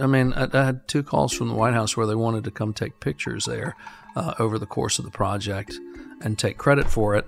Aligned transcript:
I 0.00 0.06
mean, 0.06 0.32
I, 0.32 0.48
I, 0.52 0.64
had 0.64 0.88
two 0.88 1.02
calls 1.02 1.32
from 1.32 1.48
the 1.48 1.54
White 1.54 1.74
House 1.74 1.96
where 1.96 2.06
they 2.06 2.14
wanted 2.14 2.44
to 2.44 2.50
come 2.50 2.72
take 2.72 2.98
pictures 2.98 3.44
there 3.44 3.76
uh, 4.16 4.34
over 4.38 4.58
the 4.58 4.66
course 4.66 4.98
of 4.98 5.04
the 5.04 5.10
project 5.10 5.78
and 6.20 6.38
take 6.38 6.58
credit 6.58 6.90
for 6.90 7.14
it. 7.14 7.26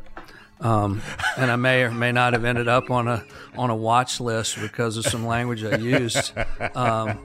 Um, 0.61 1.03
and 1.37 1.51
I 1.51 1.57
may 1.57 1.83
or 1.83 1.91
may 1.91 2.11
not 2.11 2.33
have 2.33 2.45
ended 2.45 2.69
up 2.69 2.91
on 2.91 3.07
a 3.07 3.25
on 3.57 3.71
a 3.71 3.77
watch 3.77 4.21
list 4.21 4.61
because 4.61 4.96
of 4.96 5.04
some 5.04 5.27
language 5.27 5.62
I 5.64 5.77
used. 5.77 6.32
Um, 6.74 7.18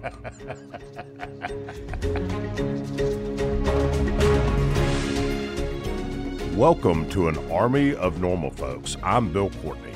Welcome 6.60 7.10
to 7.12 7.30
an 7.30 7.38
army 7.50 7.96
of 7.96 8.20
normal 8.20 8.52
folks. 8.52 8.98
I'm 9.02 9.32
Bill 9.32 9.50
Courtney. 9.62 9.89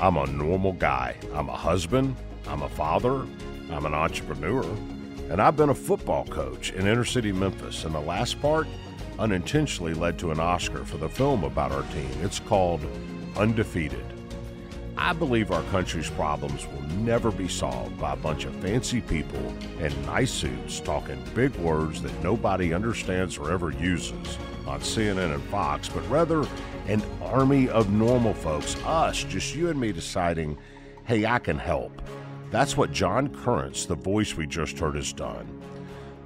I'm 0.00 0.16
a 0.16 0.26
normal 0.26 0.72
guy. 0.72 1.14
I'm 1.34 1.50
a 1.50 1.56
husband. 1.56 2.16
I'm 2.48 2.62
a 2.62 2.68
father. 2.70 3.26
I'm 3.70 3.84
an 3.84 3.92
entrepreneur. 3.92 4.64
And 5.28 5.42
I've 5.42 5.58
been 5.58 5.68
a 5.68 5.74
football 5.74 6.24
coach 6.24 6.72
in 6.72 6.86
inner 6.86 7.04
city 7.04 7.32
Memphis. 7.32 7.84
And 7.84 7.94
the 7.94 8.00
last 8.00 8.40
part 8.40 8.66
unintentionally 9.18 9.92
led 9.92 10.18
to 10.20 10.30
an 10.30 10.40
Oscar 10.40 10.86
for 10.86 10.96
the 10.96 11.08
film 11.08 11.44
about 11.44 11.70
our 11.70 11.82
team. 11.92 12.10
It's 12.22 12.40
called 12.40 12.80
Undefeated. 13.36 14.06
I 14.96 15.12
believe 15.12 15.50
our 15.50 15.62
country's 15.64 16.08
problems 16.08 16.66
will 16.66 16.82
never 16.96 17.30
be 17.30 17.46
solved 17.46 17.98
by 17.98 18.14
a 18.14 18.16
bunch 18.16 18.46
of 18.46 18.54
fancy 18.56 19.02
people 19.02 19.54
in 19.80 20.06
nice 20.06 20.30
suits 20.30 20.80
talking 20.80 21.22
big 21.34 21.54
words 21.56 22.00
that 22.00 22.22
nobody 22.22 22.72
understands 22.72 23.36
or 23.36 23.52
ever 23.52 23.70
uses 23.70 24.38
on 24.66 24.80
CNN 24.80 25.34
and 25.34 25.42
Fox, 25.44 25.88
but 25.88 26.08
rather 26.08 26.46
an 26.88 27.02
army 27.22 27.68
of 27.68 27.92
normal 27.92 28.34
folks, 28.34 28.76
us, 28.84 29.22
just 29.24 29.54
you 29.54 29.68
and 29.68 29.80
me 29.80 29.92
deciding, 29.92 30.58
hey, 31.04 31.26
I 31.26 31.38
can 31.38 31.58
help. 31.58 32.02
That's 32.50 32.76
what 32.76 32.92
John 32.92 33.28
Currence, 33.28 33.86
the 33.86 33.94
voice 33.94 34.36
we 34.36 34.46
just 34.46 34.78
heard, 34.78 34.96
has 34.96 35.12
done. 35.12 35.62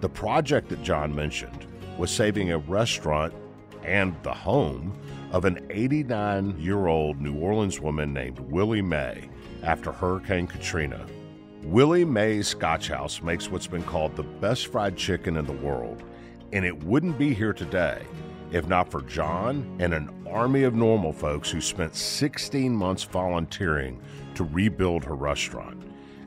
The 0.01 0.09
project 0.09 0.69
that 0.71 0.83
John 0.83 1.15
mentioned 1.15 1.67
was 1.99 2.11
saving 2.11 2.51
a 2.51 2.59
restaurant 2.59 3.35
and 3.83 4.17
the 4.23 4.33
home 4.33 4.99
of 5.33 5.45
an 5.45 5.67
89 5.71 6.59
year 6.59 6.87
old 6.87 7.21
New 7.21 7.37
Orleans 7.37 7.81
woman 7.81 8.13
named 8.13 8.39
Willie 8.39 8.83
Mae 8.83 9.29
after 9.63 9.93
Hurricane 9.93 10.47
Katrina. 10.47 11.07
Willie 11.65 12.05
Mae's 12.05 12.49
Scotch 12.49 12.89
House 12.89 13.23
makes 13.23 13.51
what's 13.51 13.67
been 13.67 13.83
called 13.83 14.17
the 14.17 14.23
best 14.23 14.67
fried 14.67 14.97
chicken 14.97 15.37
in 15.37 15.47
the 15.47 15.53
world, 15.53 16.03
and 16.55 16.65
it 16.65 16.85
wouldn't 16.85 17.19
be 17.19 17.35
here 17.35 17.53
today 17.53 18.01
if 18.53 18.69
not 18.69 18.89
for 18.89 19.03
John 19.03 19.77
and 19.81 19.93
an 19.93 20.09
army 20.31 20.63
of 20.63 20.77
normal 20.77 21.13
folks 21.13 21.51
who 21.51 21.61
spent 21.61 21.97
16 21.97 22.73
months 22.73 23.03
volunteering 23.03 24.01
to 24.37 24.45
rebuild 24.45 25.05
her 25.05 25.17
restaurant. 25.17 25.83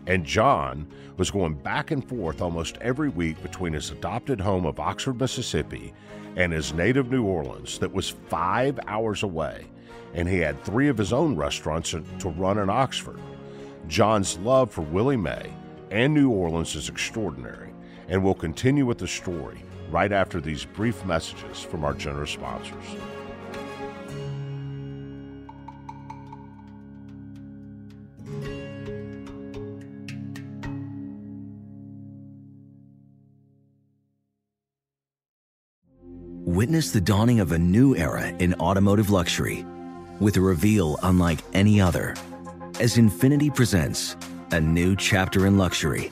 And 0.08 0.26
John 0.26 0.92
was 1.16 1.32
going 1.32 1.54
back 1.54 1.92
and 1.92 2.08
forth 2.08 2.42
almost 2.42 2.78
every 2.82 3.08
week 3.08 3.42
between 3.42 3.72
his 3.72 3.92
adopted 3.92 4.42
home 4.42 4.66
of 4.66 4.78
Oxford, 4.78 5.22
Mississippi, 5.22 5.94
and 6.36 6.52
his 6.52 6.74
native 6.74 7.10
New 7.10 7.24
Orleans, 7.24 7.80
that 7.80 7.94
was 7.94 8.10
five 8.10 8.78
hours 8.88 9.24
away. 9.24 9.66
And 10.14 10.28
he 10.28 10.40
had 10.40 10.62
three 10.66 10.90
of 10.90 10.98
his 10.98 11.14
own 11.14 11.38
restaurants 11.38 11.92
to 11.92 12.30
run 12.30 12.58
in 12.58 12.70
Oxford. 12.70 13.22
John's 13.88 14.38
love 14.40 14.70
for 14.70 14.82
Willie 14.82 15.16
Mae 15.16 15.50
and 15.92 16.14
New 16.14 16.30
Orleans 16.30 16.76
is 16.76 16.90
extraordinary, 16.90 17.74
and 18.10 18.22
we'll 18.22 18.34
continue 18.34 18.86
with 18.86 18.98
the 18.98 19.08
story 19.08 19.64
right 19.90 20.12
after 20.12 20.42
these 20.42 20.66
brief 20.66 21.06
messages 21.06 21.62
from 21.62 21.84
our 21.84 21.94
generous 21.94 22.32
sponsors. 22.32 22.84
Witness 36.46 36.92
the 36.92 37.02
dawning 37.02 37.40
of 37.40 37.52
a 37.52 37.60
new 37.60 37.96
era 37.96 38.30
in 38.40 38.54
automotive 38.56 39.10
luxury 39.10 39.66
with 40.20 40.38
a 40.38 40.42
reveal 40.42 40.98
unlike 41.04 41.40
any 41.54 41.80
other 41.80 42.16
as 42.80 42.96
Infiniti 42.96 43.54
presents 43.54 44.16
a 44.52 44.60
new 44.60 44.96
chapter 44.96 45.46
in 45.46 45.58
luxury 45.58 46.12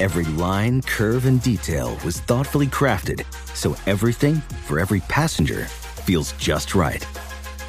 Every 0.00 0.24
line, 0.24 0.80
curve, 0.80 1.26
and 1.26 1.42
detail 1.42 1.98
was 2.02 2.20
thoughtfully 2.20 2.68
crafted 2.68 3.26
so 3.54 3.76
everything 3.86 4.36
for 4.64 4.80
every 4.80 5.00
passenger 5.00 5.66
feels 5.66 6.32
just 6.38 6.74
right. 6.74 7.06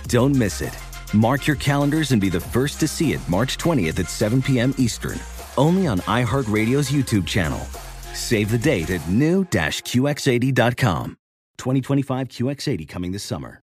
Don't 0.08 0.34
miss 0.34 0.62
it. 0.62 0.74
Mark 1.14 1.46
your 1.46 1.58
calendars 1.58 2.12
and 2.12 2.22
be 2.22 2.30
the 2.30 2.40
first 2.40 2.80
to 2.80 2.88
see 2.88 3.12
it 3.12 3.20
March 3.28 3.58
20th 3.58 4.00
at 4.00 4.10
7 4.10 4.42
p.m. 4.42 4.74
Eastern, 4.78 5.20
only 5.58 5.88
on 5.88 6.00
iHeartRadio's 6.08 6.90
YouTube 6.90 7.28
channel. 7.28 7.60
Save 8.14 8.50
the 8.50 8.58
date 8.58 8.90
at 8.90 9.06
new-QX80.com. 9.10 11.18
2025 11.58 12.28
QX80 12.30 12.88
coming 12.88 13.12
this 13.12 13.24
summer. 13.24 13.60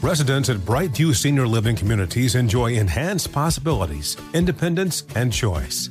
Residents 0.00 0.48
at 0.48 0.56
Brightview 0.58 1.14
Senior 1.14 1.46
Living 1.46 1.76
Communities 1.76 2.36
enjoy 2.36 2.72
enhanced 2.72 3.32
possibilities, 3.32 4.16
independence, 4.32 5.04
and 5.14 5.30
choice. 5.30 5.90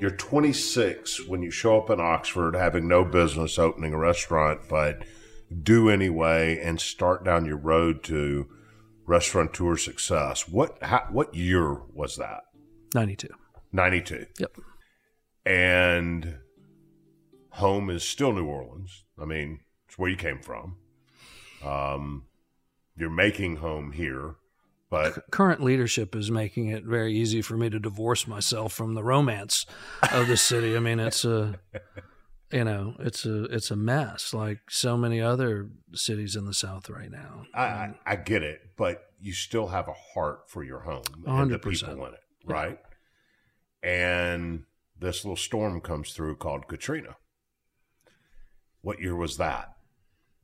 You're 0.00 0.16
26 0.16 1.26
when 1.26 1.42
you 1.42 1.50
show 1.50 1.78
up 1.78 1.90
in 1.90 2.00
Oxford 2.00 2.54
having 2.54 2.86
no 2.86 3.04
business 3.04 3.58
opening 3.58 3.92
a 3.92 3.98
restaurant, 3.98 4.60
but 4.68 5.04
do 5.62 5.90
anyway 5.90 6.60
and 6.62 6.80
start 6.80 7.24
down 7.24 7.44
your 7.44 7.56
road 7.56 8.04
to 8.04 8.48
restaurateur 9.06 9.76
success. 9.76 10.48
What 10.48 10.80
how, 10.82 11.08
what 11.10 11.34
year 11.34 11.80
was 11.92 12.16
that? 12.16 12.42
92. 12.94 13.28
92. 13.72 14.26
Yep. 14.38 14.56
And 15.44 16.38
home 17.50 17.90
is 17.90 18.04
still 18.04 18.32
New 18.32 18.46
Orleans. 18.46 19.04
I 19.20 19.24
mean, 19.24 19.60
it's 19.88 19.98
where 19.98 20.10
you 20.10 20.16
came 20.16 20.40
from. 20.40 20.76
Um, 21.64 22.27
you're 22.98 23.10
making 23.10 23.56
home 23.56 23.92
here. 23.92 24.36
But 24.90 25.30
current 25.30 25.62
leadership 25.62 26.16
is 26.16 26.30
making 26.30 26.68
it 26.68 26.84
very 26.84 27.14
easy 27.14 27.42
for 27.42 27.56
me 27.56 27.68
to 27.68 27.78
divorce 27.78 28.26
myself 28.26 28.72
from 28.72 28.94
the 28.94 29.04
romance 29.04 29.66
of 30.12 30.28
the 30.28 30.36
city. 30.36 30.76
I 30.76 30.80
mean, 30.80 30.98
it's 30.98 31.26
a 31.26 31.60
you 32.52 32.64
know, 32.64 32.94
it's 32.98 33.26
a 33.26 33.44
it's 33.44 33.70
a 33.70 33.76
mess 33.76 34.32
like 34.32 34.60
so 34.70 34.96
many 34.96 35.20
other 35.20 35.68
cities 35.92 36.36
in 36.36 36.46
the 36.46 36.54
South 36.54 36.88
right 36.88 37.10
now. 37.10 37.44
I, 37.54 37.62
I, 37.62 37.94
I 38.06 38.16
get 38.16 38.42
it, 38.42 38.60
but 38.78 39.02
you 39.20 39.34
still 39.34 39.68
have 39.68 39.88
a 39.88 39.94
heart 40.14 40.48
for 40.48 40.64
your 40.64 40.80
home 40.80 41.02
100%. 41.26 41.42
and 41.42 41.50
the 41.50 41.58
people 41.58 42.06
in 42.06 42.14
it, 42.14 42.20
right? 42.46 42.78
Yeah. 43.82 43.90
And 43.90 44.64
this 44.98 45.24
little 45.24 45.36
storm 45.36 45.80
comes 45.82 46.12
through 46.12 46.36
called 46.36 46.66
Katrina. 46.66 47.16
What 48.80 49.00
year 49.00 49.14
was 49.14 49.36
that? 49.36 49.74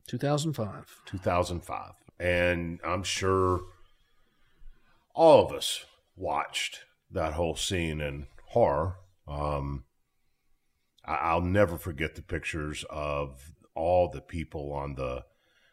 2005. 0.09 1.01
2005. 1.07 1.93
And 2.19 2.81
I'm 2.85 3.03
sure 3.03 3.63
all 5.15 5.45
of 5.47 5.53
us 5.53 5.85
watched 6.17 6.81
that 7.11 7.35
whole 7.35 7.57
scene 7.57 8.01
in 8.01 8.27
horror. 8.49 8.97
Um, 9.27 9.85
I- 11.05 11.35
will 11.35 11.43
never 11.43 11.77
forget 11.77 12.15
the 12.15 12.23
pictures 12.23 12.85
of 12.91 13.53
all 13.75 14.09
the 14.09 14.21
people 14.21 14.73
on 14.73 14.95
the. 14.95 15.25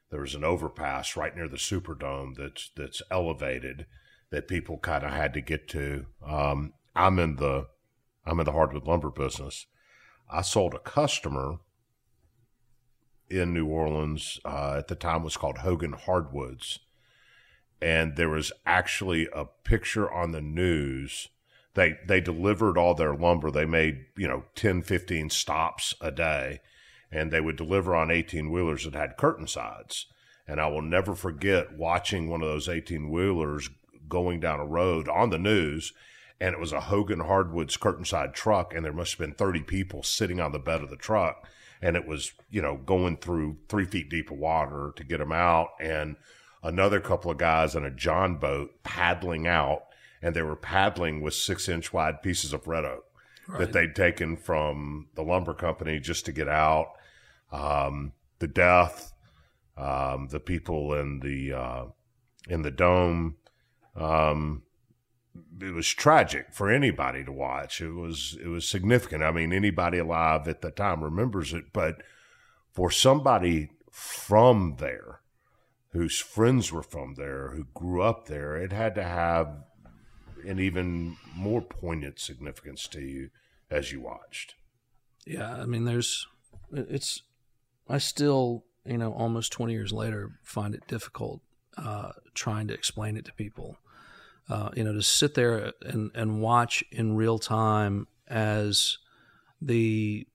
There 0.10 0.22
was 0.22 0.36
an 0.36 0.44
overpass 0.44 1.16
right 1.16 1.36
near 1.36 1.48
the 1.48 1.58
Superdome 1.58 2.36
that's 2.36 2.70
that's 2.76 3.02
elevated 3.10 3.86
that 4.30 4.48
people 4.48 4.78
kind 4.78 5.04
of 5.04 5.12
had 5.12 5.34
to 5.34 5.42
get 5.42 5.68
to. 5.70 6.08
Um, 6.26 6.74
I'm 6.96 7.20
in 7.20 7.38
the 7.38 7.68
I'm 8.26 8.40
in 8.40 8.46
the 8.46 8.52
hardwood 8.52 8.86
lumber 8.86 9.10
business. 9.10 9.68
I 10.30 10.42
sold 10.42 10.74
a 10.74 10.80
customer 10.80 11.60
in 13.32 13.54
New 13.54 13.66
Orleans 13.66 14.40
uh, 14.46 14.76
at 14.78 14.88
the 14.88 14.96
time 14.96 15.24
was 15.24 15.38
called 15.38 15.60
Hogan 15.60 15.94
Hardwoods, 15.94 16.80
and 17.82 18.16
there 18.16 18.30
was 18.30 18.52
actually 18.66 19.28
a 19.34 19.46
picture 19.46 20.12
on 20.12 20.32
the 20.32 20.42
news. 20.42 21.30
They 21.74 21.98
they 22.06 22.20
delivered 22.20 22.78
all 22.78 22.94
their 22.94 23.16
lumber. 23.16 23.50
They 23.50 23.66
made 23.66 24.06
you 24.18 24.28
know 24.28 24.44
10, 24.56 24.84
15 24.84 25.30
stops 25.30 25.96
a 26.02 26.12
day, 26.12 26.60
and 27.12 27.32
they 27.32 27.42
would 27.42 27.56
deliver 27.56 27.96
on 27.96 28.12
eighteen 28.12 28.52
wheelers 28.52 28.84
that 28.84 28.94
had 28.94 29.18
curtain 29.18 29.48
sides. 29.48 30.08
And 30.48 30.60
I 30.60 30.68
will 30.68 30.82
never 30.82 31.16
forget 31.16 31.78
watching 31.78 32.28
one 32.28 32.42
of 32.42 32.50
those 32.50 32.68
eighteen 32.68 33.10
wheelers 33.10 33.70
going 34.10 34.42
down 34.42 34.60
a 34.60 34.66
road 34.66 35.08
on 35.08 35.30
the 35.30 35.40
news 35.40 35.94
and 36.42 36.56
it 36.56 36.60
was 36.60 36.74
a 36.74 36.82
Hogan 36.82 37.20
Hardwoods 37.20 37.78
curtain 37.78 38.04
side 38.04 38.34
truck, 38.34 38.74
and 38.74 38.84
there 38.84 38.92
must 38.92 39.12
have 39.12 39.20
been 39.20 39.36
30 39.36 39.62
people 39.62 40.02
sitting 40.02 40.42
on 40.42 40.52
the 40.52 40.58
bed 40.58 40.82
of 40.82 40.90
the 40.90 40.96
truck 40.96 41.48
and 41.82 41.96
it 41.96 42.08
was 42.08 42.32
you 42.50 42.62
know 42.62 42.78
going 42.78 43.18
through 43.18 43.58
three 43.68 43.86
feet 43.86 44.10
deep 44.10 44.32
of 44.32 44.38
water 44.38 44.94
to 44.96 45.04
get 45.04 45.18
them 45.18 45.32
out, 45.32 45.70
and 45.80 46.16
another 46.64 47.00
couple 47.00 47.32
of 47.32 47.38
guys 47.38 47.76
in 47.76 47.84
a 47.84 47.92
john 47.92 48.36
boat 48.36 48.72
paddling 48.84 49.48
out, 49.48 49.84
and 50.22 50.36
they 50.36 50.42
were 50.42 50.56
paddling 50.56 51.22
with 51.22 51.34
six 51.34 51.68
inch 51.68 51.92
wide 51.92 52.22
pieces 52.22 52.54
of 52.54 52.68
red 52.68 52.86
oak 52.86 53.06
right. 53.48 53.60
that 53.60 53.74
they'd 53.74 53.96
taken 53.96 54.36
from 54.36 55.08
the 55.16 55.24
lumber 55.24 55.54
company 55.54 56.00
just 56.00 56.26
to 56.26 56.32
get 56.32 56.48
out. 56.48 56.94
Um, 57.52 58.14
the 58.40 58.48
death, 58.48 59.14
um, 59.78 60.28
the 60.32 60.40
people 60.40 60.94
in 60.94 61.20
the 61.20 61.54
uh, 61.54 61.86
in 62.48 62.62
the 62.62 62.72
dome. 62.72 63.38
Um, 63.96 64.64
it 65.62 65.74
was 65.74 65.88
tragic 65.88 66.48
for 66.52 66.70
anybody 66.70 67.24
to 67.24 67.32
watch. 67.32 67.82
It 67.82 67.92
was 67.92 68.38
it 68.42 68.48
was 68.48 68.68
significant. 68.68 69.24
I 69.24 69.32
mean, 69.32 69.54
anybody 69.54 69.98
alive 69.98 70.48
at 70.48 70.62
the 70.62 70.72
time 70.72 71.04
remembers 71.04 71.54
it, 71.54 71.66
but 71.74 72.02
for 72.72 72.92
somebody 72.92 73.70
from 73.90 74.78
there, 74.80 75.22
whose 75.92 76.20
friends 76.20 76.72
were 76.72 76.84
from 76.84 77.16
there, 77.16 77.50
who 77.50 77.66
grew 77.74 78.02
up 78.02 78.28
there, 78.28 78.56
it 78.56 78.72
had 78.72 78.96
to 78.96 79.04
have 79.04 79.64
an 80.46 80.60
even 80.60 81.18
more 81.36 81.62
poignant 81.62 82.20
significance 82.20 82.88
to 82.88 83.02
you 83.02 83.30
as 83.70 83.92
you 83.92 84.02
watched. 84.02 84.56
Yeah, 85.26 85.54
I 85.54 85.66
mean, 85.66 85.86
there's 85.86 86.28
it's. 86.74 87.22
I 87.88 87.98
still, 87.98 88.64
you 88.86 88.98
know, 88.98 89.12
almost 89.12 89.52
20 89.52 89.74
years 89.74 89.92
later, 89.92 90.40
find 90.44 90.74
it 90.74 90.88
difficult 90.88 91.42
uh, 91.78 92.12
trying 92.34 92.68
to 92.68 92.74
explain 92.74 93.18
it 93.18 93.26
to 93.26 93.34
people 93.34 93.78
uh, 94.52 94.70
you 94.76 94.84
know, 94.84 94.92
to 94.92 95.02
sit 95.02 95.34
there 95.34 95.72
and, 95.82 96.12
and 96.14 96.42
watch 96.42 96.84
in 96.92 97.16
real 97.16 97.40
time 97.40 98.06
as 98.28 98.98
the 99.62 100.28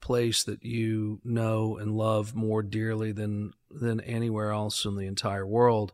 place 0.00 0.42
that 0.44 0.64
you 0.64 1.20
know 1.22 1.76
and 1.76 1.94
love 1.94 2.34
more 2.34 2.62
dearly 2.62 3.12
than 3.12 3.52
than 3.70 4.00
anywhere 4.00 4.52
else 4.52 4.86
in 4.86 4.96
the 4.96 5.06
entire 5.06 5.46
world 5.46 5.92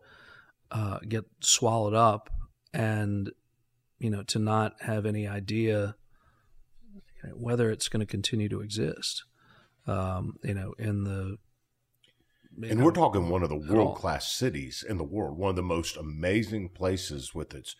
uh, 0.71 1.01
get 1.09 1.25
swallowed 1.41 1.95
up, 1.95 2.31
and 2.73 3.33
you 3.99 4.09
know, 4.09 4.23
to 4.23 4.39
not 4.39 4.75
have 4.83 5.05
any 5.05 5.27
idea 5.27 5.97
whether 7.33 7.73
it's 7.73 7.89
going 7.89 8.01
to 8.01 8.07
continue 8.07 8.49
to 8.49 8.61
exist. 8.61 9.25
Um, 9.89 10.39
you 10.45 10.55
know, 10.55 10.75
in 10.79 11.03
the 11.03 11.39
and 12.63 12.85
we're 12.85 12.93
talking 12.93 13.29
one 13.29 13.43
of 13.43 13.49
the 13.49 13.57
world 13.57 13.97
class 13.97 14.33
cities 14.33 14.85
in 14.87 14.99
the 14.99 15.05
world, 15.05 15.39
one 15.39 15.51
of 15.51 15.57
the 15.57 15.63
most 15.63 15.97
amazing 15.97 16.69
places 16.71 17.35
with 17.35 17.55
its 17.55 17.77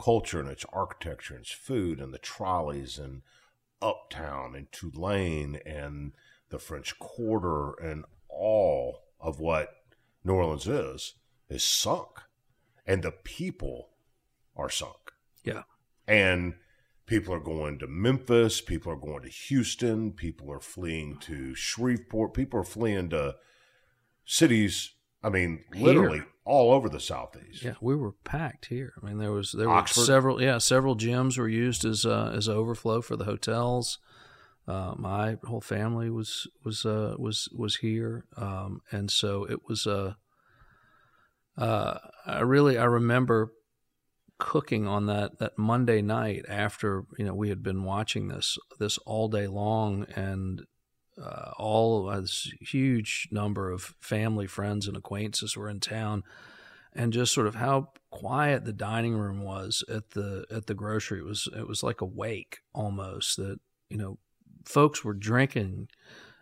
culture 0.00 0.40
and 0.40 0.48
its 0.48 0.64
architecture 0.72 1.34
and 1.34 1.42
its 1.42 1.52
food 1.52 2.00
and 2.00 2.12
the 2.12 2.18
trolleys 2.18 2.98
and 2.98 3.22
Uptown 3.80 4.54
and 4.54 4.70
Tulane 4.72 5.60
and 5.64 6.12
the 6.50 6.58
French 6.58 6.98
Quarter 6.98 7.74
and 7.74 8.04
all 8.28 9.04
of 9.20 9.40
what 9.40 9.70
New 10.24 10.34
Orleans 10.34 10.66
is 10.66 11.14
is 11.48 11.64
sunk, 11.64 12.20
and 12.86 13.02
the 13.02 13.12
people 13.12 13.90
are 14.56 14.68
sunk. 14.68 15.12
Yeah, 15.44 15.62
and 16.06 16.54
people 17.06 17.32
are 17.32 17.40
going 17.40 17.78
to 17.78 17.86
Memphis, 17.86 18.60
people 18.60 18.92
are 18.92 18.96
going 18.96 19.22
to 19.22 19.28
Houston, 19.28 20.12
people 20.12 20.52
are 20.52 20.60
fleeing 20.60 21.18
to 21.20 21.54
Shreveport, 21.54 22.34
people 22.34 22.60
are 22.60 22.64
fleeing 22.64 23.08
to 23.10 23.36
cities. 24.28 24.94
I 25.24 25.30
mean, 25.30 25.64
literally 25.74 26.18
here. 26.18 26.26
all 26.44 26.72
over 26.72 26.88
the 26.88 27.00
southeast. 27.00 27.64
Yeah, 27.64 27.74
we 27.80 27.96
were 27.96 28.12
packed 28.22 28.66
here. 28.66 28.92
I 29.02 29.06
mean, 29.06 29.18
there 29.18 29.32
was 29.32 29.50
there 29.50 29.68
Oxford. 29.68 30.02
were 30.02 30.06
several. 30.06 30.40
Yeah, 30.40 30.58
several 30.58 30.96
gyms 30.96 31.36
were 31.36 31.48
used 31.48 31.84
as 31.84 32.06
uh, 32.06 32.32
as 32.32 32.48
overflow 32.48 33.00
for 33.00 33.16
the 33.16 33.24
hotels. 33.24 33.98
Uh, 34.68 34.94
my 34.96 35.38
whole 35.44 35.62
family 35.62 36.10
was 36.10 36.46
was 36.62 36.86
uh, 36.86 37.16
was 37.18 37.48
was 37.52 37.76
here, 37.76 38.26
um, 38.36 38.80
and 38.92 39.10
so 39.10 39.44
it 39.44 39.66
was. 39.68 39.86
Uh, 39.86 40.14
uh, 41.56 41.98
I 42.24 42.40
really 42.42 42.78
I 42.78 42.84
remember 42.84 43.52
cooking 44.38 44.86
on 44.86 45.06
that 45.06 45.40
that 45.40 45.58
Monday 45.58 46.00
night 46.00 46.44
after 46.48 47.04
you 47.18 47.24
know 47.24 47.34
we 47.34 47.48
had 47.48 47.62
been 47.64 47.82
watching 47.82 48.28
this 48.28 48.56
this 48.78 48.98
all 48.98 49.28
day 49.28 49.48
long, 49.48 50.06
and 50.14 50.62
uh, 51.22 51.52
all 51.58 52.06
this 52.06 52.52
huge 52.60 53.28
number 53.30 53.70
of 53.70 53.94
family, 54.00 54.46
friends, 54.46 54.86
and 54.86 54.96
acquaintances 54.96 55.56
were 55.56 55.68
in 55.68 55.80
town, 55.80 56.22
and 56.92 57.12
just 57.12 57.32
sort 57.32 57.46
of 57.46 57.56
how 57.56 57.90
quiet 58.10 58.64
the 58.64 58.72
dining 58.72 59.16
room 59.16 59.42
was 59.42 59.84
at 59.88 60.10
the 60.10 60.44
at 60.50 60.66
the 60.66 60.74
grocery. 60.74 61.18
It 61.18 61.24
was 61.24 61.48
it 61.56 61.66
was 61.66 61.82
like 61.82 62.00
a 62.00 62.06
wake 62.06 62.60
almost 62.72 63.36
that 63.36 63.58
you 63.88 63.96
know 63.96 64.18
folks 64.64 65.04
were 65.04 65.14
drinking 65.14 65.88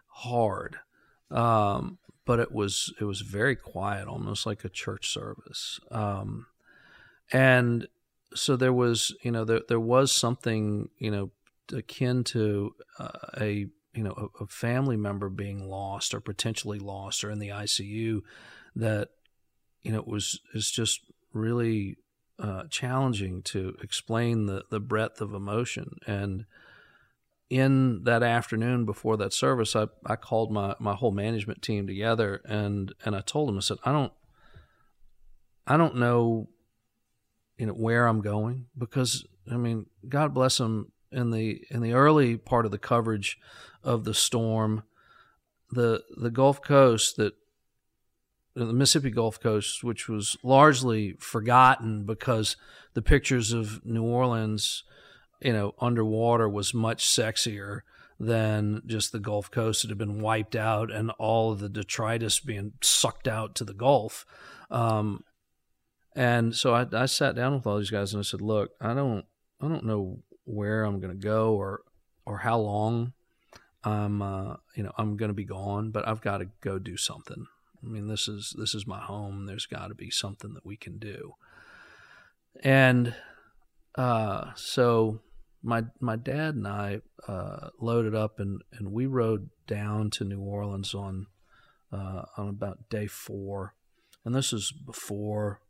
hard, 0.09 0.77
um, 1.31 1.99
but 2.25 2.41
it 2.41 2.53
was 2.53 2.93
it 3.01 3.05
was 3.05 3.21
very 3.21 3.57
quiet, 3.57 4.09
almost 4.09 4.47
like 4.47 4.65
a 4.65 4.69
church 4.69 5.13
service, 5.13 5.81
um, 5.91 6.47
and 7.33 7.89
so 8.35 8.57
there 8.57 8.73
was 8.73 9.15
you 9.23 9.31
know 9.31 9.45
there 9.45 9.63
there 9.69 9.81
was 9.81 10.13
something 10.13 10.89
you 10.99 11.11
know 11.11 11.31
akin 11.73 12.23
to 12.23 12.75
uh, 12.99 13.09
a 13.41 13.67
you 13.97 14.03
know 14.03 14.31
a, 14.41 14.45
a, 14.45 14.47
family 14.47 14.97
member 14.97 15.29
being 15.29 15.69
lost 15.69 16.15
or 16.15 16.21
potentially 16.21 16.79
lost 16.79 17.25
or 17.25 17.31
in 17.31 17.39
the 17.39 17.49
ICU 17.49 18.21
that 18.77 19.09
you 19.83 19.91
know 19.91 19.99
it 19.99 20.07
was 20.07 20.41
is 20.55 20.71
just 20.71 21.01
really 21.33 21.97
uh, 22.39 22.65
challenging 22.69 23.43
to 23.43 23.77
explain 23.83 24.47
the 24.47 24.65
the 24.71 24.81
breadth 24.81 25.21
of 25.21 25.33
emotion. 25.33 25.99
And 26.07 26.45
in 27.49 28.03
that 28.05 28.23
afternoon 28.23 28.85
before 28.85 29.17
that 29.17 29.33
service 29.33 29.77
I, 29.77 29.87
I 30.05 30.17
called 30.17 30.51
my, 30.51 30.75
my 30.81 30.95
whole 30.95 31.13
management 31.13 31.63
team 31.63 31.87
together 31.87 32.43
and 32.45 32.93
and 33.05 33.15
I 33.15 33.21
told 33.21 33.49
them 33.49 33.57
I 33.57 33.61
said 33.61 33.79
I 33.85 33.93
don't 33.93 34.13
I 35.65 35.77
don't 35.77 35.97
know 35.97 36.49
you 37.57 37.67
know 37.67 37.73
where 37.73 38.09
I'm 38.09 38.21
going 38.21 38.67
because 38.77 39.25
I 39.49 39.57
mean 39.57 39.87
God 40.09 40.35
bless 40.35 40.59
them 40.59 40.91
in 41.11 41.31
the 41.31 41.65
in 41.71 41.81
the 41.83 41.93
early 41.93 42.37
part 42.37 42.65
of 42.65 42.71
the 42.71 42.79
coverage 42.79 43.39
of 43.83 44.05
the 44.05 44.15
storm, 44.15 44.83
the 45.71 46.03
the 46.17 46.31
Gulf 46.31 46.63
Coast 46.63 47.17
that 47.17 47.35
the 48.55 48.73
Mississippi 48.73 49.11
Gulf 49.11 49.39
Coast, 49.39 49.85
which 49.85 50.09
was 50.09 50.37
largely 50.43 51.13
forgotten 51.19 52.05
because 52.05 52.57
the 52.95 53.03
pictures 53.03 53.53
of 53.53 53.85
New 53.85 54.03
Orleans, 54.03 54.83
you 55.43 55.53
know, 55.53 55.75
underwater 55.79 56.49
was 56.49 56.73
much 56.73 57.05
sexier 57.05 57.81
than 58.19 58.81
just 58.87 59.13
the 59.13 59.19
Gulf 59.19 59.51
Coast 59.51 59.83
that 59.83 59.91
had 59.91 59.99
been 59.99 60.23
wiped 60.23 60.57
out 60.57 60.91
and 60.91 61.11
all 61.19 61.53
of 61.53 61.59
the 61.61 61.69
detritus 61.69 62.41
being 62.41 62.73
sucked 62.83 63.29
out 63.29 63.55
to 63.57 63.65
the 63.65 63.75
Gulf. 63.75 64.25
Um, 64.71 65.23
and 66.15 66.55
so 66.55 66.75
I, 66.75 66.87
I 66.93 67.05
sat 67.05 67.37
down 67.37 67.53
with 67.53 67.67
all 67.67 67.77
these 67.77 67.91
guys 67.91 68.15
and 68.15 68.21
I 68.21 68.23
said, 68.23 68.41
"Look, 68.41 68.71
I 68.81 68.95
don't, 68.95 69.27
I 69.61 69.69
don't 69.69 69.85
know 69.85 70.21
where 70.47 70.85
I'm 70.85 71.01
going 71.01 71.13
to 71.13 71.25
go 71.27 71.55
or 71.55 71.83
or 72.25 72.39
how 72.39 72.59
long 72.59 73.13
I'm 73.85 74.23
uh, 74.23 74.57
you 74.75 74.83
know 74.83 74.93
I'm 74.97 75.17
going 75.17 75.29
to 75.29 75.35
be 75.35 75.45
gone, 75.45 75.91
but 75.91 76.09
I've 76.09 76.23
got 76.23 76.39
to 76.39 76.49
go 76.61 76.79
do 76.79 76.97
something. 76.97 77.47
I 77.85 77.89
mean, 77.89 78.09
this 78.09 78.27
is 78.27 78.55
this 78.59 78.75
is 78.75 78.87
my 78.87 79.01
home. 79.01 79.47
There's 79.47 79.67
got 79.67 79.89
to 79.89 79.95
be 79.95 80.11
something 80.11 80.55
that 80.55 80.65
we 80.67 80.77
can 80.77 80.99
do. 80.99 81.35
And 82.63 83.15
uh, 83.95 84.53
so 84.55 85.21
my 85.63 85.85
my 86.01 86.17
dad 86.17 86.55
and 86.55 86.67
I 86.67 87.01
uh, 87.29 87.69
loaded 87.81 88.15
up 88.15 88.39
and, 88.39 88.63
and 88.73 88.93
we 88.93 89.07
rode 89.07 89.51
down 89.67 90.11
to 90.11 90.25
New 90.25 90.41
Orleans 90.41 90.95
on 90.95 91.27
uh, 91.93 92.23
on 92.37 92.49
about 92.49 92.89
day 92.89 93.07
four, 93.07 93.75
and 94.25 94.35
this 94.35 94.53
is 94.53 94.73
before 94.73 95.61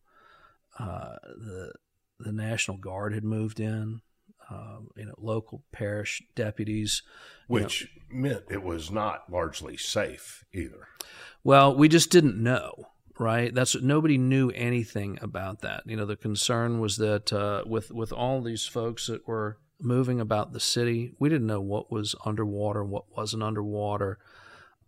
uh, 0.78 1.16
the 1.24 1.72
the 2.18 2.32
National 2.32 2.76
Guard 2.76 3.14
had 3.14 3.24
moved 3.24 3.60
in. 3.60 4.00
Um, 4.48 4.90
you 4.96 5.06
know, 5.06 5.14
local 5.18 5.64
parish 5.72 6.22
deputies, 6.36 7.02
which 7.48 7.88
know. 8.12 8.28
meant 8.28 8.44
it 8.48 8.62
was 8.62 8.92
not 8.92 9.24
largely 9.28 9.76
safe 9.76 10.44
either. 10.52 10.86
Well, 11.42 11.74
we 11.74 11.88
just 11.88 12.10
didn't 12.10 12.40
know 12.40 12.86
right? 13.18 13.54
That's 13.54 13.80
nobody 13.80 14.18
knew 14.18 14.50
anything 14.50 15.18
about 15.22 15.60
that. 15.62 15.82
You 15.86 15.96
know, 15.96 16.06
the 16.06 16.16
concern 16.16 16.80
was 16.80 16.96
that 16.98 17.32
uh, 17.32 17.62
with 17.66 17.90
with 17.90 18.12
all 18.12 18.42
these 18.42 18.66
folks 18.66 19.06
that 19.06 19.26
were 19.26 19.58
moving 19.80 20.20
about 20.20 20.52
the 20.52 20.60
city, 20.60 21.12
we 21.18 21.28
didn't 21.28 21.46
know 21.46 21.60
what 21.60 21.90
was 21.90 22.14
underwater, 22.24 22.82
and 22.82 22.90
what 22.90 23.16
wasn't 23.16 23.42
underwater. 23.42 24.18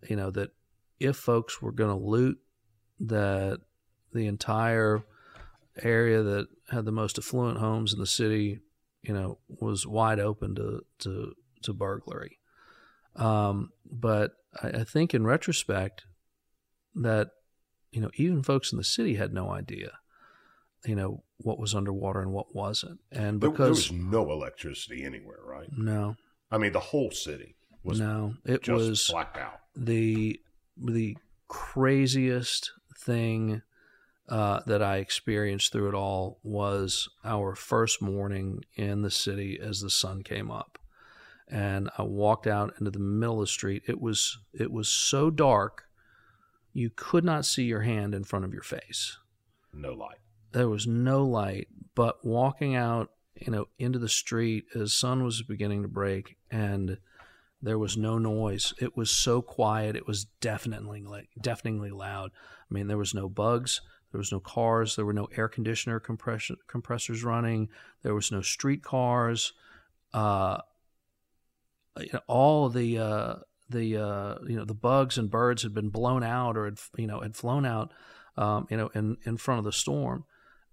You 0.08 0.16
know 0.16 0.30
that 0.30 0.50
if 1.00 1.16
folks 1.16 1.62
were 1.62 1.72
going 1.72 1.90
to 1.96 2.04
loot, 2.04 2.38
that 3.00 3.60
the 4.12 4.26
entire 4.26 5.02
area 5.82 6.22
that 6.22 6.48
had 6.70 6.84
the 6.84 6.92
most 6.92 7.18
affluent 7.18 7.58
homes 7.58 7.92
in 7.92 8.00
the 8.00 8.06
city, 8.06 8.60
you 9.08 9.14
know, 9.14 9.38
was 9.48 9.86
wide 9.86 10.20
open 10.20 10.54
to 10.54 10.84
to 10.98 11.34
to 11.62 11.72
burglary. 11.72 12.38
Um, 13.16 13.72
but 13.90 14.32
I, 14.62 14.68
I 14.68 14.84
think 14.84 15.14
in 15.14 15.24
retrospect 15.26 16.04
that 16.94 17.30
you 17.90 18.02
know, 18.02 18.10
even 18.16 18.42
folks 18.42 18.70
in 18.70 18.76
the 18.76 18.84
city 18.84 19.14
had 19.14 19.32
no 19.32 19.50
idea, 19.50 19.92
you 20.84 20.94
know, 20.94 21.24
what 21.38 21.58
was 21.58 21.74
underwater 21.74 22.20
and 22.20 22.32
what 22.32 22.54
wasn't. 22.54 23.00
And 23.10 23.40
because 23.40 23.56
there, 23.56 23.66
there 23.66 23.70
was 23.70 23.92
no 23.92 24.30
electricity 24.30 25.04
anywhere, 25.04 25.40
right? 25.42 25.68
No. 25.74 26.16
I 26.50 26.58
mean, 26.58 26.72
the 26.72 26.80
whole 26.80 27.10
city 27.10 27.56
was 27.82 27.98
no. 27.98 28.34
It 28.44 28.68
was 28.68 29.08
blacked 29.08 29.38
out. 29.38 29.60
The 29.74 30.38
the 30.76 31.16
craziest 31.48 32.72
thing 32.98 33.62
uh, 34.28 34.61
that 34.66 34.82
I 34.82 34.99
experienced 34.99 35.73
through 35.73 35.88
it 35.88 35.94
all 35.94 36.38
was 36.42 37.08
our 37.25 37.54
first 37.54 38.02
morning 38.02 38.64
in 38.75 39.02
the 39.02 39.11
city 39.11 39.58
as 39.61 39.80
the 39.80 39.90
sun 39.90 40.23
came 40.23 40.50
up, 40.50 40.78
and 41.49 41.88
I 41.97 42.02
walked 42.02 42.47
out 42.47 42.75
into 42.78 42.90
the 42.90 42.99
middle 42.99 43.40
of 43.40 43.47
the 43.49 43.52
street. 43.52 43.82
It 43.87 44.00
was 44.00 44.38
it 44.52 44.70
was 44.70 44.88
so 44.88 45.30
dark 45.30 45.85
you 46.73 46.90
could 46.94 47.25
not 47.25 47.44
see 47.44 47.64
your 47.64 47.82
hand 47.82 48.14
in 48.14 48.25
front 48.25 48.44
of 48.44 48.52
your 48.52 48.62
face. 48.62 49.16
No 49.73 49.92
light. 49.94 50.18
There 50.52 50.68
was 50.68 50.87
no 50.87 51.25
light, 51.25 51.68
but 51.94 52.25
walking 52.25 52.75
out, 52.75 53.11
you 53.35 53.50
know, 53.50 53.66
into 53.78 53.99
the 53.99 54.08
street 54.08 54.66
as 54.75 54.92
sun 54.92 55.25
was 55.25 55.42
beginning 55.42 55.82
to 55.82 55.88
break 55.88 56.37
and 56.50 56.99
there 57.61 57.78
was 57.78 57.97
no 57.97 58.18
noise. 58.18 58.73
It 58.80 58.97
was 58.97 59.11
so 59.11 59.42
quiet. 59.42 59.97
It 59.97 60.06
was 60.06 60.26
definitely 60.40 61.02
like 61.02 61.28
deafeningly 61.40 61.90
loud. 61.90 62.30
I 62.70 62.75
mean, 62.75 62.87
there 62.87 62.99
was 62.99 63.14
no 63.14 63.28
bugs. 63.28 63.80
There 64.10 64.18
was 64.18 64.32
no 64.32 64.40
cars. 64.40 64.96
There 64.96 65.04
were 65.04 65.12
no 65.12 65.28
air 65.36 65.48
conditioner 65.48 66.00
compressors 66.00 67.24
running. 67.24 67.68
There 68.02 68.14
was 68.14 68.32
no 68.32 68.40
street 68.40 68.82
cars. 68.82 69.52
Uh, 70.14 70.58
you 71.98 72.10
know, 72.12 72.20
all 72.26 72.68
the 72.68 72.98
uh, 72.98 73.34
the 73.68 73.96
uh, 73.96 74.34
you 74.46 74.56
know 74.56 74.64
the 74.64 74.74
bugs 74.74 75.18
and 75.18 75.30
birds 75.30 75.62
had 75.62 75.74
been 75.74 75.90
blown 75.90 76.22
out 76.22 76.56
or 76.56 76.64
had 76.64 76.78
you 76.96 77.06
know 77.06 77.20
had 77.20 77.36
flown 77.36 77.66
out 77.66 77.92
um, 78.36 78.66
you 78.70 78.76
know 78.76 78.88
in 78.94 79.18
in 79.24 79.36
front 79.36 79.58
of 79.58 79.64
the 79.64 79.72
storm, 79.72 80.24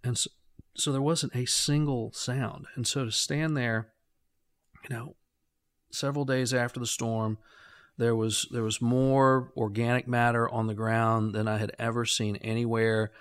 and 0.04 0.18
so, 0.18 0.30
so 0.76 0.92
there 0.92 1.02
wasn't 1.02 1.36
a 1.36 1.46
single 1.46 2.12
sound. 2.14 2.68
And 2.76 2.88
so 2.88 3.06
to 3.06 3.12
stand 3.12 3.58
there, 3.58 3.90
you 4.88 4.96
know, 4.96 5.16
several 5.92 6.26
days 6.26 6.54
after 6.54 6.80
the 6.80 6.86
storm, 6.86 7.38
there 7.98 8.16
was 8.16 8.48
there 8.52 8.64
was 8.64 8.82
more 8.82 9.52
organic 9.56 10.08
matter 10.08 10.50
on 10.50 10.68
the 10.68 10.74
ground 10.74 11.34
than 11.34 11.48
I 11.48 11.58
had 11.58 11.72
ever 11.80 12.06
seen 12.06 12.36
anywhere, 12.38 13.12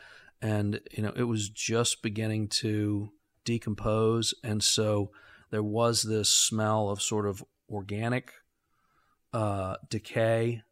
and 0.43 0.81
you 0.93 1.03
know 1.03 1.13
it 1.15 1.25
was 1.25 1.49
just 1.49 2.03
beginning 2.03 2.49
to 2.49 3.11
decompose, 3.45 4.35
and 4.43 4.63
so 4.63 5.11
there 5.51 5.63
was 5.63 6.03
this 6.03 6.29
smell 6.29 6.89
of 6.89 7.01
sort 7.01 7.27
of 7.27 7.45
organic 7.71 8.33
uh, 9.33 9.77
decay, 9.89 10.63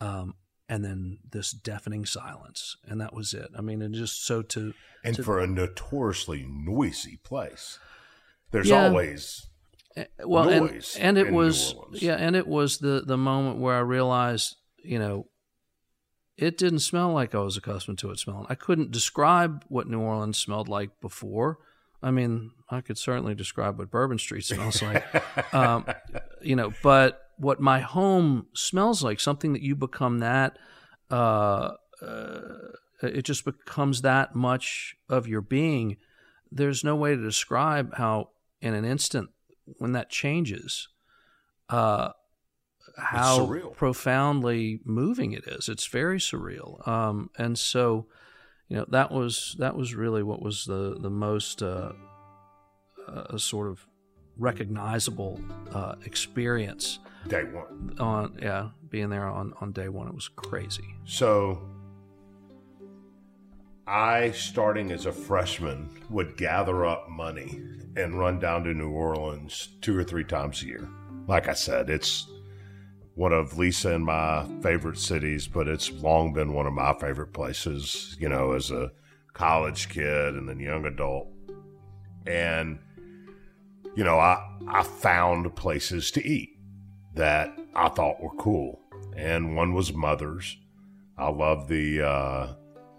um, 0.00 0.34
and 0.68 0.84
then 0.84 1.18
this 1.30 1.50
deafening 1.50 2.06
silence, 2.06 2.76
and 2.86 3.00
that 3.00 3.12
was 3.12 3.34
it. 3.34 3.50
I 3.56 3.60
mean, 3.60 3.82
and 3.82 3.94
just 3.94 4.24
so 4.24 4.42
to 4.42 4.72
and 5.04 5.16
to, 5.16 5.22
for 5.22 5.38
a 5.38 5.46
notoriously 5.46 6.46
noisy 6.48 7.18
place, 7.22 7.78
there's 8.52 8.70
yeah, 8.70 8.86
always 8.86 9.47
well, 10.24 10.44
noise 10.44 10.96
and, 10.96 11.18
and 11.18 11.28
it 11.28 11.32
was 11.32 11.74
yeah, 11.92 12.14
and 12.14 12.36
it 12.36 12.46
was 12.46 12.78
the 12.78 13.02
the 13.06 13.16
moment 13.16 13.58
where 13.58 13.76
I 13.76 13.80
realized, 13.80 14.56
you 14.82 14.98
know, 14.98 15.26
it 16.36 16.56
didn't 16.56 16.80
smell 16.80 17.12
like 17.12 17.34
I 17.34 17.40
was 17.40 17.56
accustomed 17.56 17.98
to 17.98 18.10
it 18.10 18.18
smelling. 18.18 18.46
I 18.48 18.54
couldn't 18.54 18.92
describe 18.92 19.64
what 19.68 19.88
New 19.88 20.00
Orleans 20.00 20.38
smelled 20.38 20.68
like 20.68 21.00
before. 21.00 21.58
I 22.00 22.12
mean, 22.12 22.52
I 22.70 22.80
could 22.80 22.96
certainly 22.96 23.34
describe 23.34 23.78
what 23.78 23.90
Bourbon 23.90 24.18
Street 24.18 24.44
smells 24.44 24.80
like, 24.80 25.04
um, 25.54 25.84
you 26.40 26.54
know, 26.54 26.72
but 26.82 27.22
what 27.38 27.60
my 27.60 27.80
home 27.80 28.46
smells 28.54 29.02
like, 29.02 29.18
something 29.18 29.52
that 29.52 29.62
you 29.62 29.74
become 29.74 30.20
that, 30.20 30.58
uh, 31.10 31.72
uh, 32.00 32.54
it 33.02 33.22
just 33.22 33.44
becomes 33.44 34.02
that 34.02 34.36
much 34.36 34.94
of 35.08 35.26
your 35.26 35.40
being. 35.40 35.96
There's 36.52 36.84
no 36.84 36.94
way 36.94 37.16
to 37.16 37.22
describe 37.22 37.94
how, 37.94 38.30
in 38.60 38.74
an 38.74 38.84
instant, 38.84 39.30
when 39.78 39.92
that 39.92 40.10
changes, 40.10 40.88
uh, 41.68 42.10
how 42.96 43.46
profoundly 43.76 44.80
moving 44.84 45.32
it 45.32 45.44
is. 45.46 45.68
It's 45.68 45.86
very 45.86 46.18
surreal. 46.18 46.86
Um, 46.86 47.30
and 47.38 47.58
so, 47.58 48.06
you 48.68 48.76
know, 48.76 48.86
that 48.90 49.12
was 49.12 49.56
that 49.58 49.76
was 49.76 49.94
really 49.94 50.22
what 50.22 50.42
was 50.42 50.64
the 50.64 50.96
the 50.98 51.10
most 51.10 51.62
uh, 51.62 51.92
uh, 53.08 53.38
sort 53.38 53.68
of 53.68 53.86
recognizable 54.36 55.40
uh, 55.72 55.94
experience. 56.04 56.98
Day 57.28 57.44
one. 57.44 57.96
On 57.98 58.38
yeah, 58.40 58.70
being 58.88 59.10
there 59.10 59.26
on 59.26 59.52
on 59.60 59.72
day 59.72 59.88
one, 59.88 60.08
it 60.08 60.14
was 60.14 60.28
crazy. 60.28 60.96
So, 61.04 61.62
I 63.88 64.32
starting 64.32 64.92
as 64.92 65.06
a 65.06 65.12
freshman 65.12 65.88
would 66.10 66.36
gather 66.36 66.84
up 66.84 67.08
money 67.08 67.58
and 67.96 68.18
run 68.18 68.38
down 68.38 68.64
to 68.64 68.74
New 68.74 68.90
Orleans 68.90 69.70
two 69.80 69.96
or 69.96 70.04
three 70.04 70.24
times 70.24 70.62
a 70.62 70.66
year. 70.66 70.86
Like 71.26 71.48
I 71.48 71.54
said, 71.54 71.88
it's 71.88 72.28
one 73.14 73.32
of 73.32 73.56
Lisa 73.56 73.94
and 73.94 74.04
my 74.04 74.46
favorite 74.62 74.98
cities, 74.98 75.48
but 75.48 75.68
it's 75.68 75.90
long 75.90 76.34
been 76.34 76.52
one 76.52 76.66
of 76.66 76.74
my 76.74 76.92
favorite 77.00 77.32
places. 77.32 78.14
You 78.20 78.28
know, 78.28 78.52
as 78.52 78.70
a 78.70 78.92
college 79.32 79.88
kid 79.88 80.34
and 80.34 80.46
then 80.46 80.60
young 80.60 80.84
adult, 80.84 81.28
and 82.26 82.78
you 83.96 84.04
know, 84.04 84.18
I, 84.18 84.46
I 84.68 84.82
found 84.82 85.56
places 85.56 86.10
to 86.10 86.22
eat 86.22 86.50
that 87.14 87.58
I 87.74 87.88
thought 87.88 88.20
were 88.20 88.36
cool. 88.38 88.82
And 89.16 89.56
one 89.56 89.72
was 89.72 89.94
Mother's. 89.94 90.58
I 91.16 91.30
love 91.30 91.68
the 91.68 92.06
uh, 92.06 92.54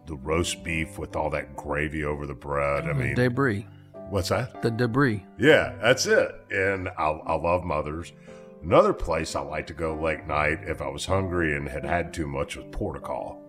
the 0.10 0.16
roast 0.16 0.64
beef 0.64 0.98
with 0.98 1.16
all 1.16 1.30
that 1.30 1.56
gravy 1.56 2.04
over 2.04 2.26
the 2.26 2.34
bread. 2.34 2.86
I 2.86 2.94
mean, 2.94 3.16
debris. 3.16 3.66
What's 4.10 4.30
that? 4.30 4.62
The 4.62 4.72
debris. 4.72 5.24
Yeah, 5.38 5.76
that's 5.82 6.08
it. 6.08 6.36
And 6.52 6.90
I, 6.90 7.10
I 7.10 7.36
love 7.36 7.64
Mother's. 7.64 8.12
Another 8.64 8.92
place 8.92 9.36
I 9.36 9.42
like 9.42 9.68
to 9.68 9.74
go 9.74 9.96
late 9.96 10.26
night 10.26 10.60
if 10.64 10.82
I 10.82 10.90
was 10.90 11.06
hungry 11.06 11.56
and 11.56 11.70
had 11.70 11.86
had 11.86 12.14
too 12.14 12.28
much 12.28 12.58
was 12.58 12.66
Port 12.72 12.98
of 12.98 13.04
Call. 13.04 13.42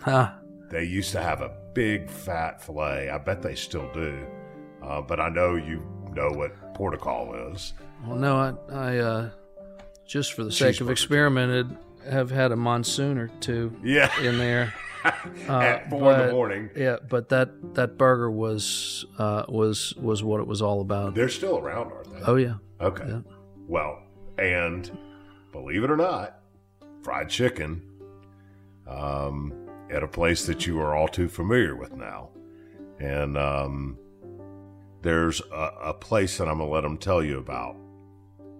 Huh. 0.00 0.32
They 0.70 0.84
used 0.84 1.10
to 1.12 1.20
have 1.20 1.42
a 1.42 1.50
big 1.74 2.08
fat 2.08 2.62
fillet. 2.62 3.10
I 3.10 3.18
bet 3.18 3.42
they 3.42 3.56
still 3.56 3.90
do. 3.92 4.24
Uh, 4.82 5.02
but 5.02 5.20
I 5.20 5.28
know 5.28 5.56
you 5.56 5.82
know 6.14 6.30
what 6.30 6.74
Port 6.74 6.94
of 6.94 7.00
Call 7.00 7.34
is. 7.52 7.74
Well, 8.06 8.16
no, 8.16 8.36
I, 8.36 8.72
I 8.72 8.98
uh, 8.98 9.30
just 10.06 10.34
for 10.34 10.44
the 10.44 10.52
sake 10.52 10.80
of 10.80 10.90
experimented, 10.90 11.76
have 12.08 12.30
had 12.30 12.52
a 12.52 12.56
monsoon 12.56 13.18
or 13.18 13.28
two 13.40 13.76
yeah. 13.82 14.10
in 14.20 14.38
there. 14.38 14.72
Uh, 15.04 15.58
At 15.60 15.90
four 15.90 16.00
but, 16.00 16.20
in 16.20 16.26
the 16.26 16.32
morning. 16.32 16.70
Yeah, 16.74 16.96
but 17.08 17.28
that, 17.28 17.74
that 17.74 17.98
burger 17.98 18.30
was 18.30 19.04
uh, 19.18 19.44
was 19.48 19.94
was 19.96 20.22
what 20.22 20.40
it 20.40 20.46
was 20.46 20.62
all 20.62 20.80
about. 20.80 21.14
They're 21.14 21.28
still 21.28 21.58
around, 21.58 21.92
aren't 21.92 22.12
they? 22.12 22.20
Oh 22.26 22.36
yeah. 22.36 22.54
Okay. 22.80 23.04
Yeah. 23.06 23.20
Well, 23.68 24.02
and 24.38 24.90
believe 25.52 25.84
it 25.84 25.90
or 25.90 25.96
not, 25.96 26.40
fried 27.02 27.28
chicken 27.28 27.82
um, 28.86 29.52
at 29.90 30.02
a 30.02 30.08
place 30.08 30.46
that 30.46 30.66
you 30.66 30.80
are 30.80 30.94
all 30.94 31.08
too 31.08 31.28
familiar 31.28 31.76
with 31.76 31.92
now, 31.94 32.30
and 32.98 33.36
um, 33.36 33.98
there's 35.02 35.42
a, 35.52 35.70
a 35.84 35.94
place 35.94 36.38
that 36.38 36.48
I'm 36.48 36.58
going 36.58 36.68
to 36.68 36.74
let 36.74 36.80
them 36.80 36.96
tell 36.96 37.22
you 37.22 37.38
about, 37.38 37.76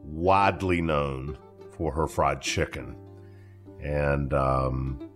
widely 0.03 0.83
known 0.83 1.39
for 1.77 1.93
her 1.93 2.07
fried 2.07 2.43
chicken. 2.43 2.97
And 3.81 4.33
um, 4.33 5.11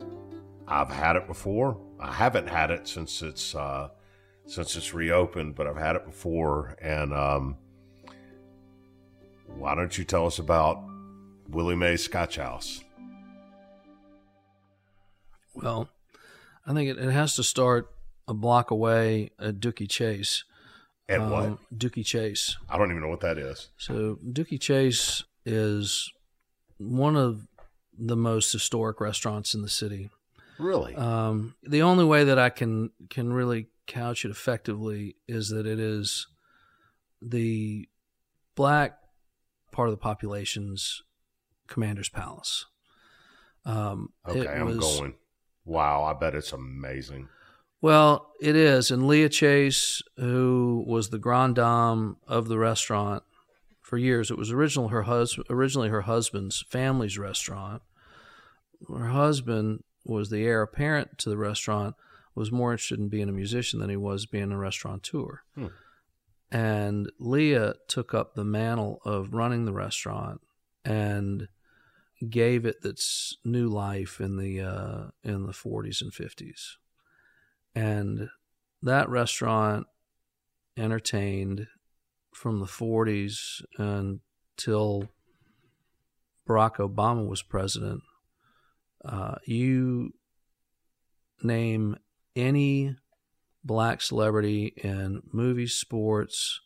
I've 0.70 0.90
had 0.90 1.16
it 1.16 1.26
before. 1.26 1.80
I 1.98 2.12
haven't 2.12 2.46
had 2.48 2.70
it 2.70 2.86
since 2.86 3.22
it's 3.22 3.54
uh, 3.54 3.88
since 4.46 4.76
it's 4.76 4.92
reopened, 4.94 5.54
but 5.54 5.66
I've 5.66 5.76
had 5.76 5.96
it 5.96 6.04
before, 6.04 6.76
and 6.80 7.12
um, 7.12 7.56
Why 9.46 9.74
don't 9.74 9.96
you 9.96 10.04
tell 10.04 10.26
us 10.26 10.38
about 10.38 10.82
Willie 11.48 11.74
Mae's 11.76 12.04
Scotch 12.04 12.36
House? 12.36 12.84
Well, 15.54 15.88
I 16.66 16.72
think 16.74 16.90
it, 16.90 16.98
it 16.98 17.10
has 17.10 17.34
to 17.36 17.42
start 17.42 17.90
a 18.26 18.34
block 18.34 18.70
away 18.70 19.30
at 19.40 19.58
Dooky 19.60 19.88
Chase. 19.88 20.44
And 21.08 21.22
Um, 21.22 21.30
what? 21.30 21.58
Dooky 21.74 22.04
Chase. 22.04 22.56
I 22.68 22.76
don't 22.78 22.90
even 22.90 23.02
know 23.02 23.08
what 23.08 23.20
that 23.20 23.38
is. 23.38 23.68
So 23.78 24.18
Dooky 24.24 24.60
Chase 24.60 25.24
is 25.44 26.12
one 26.76 27.16
of 27.16 27.46
the 27.98 28.16
most 28.16 28.52
historic 28.52 29.00
restaurants 29.00 29.54
in 29.54 29.62
the 29.62 29.68
city. 29.68 30.10
Really? 30.58 30.94
Um, 30.94 31.54
the 31.62 31.82
only 31.82 32.04
way 32.04 32.24
that 32.24 32.38
I 32.38 32.50
can 32.50 32.90
can 33.10 33.32
really 33.32 33.68
couch 33.86 34.24
it 34.24 34.30
effectively 34.30 35.16
is 35.26 35.48
that 35.50 35.66
it 35.66 35.78
is 35.78 36.26
the 37.22 37.88
black 38.54 38.98
part 39.72 39.88
of 39.88 39.92
the 39.92 40.00
population's 40.00 41.02
commander's 41.66 42.08
palace. 42.08 42.66
Um, 43.64 44.12
okay, 44.26 44.48
I'm 44.48 44.66
was- 44.66 44.78
going. 44.78 45.14
Wow, 45.64 46.04
I 46.04 46.14
bet 46.14 46.34
it's 46.34 46.52
amazing. 46.52 47.28
Well, 47.80 48.32
it 48.40 48.56
is. 48.56 48.90
And 48.90 49.06
Leah 49.06 49.28
Chase, 49.28 50.02
who 50.16 50.82
was 50.86 51.10
the 51.10 51.18
grand 51.18 51.56
dame 51.56 52.16
of 52.26 52.48
the 52.48 52.58
restaurant 52.58 53.22
for 53.82 53.98
years, 53.98 54.30
it 54.30 54.38
was 54.38 54.50
original 54.50 54.88
her 54.88 55.02
hus- 55.02 55.38
originally 55.48 55.90
her 55.90 56.00
husband's 56.00 56.64
family's 56.68 57.18
restaurant. 57.18 57.82
Her 58.88 59.08
husband 59.08 59.84
was 60.08 60.30
the 60.30 60.44
heir 60.44 60.62
apparent 60.62 61.18
to 61.18 61.28
the 61.28 61.36
restaurant, 61.36 61.94
was 62.34 62.52
more 62.52 62.72
interested 62.72 62.98
in 62.98 63.08
being 63.08 63.28
a 63.28 63.32
musician 63.32 63.80
than 63.80 63.90
he 63.90 63.96
was 63.96 64.26
being 64.26 64.52
a 64.52 64.58
restaurateur. 64.58 65.42
Hmm. 65.54 65.66
And 66.50 67.12
Leah 67.18 67.74
took 67.88 68.14
up 68.14 68.34
the 68.34 68.44
mantle 68.44 69.00
of 69.04 69.34
running 69.34 69.64
the 69.64 69.72
restaurant 69.72 70.40
and 70.84 71.48
gave 72.28 72.64
it 72.64 72.78
its 72.84 73.36
new 73.44 73.68
life 73.68 74.20
in 74.20 74.38
the 74.38 74.60
uh, 74.60 75.04
in 75.22 75.46
the 75.46 75.52
40s 75.52 76.00
and 76.00 76.12
50s 76.12 76.76
and 77.78 78.28
that 78.82 79.08
restaurant 79.08 79.86
entertained 80.76 81.68
from 82.34 82.58
the 82.58 82.66
40s 82.66 83.62
until 83.78 85.08
Barack 86.48 86.76
Obama 86.76 87.28
was 87.28 87.42
president. 87.42 88.02
Uh, 89.08 89.36
you 89.44 90.12
name 91.42 91.96
any 92.36 92.96
black 93.64 94.02
celebrity 94.02 94.74
in 94.76 95.22
movies, 95.32 95.74
sports, 95.74 96.60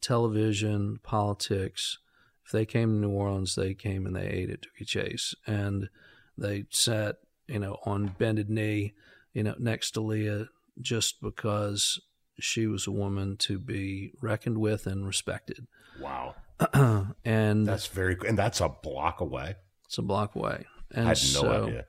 television, 0.00 0.98
politics. 1.02 1.98
If 2.44 2.52
they 2.52 2.64
came 2.64 2.94
to 2.94 3.08
New 3.08 3.10
Orleans, 3.10 3.54
they 3.54 3.74
came 3.74 4.06
and 4.06 4.14
they 4.16 4.26
ate 4.26 4.50
at 4.50 4.60
Dooky 4.62 4.86
Chase, 4.86 5.34
and 5.46 5.88
they 6.36 6.64
sat, 6.70 7.16
you 7.46 7.58
know, 7.58 7.78
on 7.84 8.14
bended 8.18 8.48
knee 8.48 8.94
you 9.38 9.44
know, 9.44 9.54
next 9.58 9.92
to 9.92 10.00
Leah 10.00 10.48
just 10.80 11.20
because 11.20 12.00
she 12.40 12.66
was 12.66 12.88
a 12.88 12.90
woman 12.90 13.36
to 13.36 13.58
be 13.58 14.12
reckoned 14.20 14.58
with 14.58 14.84
and 14.84 15.06
respected. 15.06 15.68
Wow, 16.00 16.34
and 17.24 17.64
that's 17.66 17.86
very 17.86 18.16
and 18.26 18.36
that's 18.36 18.60
a 18.60 18.68
block 18.68 19.20
away. 19.20 19.54
it's 19.86 19.98
a 19.98 20.02
block 20.02 20.34
away. 20.34 20.66
And 20.90 21.06
I 21.06 21.10
had 21.10 21.18
no 21.18 21.40
so 21.40 21.64
idea. 21.64 21.86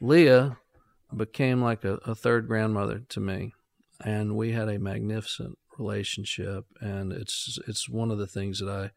Leah 0.00 0.58
became 1.14 1.62
like 1.62 1.84
a, 1.84 1.94
a 2.04 2.14
third 2.14 2.46
grandmother 2.46 3.00
to 3.10 3.20
me, 3.20 3.54
and 4.04 4.36
we 4.36 4.52
had 4.52 4.68
a 4.68 4.78
magnificent 4.78 5.58
relationship. 5.78 6.64
And 6.80 7.12
it's 7.12 7.58
it's 7.66 7.88
one 7.88 8.10
of 8.10 8.18
the 8.18 8.26
things 8.26 8.58
that 8.58 8.68
I 8.68 8.90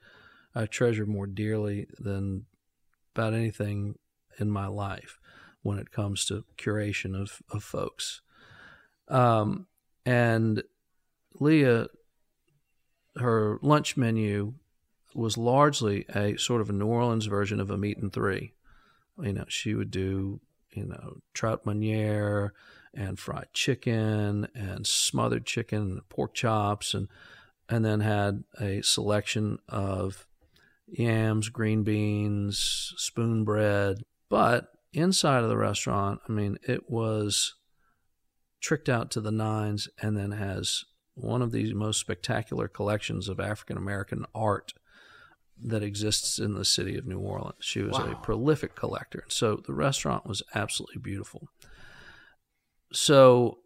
I 0.62 0.66
treasure 0.66 1.06
more 1.06 1.28
dearly 1.28 1.88
than 2.00 2.46
about 3.14 3.34
anything 3.34 3.98
in 4.40 4.50
my 4.50 4.68
life 4.68 5.20
when 5.62 5.80
it 5.80 5.92
comes 5.92 6.26
to 6.26 6.46
curation 6.58 7.20
of, 7.20 7.42
of 7.50 7.64
folks. 7.64 8.22
Um, 9.08 9.68
and 10.06 10.64
Leah, 11.40 11.88
her 13.18 13.60
lunch 13.62 13.98
menu 13.98 14.54
was 15.14 15.38
largely 15.38 16.06
a 16.14 16.38
sort 16.38 16.62
of 16.62 16.70
a 16.70 16.74
New 16.74 16.88
Orleans 16.88 17.26
version 17.26 17.60
of 17.60 17.70
a 17.70 17.78
meat 17.78 17.98
and 17.98 18.12
three. 18.12 18.54
You 19.22 19.34
know, 19.34 19.46
she 19.48 19.74
would 19.74 19.92
do, 19.92 20.42
you 20.72 20.86
know, 20.86 21.18
trout 21.34 21.66
meuniere 21.66 22.52
and 22.94 23.20
fried 23.20 23.48
chicken 23.54 24.48
and 24.56 24.86
smothered 24.86 25.46
chicken 25.46 25.80
and 25.80 26.10
pork 26.10 26.34
chops 26.34 26.94
and 26.94 27.08
and 27.68 27.84
then 27.84 28.00
had 28.02 28.44
a 28.60 28.82
selection 28.82 29.58
of 29.68 30.28
yams, 30.88 31.50
green 31.50 31.84
beans, 31.84 32.94
spoon 32.98 33.44
bread. 33.44 34.04
But 34.30 34.72
inside 34.94 35.44
of 35.44 35.50
the 35.50 35.58
restaurant, 35.58 36.20
I 36.30 36.32
mean, 36.32 36.58
it 36.68 36.90
was 36.90 37.56
tricked 38.62 38.90
out 38.90 39.12
to 39.12 39.22
the 39.22 39.32
nines 39.32 39.90
and 40.02 40.16
then 40.16 40.32
has 40.32 40.86
one 41.16 41.42
of 41.42 41.52
the 41.52 41.74
most 41.74 42.00
spectacular 42.00 42.68
collections 42.68 43.30
of 43.30 43.40
African 43.40 43.78
American 43.78 44.26
art 44.36 44.74
that 45.64 45.84
exists 45.84 46.38
in 46.38 46.54
the 46.54 46.66
city 46.66 46.98
of 46.98 47.08
New 47.08 47.20
Orleans. 47.20 47.56
She 47.60 47.82
was 47.82 47.98
a 47.98 48.16
prolific 48.22 48.76
collector. 48.76 49.24
So 49.30 49.56
the 49.66 49.74
restaurant 49.74 50.26
was 50.26 50.44
absolutely 50.54 51.00
beautiful. 51.00 51.48
So 52.92 53.60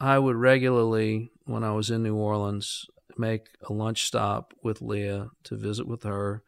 I 0.00 0.18
would 0.18 0.36
regularly, 0.36 1.30
when 1.44 1.62
I 1.62 1.72
was 1.72 1.90
in 1.90 2.02
New 2.02 2.16
Orleans, 2.16 2.86
make 3.18 3.48
a 3.68 3.72
lunch 3.72 4.04
stop 4.04 4.54
with 4.62 4.80
Leah 4.80 5.30
to 5.44 5.56
visit 5.56 5.86
with 5.86 6.04
her 6.04 6.42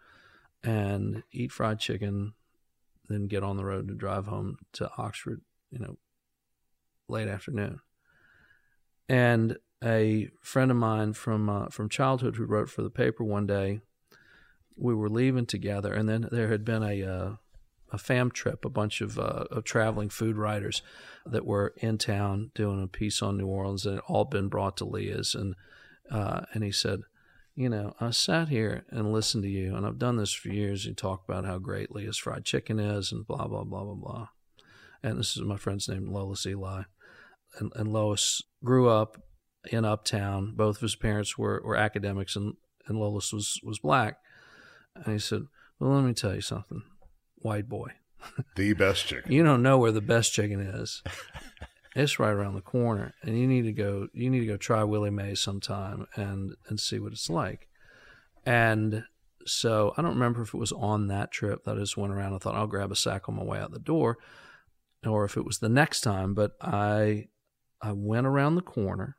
and 0.64 1.22
eat 1.32 1.52
fried 1.52 1.78
chicken, 1.78 2.32
then 3.08 3.26
get 3.26 3.42
on 3.42 3.56
the 3.56 3.64
road 3.64 3.88
to 3.88 3.94
drive 3.94 4.26
home 4.26 4.56
to 4.72 4.90
Oxford, 4.96 5.42
you 5.70 5.78
know, 5.78 5.98
late 7.08 7.28
afternoon. 7.28 7.80
And 9.08 9.58
a 9.85 10.30
friend 10.40 10.70
of 10.70 10.76
mine 10.76 11.12
from 11.12 11.48
uh, 11.50 11.66
from 11.66 11.88
childhood 11.88 12.37
who 12.37 12.44
wrote 12.44 12.70
for 12.70 12.82
the 12.82 12.90
paper 12.90 13.24
one 13.24 13.46
day, 13.46 13.80
we 14.76 14.94
were 14.94 15.08
leaving 15.08 15.46
together, 15.46 15.92
and 15.92 16.08
then 16.08 16.28
there 16.30 16.48
had 16.48 16.64
been 16.64 16.82
a 16.82 17.02
uh, 17.02 17.32
a 17.92 17.98
fam 17.98 18.30
trip, 18.30 18.64
a 18.64 18.70
bunch 18.70 19.02
of, 19.02 19.18
uh, 19.18 19.44
of 19.50 19.64
traveling 19.64 20.08
food 20.08 20.37
writers 20.37 20.80
that 21.26 21.44
were 21.44 21.74
in 21.76 21.98
town 21.98 22.50
doing 22.54 22.82
a 22.82 22.87
piece 22.87 23.20
on 23.20 23.37
New 23.37 23.46
Orleans, 23.46 23.85
and 23.85 23.98
it 23.98 24.04
all 24.08 24.24
been 24.24 24.48
brought 24.48 24.78
to 24.78 24.85
Leah's, 24.85 25.35
and 25.35 25.54
uh, 26.11 26.40
and 26.52 26.64
he 26.64 26.72
said, 26.72 27.00
you 27.54 27.68
know, 27.68 27.94
I 28.00 28.11
sat 28.11 28.48
here 28.48 28.85
and 28.90 29.12
listened 29.12 29.44
to 29.44 29.48
you, 29.48 29.76
and 29.76 29.87
I've 29.87 29.98
done 29.98 30.16
this 30.16 30.32
for 30.32 30.48
years. 30.48 30.85
You 30.85 30.94
talk 30.94 31.22
about 31.28 31.44
how 31.44 31.58
great 31.58 31.94
Leah's 31.94 32.18
fried 32.18 32.44
chicken 32.44 32.80
is, 32.80 33.12
and 33.12 33.26
blah 33.26 33.46
blah 33.46 33.64
blah 33.64 33.85
blah 33.85 33.94
blah. 33.94 34.28
And 35.02 35.18
this 35.18 35.37
is 35.37 35.42
my 35.42 35.56
friend's 35.56 35.88
name, 35.88 36.08
Lolis 36.08 36.46
Elie, 36.46 36.87
and, 37.58 37.72
and 37.76 37.88
Lolis 37.90 38.42
grew 38.64 38.88
up 38.88 39.22
in 39.70 39.85
Uptown. 39.85 40.54
Both 40.56 40.76
of 40.76 40.82
his 40.82 40.96
parents 40.96 41.37
were, 41.37 41.61
were 41.64 41.76
academics, 41.76 42.37
and 42.37 42.54
and 42.87 42.96
Lolis 42.96 43.32
was 43.32 43.61
was 43.62 43.78
black. 43.78 44.18
And 44.94 45.12
he 45.12 45.18
said, 45.18 45.46
"Well, 45.78 45.90
let 45.90 46.05
me 46.05 46.14
tell 46.14 46.35
you 46.35 46.40
something, 46.40 46.83
white 47.37 47.68
boy. 47.68 47.92
The 48.57 48.72
best 48.74 49.07
chicken. 49.07 49.33
You 49.33 49.42
don't 49.42 49.62
know 49.62 49.78
where 49.78 49.90
the 49.90 50.00
best 50.00 50.33
chicken 50.33 50.61
is. 50.61 51.02
it's 51.96 52.18
right 52.20 52.31
around 52.31 52.55
the 52.55 52.61
corner, 52.61 53.14
and 53.22 53.37
you 53.38 53.46
need 53.46 53.62
to 53.62 53.72
go. 53.72 54.09
You 54.12 54.31
need 54.31 54.40
to 54.40 54.46
go 54.46 54.57
try 54.57 54.85
Willie 54.85 55.11
Mae's 55.11 55.40
sometime 55.40 56.07
and 56.14 56.55
and 56.68 56.78
see 56.78 56.98
what 56.98 57.12
it's 57.12 57.28
like." 57.31 57.68
And 58.46 59.05
so 59.46 59.92
I 59.96 60.02
don't 60.02 60.14
remember 60.14 60.42
if 60.42 60.55
it 60.55 60.59
was 60.59 60.72
on 60.72 61.09
that 61.09 61.31
trip 61.33 61.64
that 61.64 61.76
I 61.76 61.81
just 61.81 61.96
went 61.96 62.12
around. 62.12 62.33
and 62.33 62.40
thought 62.40 62.55
I'll 62.55 62.66
grab 62.66 62.92
a 62.92 62.96
sack 62.96 63.28
on 63.28 63.37
my 63.37 63.42
way 63.42 63.59
out 63.59 63.72
the 63.72 63.78
door, 63.78 64.18
or 65.05 65.24
if 65.24 65.37
it 65.37 65.44
was 65.44 65.59
the 65.59 65.68
next 65.68 66.02
time. 66.02 66.35
But 66.35 66.52
I 66.61 67.28
I 67.81 67.92
went 67.92 68.26
around 68.26 68.55
the 68.55 68.62
corner, 68.62 69.16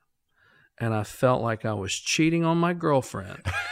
and 0.80 0.94
I 0.94 1.04
felt 1.04 1.42
like 1.42 1.66
I 1.66 1.74
was 1.74 1.94
cheating 1.94 2.46
on 2.46 2.58
my 2.58 2.74
girlfriend 2.74 3.42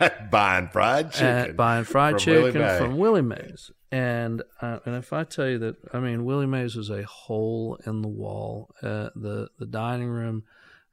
Buying 0.30 0.68
fried 0.68 1.12
chicken. 1.12 1.26
and 1.26 1.56
buying 1.56 1.84
fried 1.84 2.20
from 2.20 2.32
Willie 2.32 2.52
chicken 2.52 2.62
Mae. 2.66 2.78
from 2.78 2.96
Willie 2.96 3.22
Mae's. 3.22 3.70
And 3.90 4.42
uh, 4.60 4.80
and 4.84 4.96
if 4.96 5.12
I 5.12 5.24
tell 5.24 5.48
you 5.48 5.58
that, 5.58 5.76
I 5.92 6.00
mean, 6.00 6.24
Willie 6.24 6.46
Mae's 6.46 6.76
was 6.76 6.90
a 6.90 7.04
hole 7.04 7.78
in 7.86 8.02
the 8.02 8.08
wall. 8.08 8.74
Uh, 8.82 9.10
the 9.14 9.48
the 9.58 9.66
dining 9.66 10.08
room 10.08 10.44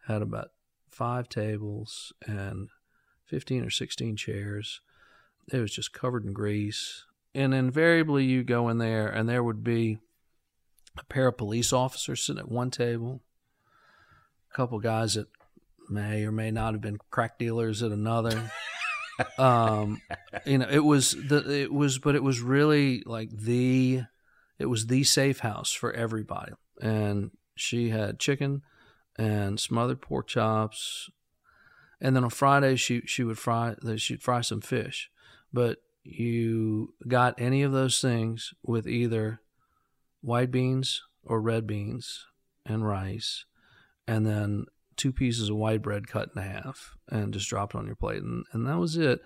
had 0.08 0.22
about 0.22 0.50
five 0.90 1.28
tables 1.28 2.14
and 2.28 2.70
fifteen 3.26 3.64
or 3.64 3.70
sixteen 3.70 4.16
chairs. 4.16 4.80
It 5.52 5.60
was 5.60 5.74
just 5.74 5.92
covered 5.92 6.24
in 6.24 6.34
grease. 6.34 7.06
And 7.36 7.54
invariably, 7.54 8.26
you 8.26 8.44
go 8.44 8.70
in 8.70 8.78
there, 8.78 9.08
and 9.08 9.28
there 9.28 9.44
would 9.44 9.64
be 9.64 9.98
a 10.98 11.04
pair 11.06 11.28
of 11.28 11.38
police 11.38 11.74
officers 11.74 12.22
sitting 12.22 12.40
at 12.40 12.50
one 12.50 12.70
table, 12.70 13.22
a 14.52 14.56
couple 14.56 14.80
guys 14.80 15.16
that 15.16 15.28
may 15.90 16.24
or 16.24 16.32
may 16.32 16.52
not 16.52 16.74
have 16.74 16.82
been 16.82 17.00
crack 17.10 17.40
dealers 17.40 17.82
at 17.82 17.92
another 17.92 18.52
um 19.38 20.02
you 20.46 20.58
know 20.58 20.68
it 20.70 20.84
was 20.84 21.12
the 21.12 21.62
it 21.62 21.72
was 21.72 22.00
but 22.00 22.16
it 22.16 22.24
was 22.24 22.40
really 22.42 23.04
like 23.06 23.30
the 23.32 24.02
it 24.60 24.68
was 24.68 24.88
the 24.88 25.04
safe 25.04 25.40
house 25.40 25.72
for 25.72 25.92
everybody. 25.92 26.54
And 26.82 27.32
she 27.56 27.90
had 27.90 28.20
chicken 28.20 28.62
and 29.18 29.60
smothered 29.60 30.02
pork 30.02 30.28
chops. 30.28 31.10
And 32.02 32.16
then 32.16 32.24
on 32.24 32.30
fridays 32.30 32.80
she 32.80 33.02
she 33.06 33.24
would 33.24 33.38
fry 33.38 33.76
she'd 33.98 34.22
fry 34.22 34.42
some 34.42 34.62
fish. 34.62 35.10
But 35.52 35.80
you 36.04 36.94
got 37.08 37.40
any 37.40 37.64
of 37.64 37.72
those 37.72 38.02
things 38.02 38.54
with 38.64 38.88
either 38.88 39.42
white 40.22 40.52
beans 40.52 41.04
or 41.24 41.42
red 41.42 41.66
beans 41.68 42.26
and 42.66 42.86
rice, 42.86 43.46
and 44.08 44.26
then 44.26 44.66
two 44.98 45.12
pieces 45.12 45.50
of 45.50 45.56
white 45.56 45.82
bread 45.82 46.08
cut 46.08 46.30
in 46.36 46.42
half 46.42 46.96
and 47.10 47.34
just 47.34 47.50
dropped 47.50 47.76
on 47.76 47.86
your 47.86 47.96
plate. 47.96 48.22
And, 48.22 48.46
and 48.52 48.68
that 48.68 48.78
was 48.78 48.98
it. 48.98 49.22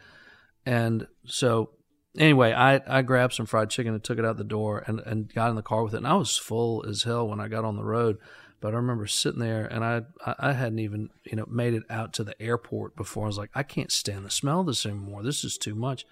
And 0.66 1.08
so, 1.26 1.72
anyway, 2.18 2.54
I, 2.54 2.82
I 2.88 3.02
grabbed 3.02 3.34
some 3.34 3.46
fried 3.46 3.70
chicken 3.70 3.94
and 3.94 4.04
took 4.04 4.20
it 4.20 4.26
out 4.26 4.38
the 4.38 4.44
door 4.44 4.84
and, 4.88 5.00
and 5.02 5.34
got 5.34 5.50
in 5.50 5.56
the 5.56 5.62
car 5.62 5.84
with 5.84 5.94
it. 5.94 5.98
And 5.98 6.08
I 6.08 6.16
was 6.16 6.38
full 6.38 6.86
as 6.88 7.04
hell 7.04 7.28
when 7.28 7.40
I 7.40 7.48
got 7.48 7.66
on 7.66 7.76
the 7.76 7.84
road. 7.84 8.18
But 8.60 8.74
I 8.74 8.78
remember 8.78 9.06
sitting 9.06 9.40
there 9.40 9.66
and 9.66 9.84
I, 9.84 10.02
I 10.26 10.54
hadn't 10.54 10.80
even, 10.80 11.10
you 11.24 11.36
know, 11.36 11.46
made 11.48 11.74
it 11.74 11.84
out 11.90 12.14
to 12.14 12.24
the 12.24 12.40
airport 12.42 12.96
before. 12.96 13.26
I 13.26 13.28
was 13.28 13.38
like, 13.38 13.52
I 13.54 13.64
can't 13.64 13.92
stand 13.92 14.26
the 14.26 14.32
smell 14.32 14.62
of 14.62 14.68
this 14.68 14.86
anymore. 14.86 15.22
This 15.22 15.44
is 15.44 15.58
too 15.58 15.76
much. 15.76 16.06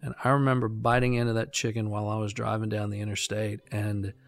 And 0.00 0.14
I 0.24 0.28
remember 0.30 0.68
biting 0.68 1.14
into 1.14 1.32
that 1.32 1.52
chicken 1.52 1.90
while 1.90 2.08
I 2.08 2.16
was 2.16 2.32
driving 2.32 2.68
down 2.68 2.90
the 2.90 3.00
interstate 3.00 3.60
and– 3.70 4.14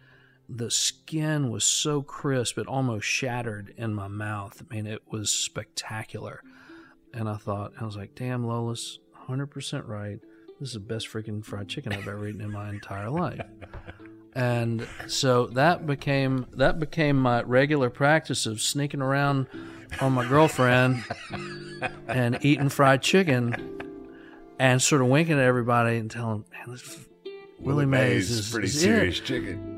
the 0.55 0.69
skin 0.69 1.49
was 1.49 1.63
so 1.63 2.03
crisp 2.03 2.59
it 2.59 2.67
almost 2.67 3.07
shattered 3.07 3.73
in 3.75 3.93
my 3.93 4.07
mouth. 4.07 4.61
I 4.61 4.75
mean, 4.75 4.85
it 4.85 5.01
was 5.09 5.31
spectacular. 5.31 6.41
And 7.13 7.27
I 7.27 7.37
thought, 7.37 7.73
I 7.79 7.85
was 7.85 7.95
like, 7.95 8.13
damn, 8.13 8.45
Lolis, 8.45 8.99
100% 9.27 9.87
right. 9.87 10.19
This 10.59 10.69
is 10.69 10.73
the 10.73 10.79
best 10.79 11.07
freaking 11.07 11.43
fried 11.43 11.67
chicken 11.67 11.91
I've 11.91 12.07
ever 12.07 12.27
eaten 12.27 12.41
in 12.41 12.51
my 12.51 12.69
entire 12.69 13.09
life. 13.09 13.41
And 14.35 14.87
so 15.07 15.47
that 15.47 15.85
became 15.85 16.47
that 16.53 16.79
became 16.79 17.17
my 17.17 17.43
regular 17.43 17.91
practice 17.91 18.45
of 18.47 18.61
sneaking 18.61 19.01
around 19.01 19.47
on 20.01 20.13
my 20.13 20.27
girlfriend 20.27 21.03
and 22.07 22.39
eating 22.43 22.69
fried 22.69 23.03
chicken 23.03 23.79
and 24.57 24.81
sort 24.81 25.01
of 25.01 25.07
winking 25.07 25.37
at 25.37 25.43
everybody 25.43 25.97
and 25.97 26.09
telling, 26.09 26.45
man, 26.51 26.75
this 26.75 26.97
Willie, 27.25 27.35
Willie 27.59 27.85
Mae's, 27.85 28.29
Mae's 28.29 28.31
is 28.31 28.51
pretty 28.51 28.67
is 28.67 28.81
serious 28.81 29.19
it. 29.19 29.25
chicken. 29.25 29.72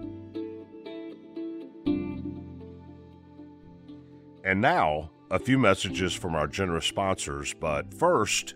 And 4.45 4.61
now, 4.61 5.09
a 5.31 5.39
few 5.39 5.57
messages 5.57 6.13
from 6.13 6.35
our 6.35 6.45
generous 6.45 6.85
sponsors. 6.85 7.55
But 7.55 7.91
first, 7.91 8.53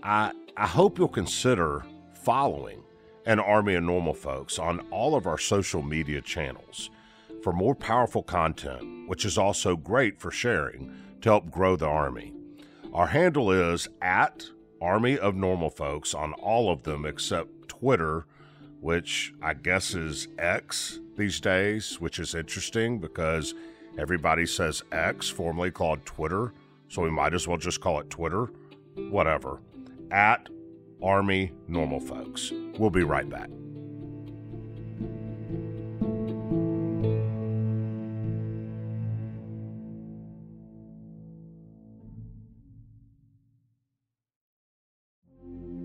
I, 0.00 0.30
I 0.56 0.68
hope 0.68 0.98
you'll 0.98 1.08
consider 1.08 1.84
following 2.14 2.84
an 3.26 3.40
Army 3.40 3.74
of 3.74 3.82
Normal 3.82 4.14
Folks 4.14 4.56
on 4.56 4.78
all 4.92 5.16
of 5.16 5.26
our 5.26 5.36
social 5.36 5.82
media 5.82 6.20
channels 6.20 6.90
for 7.42 7.52
more 7.52 7.74
powerful 7.74 8.22
content, 8.22 9.08
which 9.08 9.24
is 9.24 9.36
also 9.36 9.74
great 9.74 10.20
for 10.20 10.30
sharing 10.30 10.94
to 11.22 11.28
help 11.30 11.50
grow 11.50 11.74
the 11.74 11.86
Army. 11.86 12.32
Our 12.94 13.08
handle 13.08 13.50
is 13.50 13.88
at 14.00 14.46
Army 14.80 15.18
of 15.18 15.34
Normal 15.34 15.70
Folks 15.70 16.14
on 16.14 16.34
all 16.34 16.70
of 16.70 16.84
them 16.84 17.04
except 17.04 17.68
Twitter, 17.68 18.26
which 18.80 19.34
I 19.42 19.54
guess 19.54 19.92
is 19.92 20.28
X 20.38 21.00
these 21.16 21.40
days, 21.40 22.00
which 22.00 22.20
is 22.20 22.32
interesting 22.32 23.00
because 23.00 23.54
Everybody 23.98 24.44
says 24.44 24.82
X, 24.92 25.28
formerly 25.30 25.70
called 25.70 26.04
Twitter, 26.04 26.52
so 26.88 27.02
we 27.02 27.10
might 27.10 27.32
as 27.32 27.48
well 27.48 27.56
just 27.56 27.80
call 27.80 27.98
it 28.00 28.10
Twitter. 28.10 28.50
Whatever. 29.10 29.60
At 30.10 30.48
Army 31.02 31.52
Normal 31.66 32.00
Folks. 32.00 32.52
We'll 32.78 32.90
be 32.90 33.02
right 33.02 33.28
back. 33.28 33.48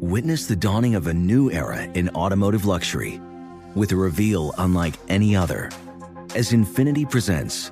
Witness 0.02 0.47
the 0.47 0.56
dawning 0.56 0.95
of 0.95 1.08
a 1.08 1.13
new 1.13 1.50
era 1.52 1.84
in 1.93 2.10
automotive 2.10 2.65
luxury 2.65 3.21
with 3.76 3.93
a 3.93 3.95
reveal 3.95 4.54
unlike 4.58 4.95
any 5.08 5.36
other 5.36 5.69
as 6.36 6.52
Infiniti 6.52 7.10
presents 7.10 7.71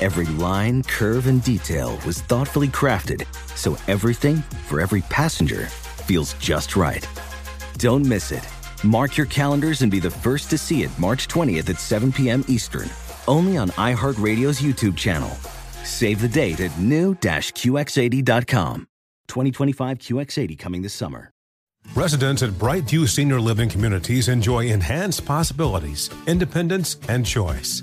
Every 0.00 0.26
line, 0.26 0.82
curve, 0.84 1.26
and 1.26 1.44
detail 1.44 1.98
was 2.06 2.22
thoughtfully 2.22 2.68
crafted 2.68 3.26
so 3.56 3.76
everything 3.88 4.36
for 4.66 4.80
every 4.80 5.02
passenger 5.02 5.66
feels 5.66 6.32
just 6.34 6.76
right. 6.76 7.06
Don't 7.76 8.06
miss 8.06 8.32
it. 8.32 8.46
Mark 8.82 9.16
your 9.16 9.26
calendars 9.26 9.82
and 9.82 9.90
be 9.90 10.00
the 10.00 10.10
first 10.10 10.48
to 10.50 10.58
see 10.58 10.82
it 10.82 10.98
March 10.98 11.28
20th 11.28 11.68
at 11.68 11.78
7 11.78 12.12
p.m. 12.12 12.42
Eastern, 12.48 12.88
only 13.28 13.58
on 13.58 13.68
iHeartRadio's 13.70 14.60
YouTube 14.60 14.96
channel. 14.96 15.30
Save 15.84 16.22
the 16.22 16.28
date 16.28 16.60
at 16.60 16.76
new-QX80.com. 16.78 18.86
2025 19.28 19.98
QX80 19.98 20.58
coming 20.58 20.82
this 20.82 20.94
summer. 20.94 21.30
Residents 21.94 22.42
at 22.42 22.50
Brightview 22.50 23.08
Senior 23.08 23.40
Living 23.40 23.68
Communities 23.68 24.28
enjoy 24.28 24.66
enhanced 24.66 25.24
possibilities, 25.24 26.10
independence, 26.26 26.98
and 27.08 27.26
choice. 27.26 27.82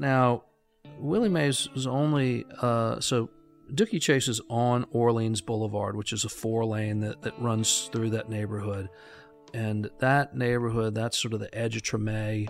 Now, 0.00 0.44
Willie 0.98 1.28
Mae's 1.28 1.68
was 1.74 1.86
only 1.86 2.46
uh, 2.62 3.00
so 3.00 3.28
Dooky 3.72 4.00
Chase 4.00 4.28
is 4.28 4.40
on 4.48 4.86
Orleans 4.92 5.42
Boulevard, 5.42 5.94
which 5.94 6.12
is 6.12 6.24
a 6.24 6.28
four 6.28 6.64
lane 6.64 7.00
that, 7.00 7.20
that 7.22 7.38
runs 7.38 7.90
through 7.92 8.10
that 8.10 8.30
neighborhood. 8.30 8.88
And 9.52 9.90
that 9.98 10.34
neighborhood, 10.34 10.94
that's 10.94 11.20
sort 11.20 11.34
of 11.34 11.40
the 11.40 11.54
edge 11.54 11.76
of 11.76 11.82
Treme, 11.82 12.48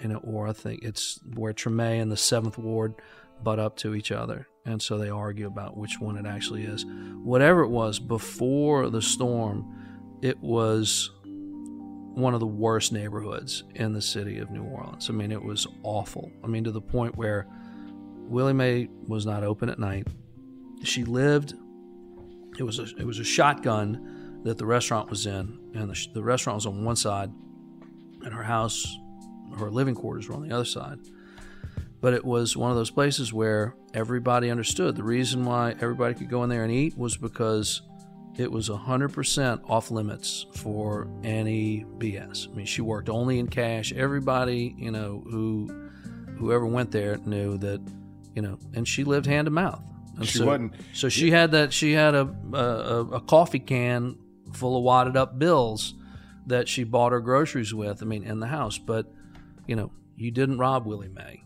and 0.00 0.12
it, 0.12 0.18
or 0.24 0.48
I 0.48 0.52
think 0.52 0.82
it's 0.82 1.20
where 1.34 1.52
Treme 1.52 2.02
and 2.02 2.10
the 2.10 2.16
Seventh 2.16 2.58
Ward 2.58 2.94
butt 3.44 3.60
up 3.60 3.76
to 3.76 3.94
each 3.94 4.10
other, 4.10 4.48
and 4.64 4.82
so 4.82 4.98
they 4.98 5.08
argue 5.10 5.46
about 5.46 5.76
which 5.76 6.00
one 6.00 6.16
it 6.16 6.26
actually 6.26 6.64
is. 6.64 6.84
Whatever 7.22 7.62
it 7.62 7.68
was 7.68 8.00
before 8.00 8.90
the 8.90 9.02
storm, 9.02 10.18
it 10.20 10.40
was 10.40 11.12
one 12.18 12.34
of 12.34 12.40
the 12.40 12.46
worst 12.46 12.92
neighborhoods 12.92 13.64
in 13.74 13.92
the 13.92 14.02
city 14.02 14.38
of 14.38 14.50
New 14.50 14.64
Orleans. 14.64 15.08
I 15.08 15.12
mean, 15.12 15.32
it 15.32 15.42
was 15.42 15.66
awful. 15.82 16.30
I 16.44 16.46
mean, 16.46 16.64
to 16.64 16.70
the 16.70 16.80
point 16.80 17.16
where 17.16 17.46
Willie 18.28 18.52
Mae 18.52 18.88
was 19.06 19.24
not 19.24 19.42
open 19.42 19.70
at 19.70 19.78
night. 19.78 20.06
She 20.84 21.04
lived. 21.04 21.54
It 22.58 22.62
was 22.62 22.78
a 22.78 22.84
it 22.98 23.06
was 23.06 23.18
a 23.18 23.24
shotgun 23.24 24.40
that 24.44 24.58
the 24.58 24.66
restaurant 24.66 25.10
was 25.10 25.26
in, 25.26 25.58
and 25.74 25.90
the, 25.90 26.06
the 26.12 26.22
restaurant 26.22 26.56
was 26.56 26.66
on 26.66 26.84
one 26.84 26.96
side, 26.96 27.30
and 28.24 28.32
her 28.32 28.42
house, 28.42 28.98
her 29.58 29.70
living 29.70 29.94
quarters 29.94 30.28
were 30.28 30.34
on 30.34 30.46
the 30.46 30.54
other 30.54 30.64
side. 30.64 30.98
But 32.00 32.14
it 32.14 32.24
was 32.24 32.56
one 32.56 32.70
of 32.70 32.76
those 32.76 32.90
places 32.90 33.32
where 33.32 33.74
everybody 33.94 34.50
understood 34.50 34.94
the 34.94 35.02
reason 35.02 35.44
why 35.44 35.74
everybody 35.80 36.14
could 36.14 36.28
go 36.28 36.44
in 36.44 36.50
there 36.50 36.62
and 36.62 36.70
eat 36.70 36.96
was 36.96 37.16
because 37.16 37.82
it 38.38 38.50
was 38.50 38.68
100% 38.68 39.68
off 39.68 39.90
limits 39.90 40.46
for 40.54 41.08
any 41.24 41.84
BS. 41.98 42.48
I 42.48 42.54
mean, 42.54 42.66
she 42.66 42.80
worked 42.82 43.08
only 43.08 43.38
in 43.40 43.48
cash. 43.48 43.92
Everybody, 43.92 44.74
you 44.78 44.90
know, 44.92 45.24
who 45.28 45.68
whoever 46.38 46.64
went 46.66 46.92
there 46.92 47.16
knew 47.18 47.58
that, 47.58 47.80
you 48.34 48.42
know, 48.42 48.58
and 48.74 48.86
she 48.86 49.02
lived 49.02 49.26
hand 49.26 49.46
to 49.46 49.50
mouth. 49.50 49.82
And 50.16 50.26
She 50.26 50.38
so, 50.38 50.46
wasn't- 50.46 50.72
So 50.94 51.08
she 51.08 51.30
had 51.32 51.50
that. 51.52 51.72
She 51.72 51.92
had 51.92 52.14
a, 52.14 52.32
a 52.52 53.04
a 53.16 53.20
coffee 53.20 53.58
can 53.58 54.16
full 54.52 54.76
of 54.76 54.82
wadded 54.84 55.16
up 55.16 55.38
bills 55.38 55.94
that 56.46 56.68
she 56.68 56.84
bought 56.84 57.12
her 57.12 57.20
groceries 57.20 57.74
with. 57.74 58.02
I 58.02 58.06
mean, 58.06 58.24
in 58.24 58.38
the 58.40 58.46
house. 58.46 58.78
But 58.78 59.06
you 59.66 59.74
know, 59.76 59.92
you 60.16 60.30
didn't 60.30 60.58
rob 60.58 60.86
Willie 60.86 61.08
Mae. 61.08 61.42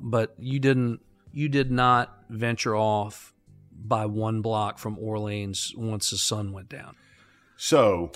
But 0.00 0.34
you 0.38 0.60
didn't. 0.60 1.00
You 1.32 1.48
did 1.48 1.70
not 1.70 2.22
venture 2.30 2.74
off 2.76 3.34
by 3.78 4.06
one 4.06 4.42
block 4.42 4.78
from 4.78 4.98
Orleans 4.98 5.72
once 5.76 6.10
the 6.10 6.18
sun 6.18 6.52
went 6.52 6.68
down. 6.68 6.96
So, 7.56 8.12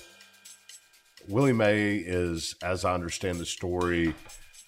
Willie 1.29 1.53
Mae 1.53 1.97
is, 1.97 2.55
as 2.63 2.85
I 2.85 2.95
understand 2.95 3.39
the 3.39 3.47
story, 3.47 4.15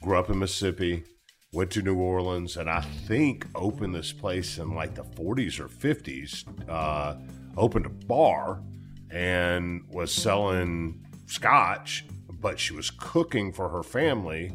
grew 0.03 0.19
up 0.19 0.31
in 0.31 0.39
Mississippi, 0.39 1.05
went 1.53 1.71
to 1.73 1.83
New 1.83 1.97
Orleans, 1.97 2.57
and 2.57 2.69
I 2.69 2.81
think 2.81 3.47
opened 3.55 3.95
this 3.95 4.13
place 4.13 4.59
in 4.59 4.75
like 4.75 4.95
the 4.95 5.05
40s 5.05 5.61
or 5.61 5.69
50s. 5.69 6.45
Uh, 6.69 7.17
opened 7.57 7.87
a 7.87 8.07
bar 8.07 8.63
and 9.11 9.83
was 9.91 10.13
selling 10.13 11.05
scotch, 11.27 12.05
but 12.41 12.59
she 12.59 12.75
was 12.75 12.91
cooking 12.91 13.53
for 13.53 13.69
her 13.69 13.83
family. 13.83 14.53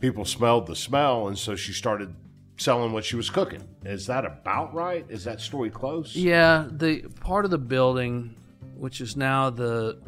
People 0.00 0.24
smelled 0.24 0.66
the 0.66 0.76
smell, 0.76 1.28
and 1.28 1.36
so 1.38 1.56
she 1.56 1.72
started 1.72 2.14
selling 2.60 2.92
what 2.92 3.04
she 3.04 3.16
was 3.16 3.30
cooking. 3.30 3.66
Is 3.84 4.06
that 4.06 4.24
about 4.24 4.74
right? 4.74 5.06
Is 5.08 5.24
that 5.24 5.40
story 5.40 5.70
close? 5.70 6.14
Yeah, 6.14 6.66
the 6.70 7.00
part 7.20 7.44
of 7.46 7.50
the 7.50 7.58
building, 7.58 8.36
which 8.76 9.00
is 9.00 9.16
now 9.16 9.50
the, 9.50 9.98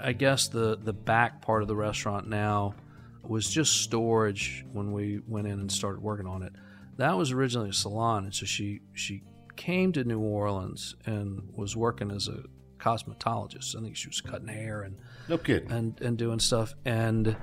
I 0.00 0.12
guess 0.12 0.48
the 0.48 0.78
the 0.82 0.92
back 0.94 1.42
part 1.42 1.62
of 1.62 1.68
the 1.68 1.76
restaurant 1.76 2.28
now, 2.28 2.74
was 3.22 3.48
just 3.50 3.82
storage 3.82 4.64
when 4.72 4.92
we 4.92 5.20
went 5.28 5.46
in 5.46 5.60
and 5.60 5.70
started 5.70 6.02
working 6.02 6.26
on 6.26 6.42
it. 6.42 6.52
That 6.96 7.16
was 7.16 7.30
originally 7.30 7.70
a 7.70 7.74
salon, 7.74 8.24
and 8.24 8.34
so 8.34 8.46
she 8.46 8.80
she 8.94 9.22
came 9.56 9.92
to 9.92 10.02
New 10.04 10.18
Orleans 10.20 10.96
and 11.04 11.42
was 11.54 11.76
working 11.76 12.10
as 12.10 12.26
a 12.26 12.44
cosmetologist. 12.78 13.76
I 13.76 13.82
think 13.82 13.96
she 13.96 14.08
was 14.08 14.20
cutting 14.20 14.48
hair 14.48 14.82
and 14.82 14.96
No 15.28 15.36
kidding. 15.38 15.70
and 15.70 16.00
and 16.00 16.16
doing 16.16 16.38
stuff 16.40 16.74
and 16.84 17.36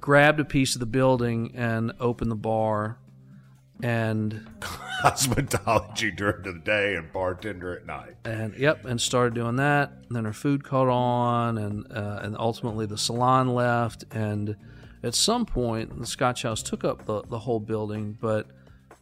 grabbed 0.00 0.40
a 0.40 0.44
piece 0.44 0.74
of 0.74 0.80
the 0.80 0.86
building 0.86 1.52
and 1.54 1.92
opened 2.00 2.30
the 2.30 2.36
bar 2.36 2.98
and 3.82 4.46
Cosmetology 5.02 6.14
during 6.16 6.42
the 6.42 6.52
day 6.64 6.94
and 6.96 7.12
bartender 7.12 7.76
at 7.76 7.86
night. 7.86 8.16
and 8.24 8.54
yep, 8.56 8.84
and 8.84 9.00
started 9.00 9.34
doing 9.34 9.56
that. 9.56 9.92
And 10.08 10.16
then 10.16 10.24
her 10.24 10.32
food 10.32 10.64
caught 10.64 10.88
on, 10.88 11.58
and 11.58 11.86
uh, 11.92 12.20
and 12.22 12.36
ultimately 12.38 12.86
the 12.86 12.98
salon 12.98 13.48
left. 13.54 14.04
And 14.10 14.56
at 15.02 15.14
some 15.14 15.46
point, 15.46 15.98
the 15.98 16.06
Scotch 16.06 16.42
House 16.42 16.62
took 16.62 16.82
up 16.84 17.04
the, 17.06 17.22
the 17.22 17.38
whole 17.38 17.60
building. 17.60 18.18
But 18.20 18.48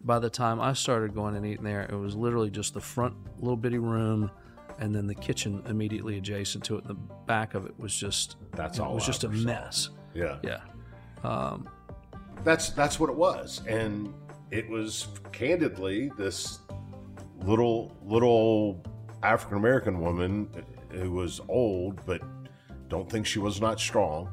by 0.03 0.19
the 0.19 0.29
time 0.31 0.61
I 0.61 0.75
started 0.75 1.15
going 1.15 1.35
and 1.37 1.47
eating 1.47 1.65
there, 1.65 1.83
it 1.83 1.97
was 1.97 2.15
literally 2.15 2.51
just 2.51 2.75
the 2.75 2.81
front 2.81 3.15
little 3.41 3.57
bitty 3.57 3.79
room, 3.79 4.31
and 4.79 4.95
then 4.95 5.07
the 5.07 5.15
kitchen 5.15 5.63
immediately 5.67 6.19
adjacent 6.19 6.63
to 6.65 6.77
it. 6.77 6.87
The 6.87 6.95
back 7.27 7.55
of 7.55 7.65
it 7.65 7.79
was 7.81 7.97
just 7.97 8.37
That's 8.53 8.79
all 8.79 8.93
It 8.93 8.95
was 8.97 9.07
just 9.07 9.25
a 9.25 9.29
saw. 9.29 9.33
mess. 9.47 9.89
Yeah. 10.15 10.39
Yeah, 10.43 10.61
That's 12.45 12.71
that's 12.71 13.01
what 13.01 13.11
it 13.11 13.17
was. 13.17 13.63
And 13.67 14.13
it 14.51 14.69
was 14.69 15.09
candidly 15.33 16.11
this 16.17 16.61
little 17.43 17.97
little 18.05 18.83
African 19.23 19.59
American 19.59 20.01
woman 20.01 20.49
who 20.91 21.13
was 21.13 21.41
old 21.49 22.01
but 22.07 22.21
don't 22.89 23.11
think 23.11 23.27
she 23.27 23.39
was 23.39 23.61
not 23.61 23.81
strong. 23.81 24.29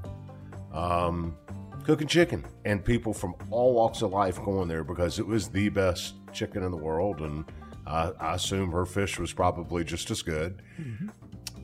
Um, 0.71 1.37
cooking 1.83 2.07
chicken 2.07 2.45
and 2.65 2.83
people 2.83 3.13
from 3.13 3.35
all 3.49 3.73
walks 3.73 4.01
of 4.01 4.11
life 4.11 4.41
going 4.43 4.67
there 4.67 4.83
because 4.83 5.19
it 5.19 5.27
was 5.27 5.49
the 5.49 5.69
best 5.69 6.15
chicken 6.31 6.63
in 6.63 6.71
the 6.71 6.77
world 6.77 7.21
and 7.21 7.45
I, 7.85 8.11
I 8.19 8.35
assume 8.35 8.71
her 8.71 8.85
fish 8.85 9.19
was 9.19 9.33
probably 9.33 9.83
just 9.83 10.09
as 10.11 10.21
good. 10.21 10.61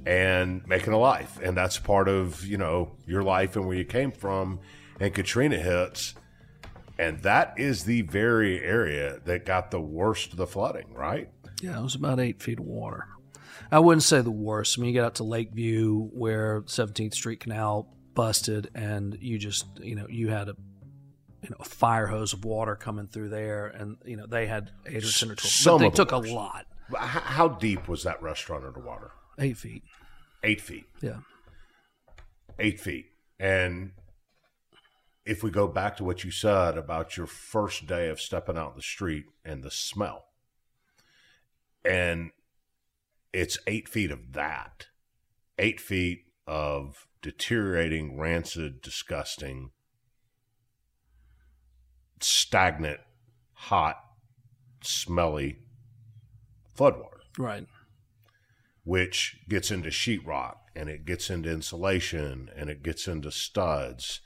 and 0.06 0.66
making 0.68 0.94
a 0.94 0.98
life. 0.98 1.40
And 1.42 1.56
that's 1.56 1.78
part 1.78 2.08
of, 2.08 2.46
you 2.46 2.58
know, 2.58 2.96
your 3.06 3.24
life 3.24 3.56
and 3.56 3.68
where 3.68 3.78
you 3.78 3.86
came 3.86 4.12
from. 4.12 4.60
And 5.00 5.14
Katrina 5.14 5.58
hits. 5.58 6.16
And 7.00 7.22
that 7.22 7.54
is 7.58 7.86
the 7.86 8.02
very 8.02 8.62
area 8.62 9.22
that 9.24 9.46
got 9.46 9.72
the 9.72 9.80
worst 9.80 10.34
of 10.34 10.38
the 10.38 10.46
flooding, 10.46 10.94
right? 10.94 11.30
Yeah, 11.62 11.80
it 11.80 11.82
was 11.82 11.96
about 11.96 12.20
eight 12.20 12.44
feet 12.44 12.60
of 12.60 12.66
water. 12.66 13.08
I 13.72 13.80
wouldn't 13.80 14.04
say 14.04 14.20
the 14.22 14.32
worst. 14.32 14.78
I 14.78 14.82
mean, 14.82 14.90
you 14.90 14.94
get 14.94 15.06
out 15.06 15.16
to 15.16 15.24
Lakeview 15.24 16.10
where 16.12 16.62
17th 16.64 17.14
Street 17.14 17.40
Canal 17.40 17.88
busted, 18.16 18.70
and 18.76 19.18
you 19.22 19.38
just, 19.38 19.66
you 19.80 19.96
know, 19.96 20.08
you 20.10 20.28
had 20.28 20.50
a, 20.50 20.56
you 21.42 21.50
know, 21.50 21.56
a 21.62 21.64
fire 21.64 22.08
hose 22.08 22.34
of 22.34 22.44
water 22.44 22.76
coming 22.76 23.08
through 23.08 23.30
there, 23.30 23.68
and 23.68 23.96
you 24.04 24.18
know 24.18 24.26
they 24.26 24.46
had 24.46 24.72
eight 24.86 25.06
or 25.06 25.12
ten 25.12 25.32
or 25.32 25.36
twelve. 25.36 25.52
Some 25.52 25.78
but 25.78 25.78
they 25.78 25.90
the 25.90 25.96
took 25.96 26.12
a 26.12 26.18
lot. 26.18 26.66
How 26.98 27.48
deep 27.48 27.88
was 27.88 28.04
that 28.04 28.22
restaurant 28.22 28.66
underwater? 28.66 29.12
Eight 29.38 29.56
feet. 29.56 29.84
Eight 30.44 30.60
feet. 30.60 30.84
Yeah. 31.02 31.20
Eight 32.58 32.82
feet. 32.82 33.06
And 33.40 33.92
if 35.26 35.44
we 35.44 35.52
go 35.52 35.68
back 35.68 35.98
to 35.98 36.04
what 36.04 36.24
you 36.24 36.32
said 36.32 36.78
about 36.78 37.18
your 37.18 37.28
first 37.28 37.86
day 37.86 38.10
of 38.10 38.20
stepping 38.20 38.58
out 38.58 38.72
in 38.72 38.76
the 38.78 38.82
street 38.82 39.26
and 39.46 39.64
the 39.64 39.72
smell, 39.72 40.26
and 41.86 42.32
it's 43.34 43.58
eight 43.68 43.88
feet 43.88 44.12
of 44.12 44.34
that, 44.34 44.88
eight 45.58 45.80
feet 45.80 46.26
of 46.48 47.08
deteriorating, 47.22 48.18
rancid, 48.20 48.82
disgusting, 48.82 49.72
stagnant, 52.22 53.00
hot, 53.54 53.98
smelly 54.82 55.60
floodwater 56.78 57.20
Right. 57.38 57.68
which 58.84 59.38
gets 59.50 59.70
into 59.72 59.90
sheetrock 59.90 60.56
and 60.76 60.90
it 60.90 61.06
gets 61.06 61.30
into 61.30 61.52
insulation 61.52 62.50
and 62.56 62.70
it 62.70 62.82
gets 62.82 63.08
into 63.08 63.32
studs 63.32 64.22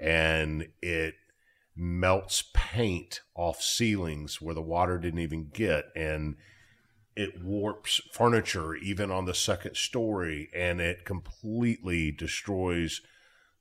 and 0.00 0.68
it 0.82 1.14
melts 1.76 2.44
paint 2.52 3.20
off 3.34 3.62
ceilings 3.62 4.40
where 4.40 4.54
the 4.54 4.62
water 4.62 4.98
didn't 4.98 5.20
even 5.20 5.48
get 5.52 5.86
and 5.94 6.36
it 7.16 7.42
warps 7.42 8.00
furniture 8.12 8.74
even 8.74 9.10
on 9.10 9.24
the 9.24 9.34
second 9.34 9.76
story 9.76 10.48
and 10.54 10.80
it 10.80 11.04
completely 11.04 12.10
destroys 12.10 13.00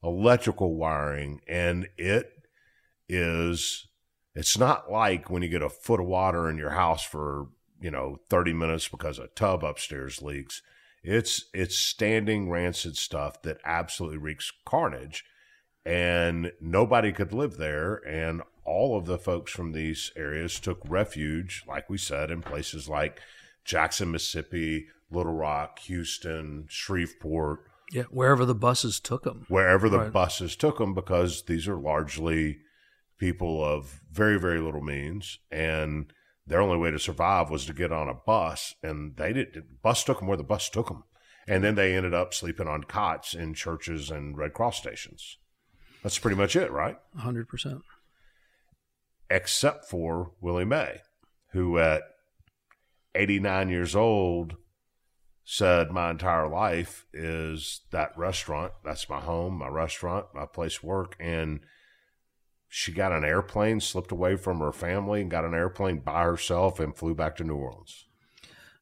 electrical 0.04 0.76
wiring 0.76 1.40
and 1.48 1.88
it 1.98 2.32
is 3.08 3.88
it's 4.36 4.58
not 4.58 4.92
like 4.92 5.30
when 5.30 5.42
you 5.42 5.50
get 5.50 5.62
a 5.62 5.70
foot 5.70 6.00
of 6.00 6.06
water 6.06 6.50
in 6.50 6.58
your 6.58 6.70
house 6.72 7.04
for 7.04 7.48
you 7.82 7.92
know 7.92 8.18
30 8.30 8.54
minutes 8.54 8.88
because 8.88 9.20
a 9.20 9.28
tub 9.28 9.64
upstairs 9.64 10.22
leaks. 10.22 10.62
It's 11.04 11.46
it's 11.54 11.76
standing 11.76 12.50
rancid 12.50 12.98
stuff 12.98 13.42
that 13.44 13.60
absolutely 13.66 14.18
wreaks 14.18 14.52
carnage 14.66 15.24
and 15.90 16.52
nobody 16.62 17.12
could 17.12 17.34
live 17.34 17.58
there 17.58 17.96
and 18.08 18.42
all 18.64 18.96
of 18.98 19.06
the 19.06 19.18
folks 19.18 19.52
from 19.52 19.72
these 19.72 20.12
areas 20.16 20.60
took 20.60 20.80
refuge 20.88 21.64
like 21.68 21.90
we 21.90 21.98
said 21.98 22.30
in 22.30 22.42
places 22.42 22.88
like 22.88 23.20
Jackson 23.66 24.12
Mississippi 24.12 24.86
Little 25.12 25.34
Rock 25.34 25.80
Houston 25.80 26.66
Shreveport 26.70 27.62
Yeah. 27.92 28.04
Wherever 28.12 28.46
the 28.46 28.54
buses 28.56 29.00
took 29.00 29.24
them. 29.24 29.46
wherever 29.50 29.90
the 29.90 29.98
Right. 30.00 30.14
buses 30.14 30.56
took 30.56 30.78
them 30.78 30.94
because 30.94 31.44
these 31.44 31.68
are 31.68 31.76
largely 31.76 32.60
people 33.18 33.64
of 33.66 34.02
very 34.12 34.40
very 34.40 34.60
little 34.60 34.84
means 34.84 35.40
and 35.52 36.14
their 36.46 36.62
only 36.62 36.78
way 36.78 36.92
to 36.92 37.00
survive 37.00 37.50
was 37.50 37.66
to 37.66 37.74
get 37.74 37.92
on 37.92 38.08
a 38.08 38.14
bus 38.14 38.76
and 38.84 39.16
they 39.18 39.34
did 39.34 39.82
bus 39.82 40.04
took 40.04 40.20
them 40.20 40.28
where 40.28 40.38
the 40.38 40.44
bus 40.44 40.70
took 40.70 40.88
them 40.88 41.04
and 41.48 41.64
then 41.64 41.74
they 41.74 41.96
ended 41.96 42.14
up 42.14 42.32
sleeping 42.34 42.68
on 42.68 42.84
cots 42.84 43.34
in 43.34 43.56
churches 43.56 44.12
and 44.12 44.38
red 44.38 44.54
cross 44.54 44.78
stations 44.78 45.38
that's 46.04 46.20
pretty 46.20 46.38
much 46.38 46.56
it 46.56 46.72
right? 46.72 46.98
Hundred 47.18 47.48
percent. 47.48 47.82
except 49.30 49.86
for 49.86 50.32
Willie 50.42 50.66
Mae 50.66 51.02
who 51.52 51.78
at 51.80 52.04
89 53.16 53.70
years 53.70 53.96
old 53.96 54.56
said 55.44 55.90
my 55.92 56.12
entire 56.12 56.48
life 56.48 57.08
is 57.12 57.82
that 57.92 58.16
restaurant. 58.18 58.72
That's 58.86 59.10
my 59.10 59.20
home 59.20 59.56
my 59.58 59.68
restaurant 59.68 60.28
my 60.34 60.46
place 60.46 60.78
of 60.78 60.84
work. 60.84 61.16
And 61.20 61.62
she 62.68 62.92
got 62.92 63.12
an 63.12 63.26
airplane 63.26 63.80
slipped 63.80 64.12
away 64.12 64.36
from 64.36 64.60
her 64.60 64.72
family 64.72 65.22
and 65.22 65.32
got 65.32 65.44
an 65.46 65.56
airplane 65.56 66.00
by 66.00 66.24
herself 66.24 66.80
and 66.80 66.96
flew 66.96 67.16
back 67.16 67.36
to 67.38 67.44
new 67.44 67.56
orleans 67.56 68.06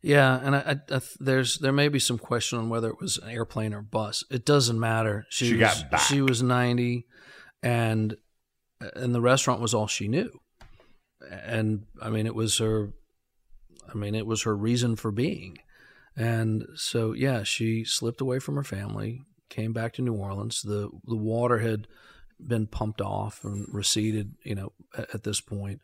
Yeah, 0.01 0.39
and 0.41 0.55
I, 0.55 0.77
I, 0.89 1.01
there's 1.19 1.57
there 1.57 1.71
may 1.71 1.89
be 1.89 1.99
some 1.99 2.17
question 2.17 2.59
on 2.59 2.69
whether 2.69 2.89
it 2.89 3.01
was 3.01 3.17
an 3.17 3.29
airplane 3.29 3.73
or 3.73 3.81
bus. 3.81 4.23
It 4.29 4.45
doesn't 4.45 4.79
matter. 4.79 5.25
She, 5.29 5.47
She 5.47 5.53
was, 5.53 5.59
got 5.59 5.91
back. 5.91 6.01
She 6.01 6.21
was 6.21 6.43
ninety, 6.43 7.07
and 7.63 8.15
and 8.95 9.13
the 9.13 9.21
restaurant 9.21 9.61
was 9.61 9.73
all 9.73 9.87
she 9.87 10.07
knew. 10.07 10.31
And 11.29 11.85
I 12.01 12.09
mean, 12.09 12.27
it 12.27 12.35
was 12.35 12.59
her. 12.59 12.93
I 13.89 13.97
mean, 13.97 14.15
it 14.15 14.27
was 14.27 14.43
her 14.43 14.55
reason 14.55 14.95
for 14.95 15.11
being. 15.11 15.57
And 16.15 16.65
so, 16.75 17.13
yeah, 17.13 17.43
she 17.43 17.83
slipped 17.83 18.21
away 18.21 18.39
from 18.39 18.55
her 18.55 18.63
family, 18.63 19.21
came 19.49 19.71
back 19.71 19.93
to 19.93 20.01
New 20.01 20.13
Orleans. 20.13 20.61
The 20.61 20.89
the 21.05 21.17
water 21.17 21.59
had 21.59 21.87
been 22.39 22.67
pumped 22.67 23.01
off 23.01 23.43
and 23.43 23.67
receded, 23.71 24.35
you 24.43 24.55
know, 24.55 24.73
at, 24.97 25.15
at 25.15 25.23
this 25.23 25.41
point, 25.41 25.79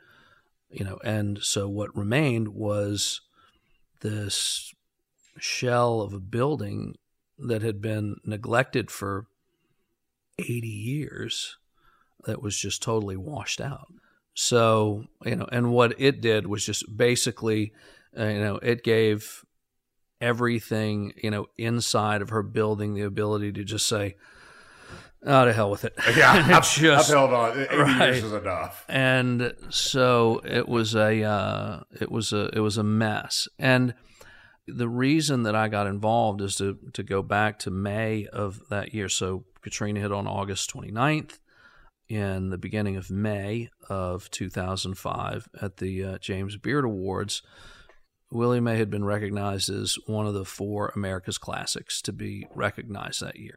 you 0.69 0.85
know, 0.85 0.99
and 1.03 1.39
so 1.41 1.67
what 1.67 1.95
remained 1.95 2.49
was 2.49 3.21
this 4.03 4.73
shell 5.39 6.01
of 6.01 6.13
a 6.13 6.19
building 6.19 6.95
that 7.39 7.63
had 7.63 7.81
been 7.81 8.17
neglected 8.23 8.91
for 8.91 9.25
80 10.37 10.67
years 10.67 11.57
that 12.25 12.41
was 12.41 12.57
just 12.57 12.83
totally 12.83 13.17
washed 13.17 13.59
out. 13.59 13.87
So, 14.35 15.05
you 15.25 15.35
know, 15.35 15.47
and 15.51 15.71
what 15.71 15.99
it 15.99 16.21
did 16.21 16.47
was 16.47 16.65
just 16.65 16.95
basically, 16.95 17.73
uh, 18.17 18.25
you 18.25 18.39
know, 18.39 18.55
it 18.57 18.83
gave 18.83 19.43
everything, 20.21 21.13
you 21.21 21.31
know, 21.31 21.47
inside 21.57 22.21
of 22.21 22.29
her 22.29 22.43
building 22.43 22.93
the 22.93 23.01
ability 23.01 23.51
to 23.53 23.63
just 23.63 23.87
say, 23.87 24.15
oh, 25.25 25.45
to 25.45 25.53
hell 25.53 25.71
with 25.71 25.85
it. 25.85 25.93
Yeah, 26.15 26.31
I've, 26.31 26.69
just, 26.71 27.09
I've 27.09 27.15
held 27.15 27.33
on. 27.33 27.59
80 27.59 27.75
right. 27.75 28.13
years 28.13 28.23
is 28.23 28.33
enough. 28.33 28.85
And 28.87 29.53
so 29.69 30.41
it 30.43 30.67
was 30.67 30.95
a, 30.95 31.23
uh, 31.23 31.81
it 31.99 32.11
was 32.11 32.33
a, 32.33 32.49
it 32.53 32.59
was 32.59 32.77
a 32.77 32.83
mess. 32.83 33.47
And 33.57 33.93
the 34.67 34.89
reason 34.89 35.43
that 35.43 35.55
I 35.55 35.67
got 35.67 35.87
involved 35.87 36.41
is 36.41 36.55
to, 36.57 36.77
to 36.93 37.03
go 37.03 37.21
back 37.21 37.59
to 37.59 37.71
May 37.71 38.27
of 38.27 38.61
that 38.69 38.93
year. 38.93 39.09
So 39.09 39.45
Katrina 39.61 39.99
hit 39.99 40.11
on 40.11 40.27
August 40.27 40.73
29th 40.73 41.39
in 42.09 42.49
the 42.49 42.57
beginning 42.57 42.95
of 42.95 43.09
May 43.09 43.69
of 43.89 44.29
2005 44.31 45.47
at 45.61 45.77
the 45.77 46.03
uh, 46.03 46.17
James 46.19 46.57
Beard 46.57 46.85
Awards. 46.85 47.41
Willie 48.31 48.59
Mae 48.59 48.77
had 48.77 48.89
been 48.89 49.05
recognized 49.05 49.69
as 49.69 49.97
one 50.07 50.25
of 50.25 50.33
the 50.33 50.45
four 50.45 50.91
America's 50.95 51.37
Classics 51.37 52.01
to 52.01 52.11
be 52.11 52.47
recognized 52.55 53.21
that 53.21 53.37
year. 53.37 53.55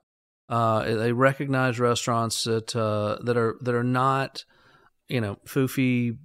Uh, 0.48 0.94
they 0.94 1.12
recognize 1.12 1.80
restaurants 1.80 2.44
that 2.44 2.74
uh, 2.76 3.18
that 3.22 3.36
are 3.36 3.56
that 3.62 3.74
are 3.74 3.84
not, 3.84 4.44
you 5.08 5.20
know, 5.20 5.38
foofy, 5.46 6.16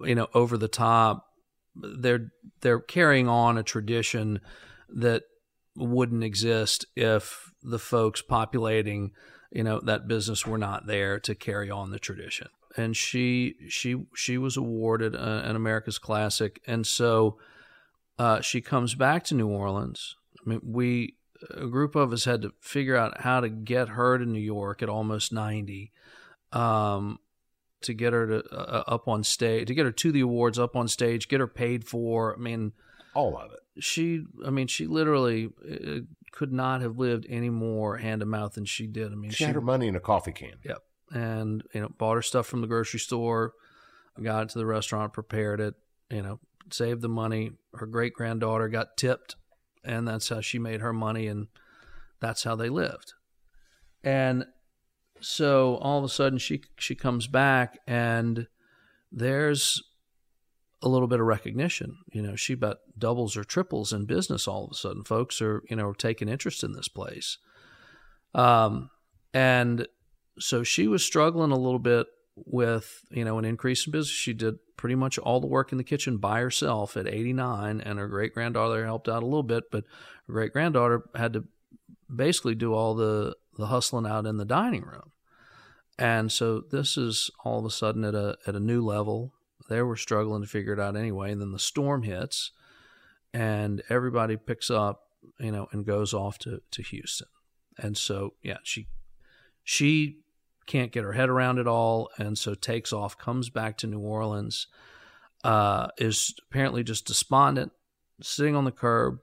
you 0.00 0.14
know, 0.14 0.28
over 0.34 0.58
the 0.58 0.68
top. 0.68 1.26
They're 1.76 2.32
they're 2.60 2.80
carrying 2.80 3.28
on 3.28 3.56
a 3.56 3.62
tradition 3.62 4.40
that 4.88 5.22
wouldn't 5.76 6.24
exist 6.24 6.86
if 6.96 7.52
the 7.62 7.78
folks 7.78 8.20
populating 8.20 9.12
you 9.52 9.62
know 9.62 9.80
that 9.80 10.08
business 10.08 10.46
were 10.46 10.58
not 10.58 10.86
there 10.86 11.20
to 11.20 11.34
carry 11.34 11.70
on 11.70 11.90
the 11.90 11.98
tradition. 11.98 12.48
And 12.76 12.96
she 12.96 13.54
she 13.68 13.96
she 14.14 14.38
was 14.38 14.56
awarded 14.56 15.14
a, 15.14 15.48
an 15.48 15.56
america's 15.56 15.98
classic. 15.98 16.60
And 16.66 16.86
so 16.86 17.38
uh, 18.18 18.40
she 18.40 18.60
comes 18.60 18.94
back 18.94 19.24
to 19.24 19.34
new 19.34 19.48
orleans. 19.48 20.16
I 20.44 20.48
mean 20.48 20.60
we 20.64 21.16
a 21.50 21.66
group 21.66 21.94
of 21.94 22.12
us 22.12 22.24
had 22.24 22.42
to 22.42 22.52
figure 22.60 22.96
out 22.96 23.20
how 23.20 23.40
to 23.40 23.48
get 23.48 23.90
her 23.90 24.18
to 24.18 24.24
new 24.24 24.40
york 24.40 24.82
at 24.82 24.88
almost 24.88 25.32
90 25.32 25.92
um, 26.52 27.18
to 27.80 27.94
get 27.94 28.12
her 28.12 28.26
to 28.26 28.54
uh, 28.54 28.84
up 28.86 29.08
on 29.08 29.24
stage 29.24 29.68
to 29.68 29.74
get 29.74 29.86
her 29.86 29.92
to 29.92 30.12
the 30.12 30.20
awards 30.20 30.58
up 30.58 30.76
on 30.76 30.88
stage 30.88 31.28
get 31.28 31.40
her 31.40 31.46
paid 31.46 31.84
for 31.84 32.34
i 32.34 32.38
mean 32.38 32.72
all 33.14 33.36
of 33.36 33.52
it 33.52 33.82
she 33.82 34.24
i 34.46 34.50
mean 34.50 34.66
she 34.66 34.86
literally 34.86 35.50
uh, 35.70 36.00
could 36.30 36.52
not 36.52 36.80
have 36.80 36.98
lived 36.98 37.26
any 37.28 37.50
more 37.50 37.98
hand 37.98 38.20
to 38.20 38.26
mouth 38.26 38.54
than 38.54 38.64
she 38.64 38.86
did 38.86 39.12
i 39.12 39.14
mean 39.14 39.30
she, 39.30 39.38
she 39.38 39.44
had 39.44 39.54
her 39.54 39.60
money 39.60 39.86
in 39.86 39.96
a 39.96 40.00
coffee 40.00 40.32
can. 40.32 40.54
Yep. 40.64 40.78
And, 41.12 41.62
you 41.74 41.80
know, 41.80 41.90
bought 41.98 42.14
her 42.14 42.22
stuff 42.22 42.46
from 42.46 42.62
the 42.62 42.66
grocery 42.66 43.00
store, 43.00 43.52
got 44.22 44.44
it 44.44 44.48
to 44.50 44.58
the 44.58 44.66
restaurant, 44.66 45.12
prepared 45.12 45.60
it, 45.60 45.74
you 46.10 46.22
know, 46.22 46.40
saved 46.70 47.02
the 47.02 47.08
money. 47.08 47.52
Her 47.74 47.86
great 47.86 48.14
granddaughter 48.14 48.68
got 48.68 48.96
tipped, 48.96 49.36
and 49.84 50.06
that's 50.06 50.28
how 50.28 50.40
she 50.40 50.58
made 50.58 50.80
her 50.80 50.92
money, 50.92 51.26
and 51.26 51.48
that's 52.20 52.44
how 52.44 52.56
they 52.56 52.68
lived. 52.68 53.14
And 54.04 54.46
so 55.20 55.76
all 55.76 55.98
of 55.98 56.04
a 56.04 56.08
sudden 56.08 56.38
she 56.38 56.62
she 56.78 56.94
comes 56.94 57.28
back 57.28 57.78
and 57.86 58.48
there's 59.12 59.80
a 60.82 60.88
little 60.88 61.06
bit 61.06 61.20
of 61.20 61.26
recognition. 61.26 61.98
You 62.12 62.22
know, 62.22 62.34
she 62.34 62.54
about 62.54 62.78
doubles 62.98 63.36
or 63.36 63.44
triples 63.44 63.92
in 63.92 64.04
business 64.04 64.48
all 64.48 64.64
of 64.64 64.72
a 64.72 64.74
sudden. 64.74 65.04
Folks 65.04 65.40
are, 65.40 65.62
you 65.70 65.76
know, 65.76 65.92
taking 65.92 66.28
interest 66.28 66.64
in 66.64 66.72
this 66.72 66.88
place. 66.88 67.38
Um, 68.34 68.90
and 69.32 69.86
so 70.38 70.64
she 70.64 70.88
was 70.88 71.04
struggling 71.04 71.52
a 71.52 71.58
little 71.58 71.78
bit 71.78 72.06
with 72.34 73.04
you 73.10 73.24
know 73.24 73.38
an 73.38 73.44
increase 73.44 73.86
in 73.86 73.92
business 73.92 74.08
she 74.08 74.32
did 74.32 74.54
pretty 74.76 74.94
much 74.94 75.18
all 75.18 75.38
the 75.38 75.46
work 75.46 75.70
in 75.70 75.78
the 75.78 75.84
kitchen 75.84 76.16
by 76.16 76.40
herself 76.40 76.96
at 76.96 77.06
89 77.06 77.80
and 77.80 77.98
her 77.98 78.08
great 78.08 78.32
granddaughter 78.32 78.86
helped 78.86 79.08
out 79.08 79.22
a 79.22 79.26
little 79.26 79.42
bit 79.42 79.70
but 79.70 79.84
her 80.26 80.32
great 80.32 80.52
granddaughter 80.52 81.04
had 81.14 81.34
to 81.34 81.44
basically 82.14 82.54
do 82.54 82.74
all 82.74 82.94
the 82.94 83.34
the 83.56 83.66
hustling 83.66 84.06
out 84.06 84.26
in 84.26 84.36
the 84.36 84.44
dining 84.44 84.82
room. 84.82 85.12
And 85.98 86.32
so 86.32 86.60
this 86.60 86.96
is 86.96 87.30
all 87.44 87.58
of 87.58 87.64
a 87.64 87.70
sudden 87.70 88.04
at 88.04 88.14
a 88.14 88.36
at 88.46 88.56
a 88.56 88.60
new 88.60 88.84
level. 88.84 89.32
They 89.68 89.82
were 89.82 89.96
struggling 89.96 90.42
to 90.42 90.48
figure 90.48 90.72
it 90.72 90.80
out 90.80 90.96
anyway 90.96 91.32
and 91.32 91.40
then 91.40 91.52
the 91.52 91.58
storm 91.58 92.02
hits 92.02 92.50
and 93.32 93.82
everybody 93.88 94.36
picks 94.36 94.70
up 94.70 95.08
you 95.38 95.52
know 95.52 95.68
and 95.72 95.86
goes 95.86 96.12
off 96.12 96.38
to 96.40 96.62
to 96.70 96.82
Houston. 96.82 97.28
And 97.78 97.96
so 97.96 98.34
yeah 98.42 98.58
she 98.62 98.88
she 99.62 100.18
can't 100.66 100.92
get 100.92 101.04
her 101.04 101.12
head 101.12 101.28
around 101.28 101.58
it 101.58 101.66
all 101.66 102.08
and 102.18 102.36
so 102.38 102.54
takes 102.54 102.92
off 102.92 103.18
comes 103.18 103.50
back 103.50 103.76
to 103.78 103.86
new 103.86 103.98
orleans 104.00 104.66
uh, 105.44 105.88
is 105.98 106.34
apparently 106.48 106.84
just 106.84 107.04
despondent 107.06 107.72
sitting 108.22 108.54
on 108.56 108.64
the 108.64 108.70
curb 108.72 109.18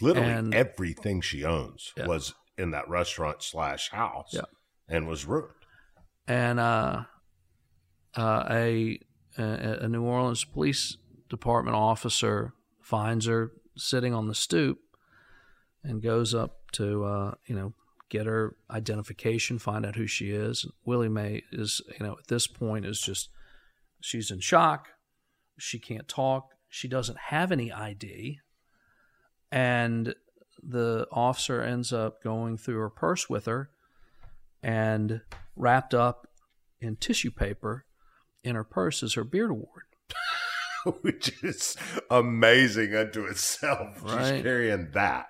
Literally 0.00 0.30
And- 0.32 0.54
everything 0.54 1.20
she 1.20 1.44
owns 1.44 1.92
Yeah. 1.96 2.06
was 2.06 2.32
in 2.56 2.70
that 2.70 2.88
restaurant 2.88 3.42
slash 3.42 3.90
house 3.90 4.30
Yeah. 4.32 4.42
and 4.88 5.06
was 5.06 5.26
ruined. 5.26 5.52
and 6.26 6.58
uh, 6.58 7.04
uh, 8.16 8.44
a, 8.50 8.98
a 9.38 9.42
a 9.84 9.88
New 9.88 10.02
Orleans 10.02 10.44
police 10.44 10.96
department 11.28 11.76
officer 11.76 12.54
finds 12.82 13.26
her 13.26 13.52
sitting 13.76 14.14
on 14.14 14.26
the 14.28 14.34
stoop 14.34 14.78
and 15.84 16.02
goes 16.02 16.34
up 16.34 16.56
to 16.72 17.04
uh, 17.04 17.34
you 17.46 17.54
know 17.54 17.74
get 18.10 18.26
her 18.26 18.56
identification, 18.70 19.58
find 19.58 19.86
out 19.86 19.96
who 19.96 20.06
she 20.06 20.30
is. 20.30 20.66
Willie 20.84 21.08
Mae 21.08 21.42
is 21.50 21.80
you 21.98 22.04
know 22.04 22.16
at 22.18 22.26
this 22.28 22.46
point 22.46 22.84
is 22.84 23.00
just 23.00 23.30
she's 24.00 24.30
in 24.30 24.40
shock. 24.40 24.88
She 25.58 25.78
can't 25.78 26.08
talk. 26.08 26.50
She 26.68 26.88
doesn't 26.88 27.18
have 27.18 27.50
any 27.50 27.72
ID, 27.72 28.40
and 29.50 30.14
the 30.62 31.06
officer 31.10 31.62
ends 31.62 31.92
up 31.92 32.22
going 32.22 32.58
through 32.58 32.78
her 32.78 32.90
purse 32.90 33.30
with 33.30 33.46
her 33.46 33.70
and 34.62 35.22
wrapped 35.56 35.94
up 35.94 36.26
in 36.80 36.96
tissue 36.96 37.30
paper 37.30 37.86
in 38.42 38.54
her 38.54 38.64
purse 38.64 39.02
is 39.02 39.14
her 39.14 39.24
beard 39.24 39.50
award. 39.50 39.84
Which 41.02 41.42
is 41.42 41.76
amazing 42.10 42.94
unto 42.94 43.24
itself. 43.24 44.02
Right. 44.02 44.34
She's 44.34 44.42
carrying 44.42 44.90
that. 44.92 45.26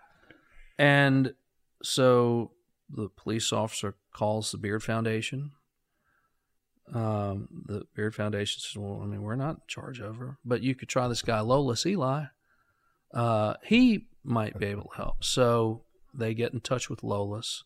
And 0.78 1.34
so 1.82 2.52
the 2.92 3.08
police 3.08 3.52
officer 3.52 3.94
calls 4.12 4.50
the 4.50 4.58
Beard 4.58 4.82
Foundation. 4.82 5.52
Um, 6.92 7.48
the 7.66 7.84
Beard 7.94 8.14
Foundation 8.14 8.60
says, 8.60 8.76
"Well, 8.76 9.00
I 9.02 9.06
mean, 9.06 9.22
we're 9.22 9.36
not 9.36 9.56
in 9.56 9.60
charge 9.68 10.00
of 10.00 10.16
her, 10.16 10.38
but 10.44 10.62
you 10.62 10.74
could 10.74 10.88
try 10.88 11.06
this 11.06 11.22
guy 11.22 11.38
Lolis 11.38 11.86
Elie. 11.86 12.28
Uh, 13.14 13.54
he 13.64 14.06
might 14.24 14.58
be 14.58 14.66
able 14.66 14.90
to 14.90 14.96
help." 14.96 15.24
So 15.24 15.84
they 16.12 16.34
get 16.34 16.52
in 16.52 16.60
touch 16.60 16.90
with 16.90 17.02
Lolis. 17.02 17.62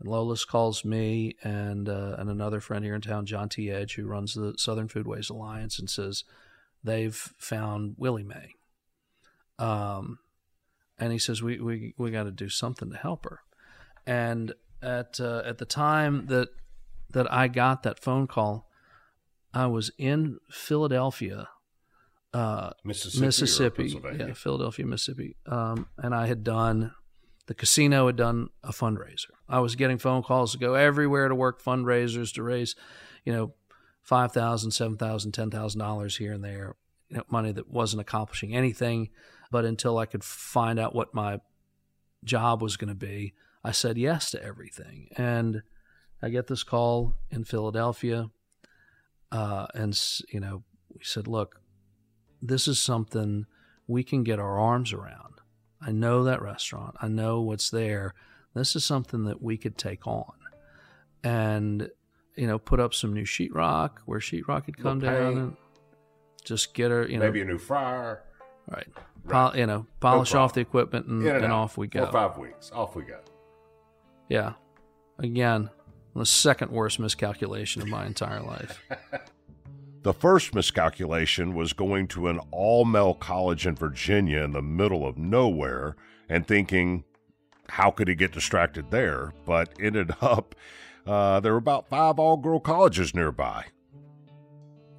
and 0.00 0.08
Lolis 0.08 0.46
calls 0.46 0.84
me 0.84 1.36
and 1.42 1.88
uh, 1.88 2.16
and 2.18 2.28
another 2.28 2.60
friend 2.60 2.84
here 2.84 2.94
in 2.94 3.00
town, 3.00 3.26
John 3.26 3.48
T. 3.48 3.70
Edge, 3.70 3.94
who 3.94 4.06
runs 4.06 4.34
the 4.34 4.54
Southern 4.56 4.88
Foodways 4.88 5.30
Alliance, 5.30 5.78
and 5.78 5.88
says 5.88 6.24
they've 6.82 7.14
found 7.38 7.94
Willie 7.98 8.24
Mae. 8.24 8.54
Um, 9.58 10.18
and 10.98 11.12
he 11.12 11.18
says 11.18 11.42
we 11.42 11.60
we 11.60 11.94
we 11.96 12.10
got 12.10 12.24
to 12.24 12.30
do 12.30 12.48
something 12.48 12.90
to 12.90 12.96
help 12.96 13.24
her. 13.24 13.40
And 14.06 14.52
at 14.82 15.20
uh, 15.20 15.42
at 15.44 15.58
the 15.58 15.64
time 15.64 16.26
that 16.26 16.48
that 17.10 17.32
I 17.32 17.48
got 17.48 17.82
that 17.82 17.98
phone 17.98 18.26
call, 18.26 18.68
I 19.52 19.66
was 19.66 19.90
in 19.98 20.38
Philadelphia, 20.50 21.48
uh, 22.32 22.70
Mississippi. 22.84 23.26
Mississippi, 23.26 23.82
Pennsylvania. 23.82 24.26
yeah, 24.28 24.34
Philadelphia, 24.34 24.86
Mississippi, 24.86 25.36
um, 25.46 25.88
and 25.98 26.14
I 26.14 26.26
had 26.26 26.44
done 26.44 26.92
the 27.50 27.54
casino 27.54 28.06
had 28.06 28.14
done 28.14 28.48
a 28.62 28.70
fundraiser. 28.70 29.32
I 29.48 29.58
was 29.58 29.74
getting 29.74 29.98
phone 29.98 30.22
calls 30.22 30.52
to 30.52 30.58
go 30.58 30.74
everywhere 30.74 31.28
to 31.28 31.34
work 31.34 31.60
fundraisers 31.60 32.32
to 32.34 32.44
raise, 32.44 32.76
you 33.24 33.32
know, 33.32 33.54
five 34.02 34.30
thousand, 34.30 34.70
seven 34.70 34.96
thousand, 34.96 35.32
ten 35.32 35.50
thousand 35.50 35.80
dollars 35.80 36.16
here 36.16 36.32
and 36.32 36.44
there, 36.44 36.76
you 37.08 37.16
know, 37.16 37.24
money 37.28 37.50
that 37.50 37.68
wasn't 37.68 38.00
accomplishing 38.00 38.54
anything. 38.54 39.10
But 39.50 39.64
until 39.64 39.98
I 39.98 40.06
could 40.06 40.22
find 40.22 40.78
out 40.78 40.94
what 40.94 41.12
my 41.12 41.40
job 42.22 42.62
was 42.62 42.76
going 42.76 42.88
to 42.88 42.94
be, 42.94 43.34
I 43.64 43.72
said 43.72 43.98
yes 43.98 44.30
to 44.32 44.42
everything. 44.42 45.08
And 45.16 45.62
I 46.22 46.28
get 46.30 46.46
this 46.46 46.62
call 46.62 47.14
in 47.30 47.44
Philadelphia, 47.44 48.30
uh, 49.32 49.66
and 49.74 49.98
you 50.32 50.40
know, 50.40 50.64
we 50.92 51.00
said, 51.04 51.26
look, 51.28 51.60
this 52.42 52.66
is 52.68 52.80
something 52.80 53.46
we 53.86 54.02
can 54.02 54.22
get 54.24 54.38
our 54.38 54.58
arms 54.58 54.92
around. 54.92 55.34
I 55.80 55.92
know 55.92 56.24
that 56.24 56.42
restaurant. 56.42 56.96
I 57.00 57.08
know 57.08 57.40
what's 57.40 57.70
there. 57.70 58.14
This 58.54 58.74
is 58.76 58.84
something 58.84 59.24
that 59.24 59.40
we 59.40 59.56
could 59.56 59.78
take 59.78 60.06
on, 60.06 60.32
and 61.22 61.88
you 62.36 62.46
know, 62.46 62.58
put 62.58 62.80
up 62.80 62.94
some 62.94 63.12
new 63.12 63.24
sheetrock 63.24 63.98
where 64.06 64.20
sheetrock 64.20 64.64
could 64.64 64.76
come 64.78 64.98
Little 65.00 65.14
down 65.18 65.32
paint. 65.32 65.38
and 65.38 65.56
just 66.44 66.74
get 66.74 66.90
her, 66.90 67.06
you 67.06 67.18
know, 67.18 67.26
Maybe 67.26 67.42
a 67.42 67.44
new 67.44 67.58
fryer. 67.58 68.22
right, 68.70 68.86
Pol- 69.28 69.56
you 69.56 69.66
know, 69.66 69.86
polish 70.00 70.34
off 70.34 70.54
the 70.54 70.60
equipment 70.60 71.06
and, 71.06 71.26
and, 71.26 71.52
off 71.52 71.76
we 71.78 71.88
Four 71.88 72.06
go. 72.06 72.12
five 72.12 72.38
weeks. 72.38 72.70
Off 72.72 72.94
we 72.96 73.02
go. 73.04 73.20
Yeah, 74.30 74.54
again, 75.18 75.68
the 76.14 76.24
second 76.24 76.70
worst 76.70 76.98
miscalculation 76.98 77.82
of 77.82 77.88
my 77.88 78.06
entire 78.06 78.40
life. 78.40 78.82
The 80.02 80.14
first 80.14 80.54
miscalculation 80.54 81.54
was 81.54 81.74
going 81.74 82.08
to 82.08 82.28
an 82.28 82.40
all 82.50 82.86
male 82.86 83.12
college 83.12 83.66
in 83.66 83.74
Virginia 83.74 84.42
in 84.42 84.52
the 84.52 84.62
middle 84.62 85.06
of 85.06 85.18
nowhere 85.18 85.94
and 86.26 86.46
thinking, 86.46 87.04
how 87.68 87.90
could 87.90 88.08
he 88.08 88.14
get 88.14 88.32
distracted 88.32 88.90
there? 88.90 89.34
But 89.44 89.74
ended 89.78 90.12
up, 90.22 90.54
uh, 91.06 91.40
there 91.40 91.52
were 91.52 91.58
about 91.58 91.90
five 91.90 92.18
all 92.18 92.38
girl 92.38 92.60
colleges 92.60 93.14
nearby. 93.14 93.66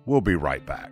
We'll 0.05 0.21
be 0.21 0.35
right 0.35 0.63
back. 0.67 0.91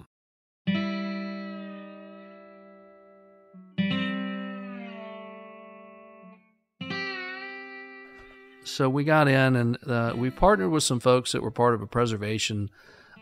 So 8.71 8.89
we 8.89 9.03
got 9.03 9.27
in 9.27 9.55
and 9.55 9.77
uh, 9.85 10.13
we 10.15 10.29
partnered 10.29 10.71
with 10.71 10.83
some 10.83 10.99
folks 10.99 11.33
that 11.33 11.41
were 11.41 11.51
part 11.51 11.73
of 11.73 11.81
a 11.81 11.87
preservation 11.87 12.69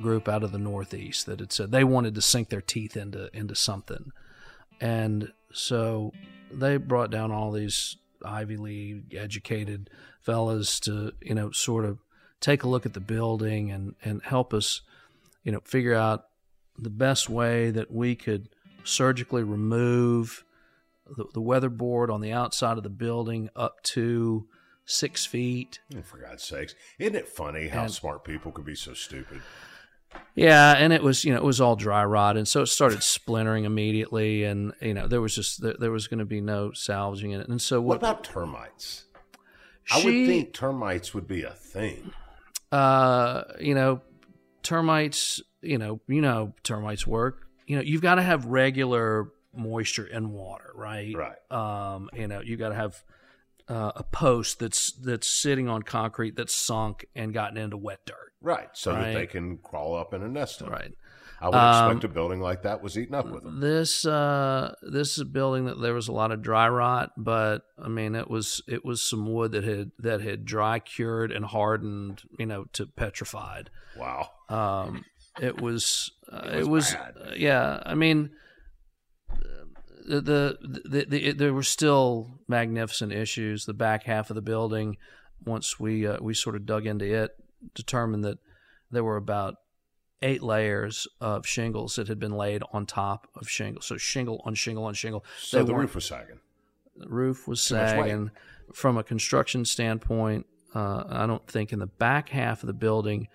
group 0.02 0.28
out 0.30 0.44
of 0.44 0.52
the 0.52 0.60
Northeast 0.60 1.26
that 1.26 1.40
had 1.40 1.52
said 1.52 1.72
they 1.72 1.84
wanted 1.84 2.16
to 2.16 2.22
sink 2.22 2.50
their 2.50 2.62
teeth 2.62 2.96
into 2.96 3.36
into 3.36 3.56
something, 3.56 4.12
and 4.80 5.32
so 5.52 6.14
they 6.52 6.78
brought 6.78 7.12
down 7.12 7.32
all 7.32 7.52
these 7.52 7.98
Ivy 8.24 8.58
League 8.58 9.16
educated 9.16 9.90
fellas 10.22 10.80
to 10.82 11.14
you 11.22 11.36
know 11.36 11.52
sort 11.52 11.86
of 11.86 12.00
take 12.40 12.64
a 12.64 12.70
look 12.70 12.86
at 12.86 12.94
the 12.94 13.00
building 13.00 13.72
and 13.72 13.96
and 14.04 14.22
help 14.24 14.54
us 14.54 14.82
you 15.44 15.52
know 15.52 15.62
figure 15.64 15.96
out 15.96 16.26
the 16.82 16.90
best 16.90 17.30
way 17.30 17.72
that 17.72 17.92
we 17.92 18.16
could 18.16 18.50
surgically 18.84 19.44
remove 19.44 20.44
the, 21.18 21.26
the 21.34 21.42
weatherboard 21.42 22.10
on 22.12 22.22
the 22.22 22.32
outside 22.32 22.78
of 22.78 22.84
the 22.84 22.90
building 22.90 23.50
up 23.56 23.82
to 23.84 24.48
six 24.86 25.26
feet. 25.26 25.80
Oh, 25.96 26.02
for 26.02 26.18
God's 26.18 26.44
sakes. 26.44 26.76
Isn't 26.98 27.16
it 27.16 27.28
funny 27.28 27.68
how 27.68 27.84
And- 27.84 27.92
smart 27.92 28.24
people 28.24 28.52
could 28.52 28.66
be 28.66 28.76
so 28.76 28.94
stupid? 28.94 29.42
Yeah, 30.34 30.74
and 30.76 30.92
it 30.92 31.04
was 31.04 31.24
you 31.24 31.32
know 31.32 31.38
it 31.38 31.44
was 31.44 31.62
all 31.62 31.76
dry 31.76 32.04
rot, 32.04 32.36
and 32.36 32.48
so 32.48 32.64
it 32.64 32.66
started 32.68 33.04
splintering 33.04 33.66
immediately, 33.66 34.44
and 34.44 34.74
you 34.82 34.96
know 34.96 35.08
there 35.08 35.22
was 35.22 35.36
just 35.36 35.62
there, 35.62 35.76
there 35.80 35.92
was 35.92 36.08
going 36.08 36.18
to 36.18 36.26
be 36.26 36.42
no 36.42 36.72
salvaging 36.72 37.30
it, 37.32 37.48
and 37.48 37.62
so 37.62 37.80
What 37.80 37.88
what? 37.90 37.98
about 37.98 38.24
termites? 38.24 39.06
I 39.92 39.98
would 40.04 40.12
think 40.26 40.52
termites 40.54 41.14
would 41.14 41.28
be 41.28 41.44
a 41.44 41.52
thing. 41.52 42.12
uh, 42.72 43.44
you 43.60 43.76
know, 43.76 44.02
termites. 44.64 45.42
You 45.62 45.78
know, 45.78 46.00
you 46.08 46.22
know 46.22 46.54
termites 46.64 47.06
work. 47.06 47.48
You 47.68 47.76
know, 47.78 47.82
you've 47.82 48.02
got 48.02 48.16
to 48.16 48.22
have 48.22 48.46
regular 48.46 49.32
moisture 49.54 50.06
and 50.06 50.32
water, 50.32 50.72
right? 50.76 51.16
Right. 51.16 51.52
Um, 51.52 52.10
you 52.14 52.28
know, 52.28 52.42
you 52.42 52.58
got 52.58 52.70
to 52.70 52.76
have 52.76 53.04
uh, 53.68 53.92
a 53.96 54.04
post 54.04 54.60
that's 54.60 54.92
that's 54.94 55.28
sitting 55.28 55.68
on 55.70 55.84
concrete 55.84 56.36
that's 56.36 56.56
sunk 56.56 57.06
and 57.16 57.34
gotten 57.34 57.58
into 57.58 57.78
wet 57.78 58.00
dirt. 58.06 58.34
Right. 58.42 58.70
So 58.74 58.94
that 58.94 59.14
they 59.14 59.28
can 59.28 59.58
crawl 59.58 59.96
up 59.96 60.14
in 60.14 60.24
a 60.24 60.28
nest. 60.28 60.62
Right. 60.62 60.94
I 61.42 61.48
would 61.48 61.56
Um, 61.56 61.86
expect 61.92 62.04
a 62.04 62.14
building 62.14 62.42
like 62.42 62.64
that 62.64 62.82
was 62.82 62.98
eaten 62.98 63.16
up 63.16 63.30
with 63.30 63.44
them. 63.44 63.60
This 63.62 64.06
uh, 64.06 64.76
this 64.82 65.14
is 65.14 65.20
a 65.20 65.26
building 65.26 65.66
that 65.66 65.80
there 65.82 65.94
was 65.94 66.08
a 66.08 66.12
lot 66.12 66.32
of 66.32 66.42
dry 66.42 66.68
rot, 66.68 67.12
but 67.18 67.62
I 67.82 67.88
mean 67.88 68.16
it 68.16 68.30
was 68.30 68.62
it 68.68 68.84
was 68.84 69.02
some 69.02 69.32
wood 69.32 69.54
that 69.54 69.64
had 69.64 69.92
that 70.00 70.22
had 70.22 70.44
dry 70.46 70.80
cured 70.80 71.32
and 71.32 71.46
hardened, 71.46 72.24
you 72.38 72.46
know, 72.46 72.66
to 72.74 72.86
petrified. 72.88 73.70
Wow. 73.98 74.30
Um, 74.50 75.06
it 75.42 75.62
was 75.62 76.12
uh, 76.32 76.42
It 76.46 76.54
it 76.56 76.58
was 76.60 76.68
was, 76.68 76.94
bad. 76.94 77.14
uh, 77.18 77.32
yeah. 77.38 77.82
I 77.86 77.96
mean, 77.96 78.32
the, 80.08 80.22
the, 80.22 80.58
the, 80.90 81.06
the 81.06 81.32
there 81.34 81.54
were 81.54 81.64
still 81.64 82.40
magnificent 82.48 83.12
issues. 83.12 83.66
The 83.66 83.74
back 83.74 84.04
half 84.04 84.30
of 84.30 84.36
the 84.36 84.42
building, 84.42 84.98
once 85.46 85.80
we 85.80 86.08
uh, 86.08 86.18
we 86.22 86.34
sort 86.34 86.56
of 86.56 86.66
dug 86.66 86.86
into 86.86 87.06
it, 87.06 87.32
determined 87.76 88.24
that 88.26 88.40
there 88.92 89.04
were 89.04 89.18
about 89.18 89.56
eight 90.22 90.44
layers 90.44 91.08
of 91.22 91.48
shingles 91.48 91.96
that 91.96 92.08
had 92.08 92.20
been 92.20 92.34
laid 92.36 92.62
on 92.74 92.86
top 92.86 93.28
of 93.36 93.50
shingle. 93.50 93.82
So 93.82 93.98
shingle 93.98 94.42
on 94.46 94.54
shingle 94.56 94.84
on 94.86 94.94
shingle. 94.94 95.24
So 95.40 95.60
They 95.60 95.66
the 95.66 95.76
roof 95.76 95.96
was 95.96 96.06
sagging. 96.06 96.40
the 96.98 97.08
roof 97.08 97.48
was 97.48 97.64
Too 97.64 97.76
sagging. 97.76 98.32
From 98.74 98.98
a 98.98 99.04
construction 99.04 99.66
standpoint, 99.66 100.46
uh, 100.76 101.04
I 101.10 101.26
don't 101.26 101.46
think 101.48 101.72
in 101.74 101.80
the 101.80 101.88
back 101.88 102.30
half 102.30 102.62
of 102.62 102.68
the 102.68 102.74
building 102.74 103.28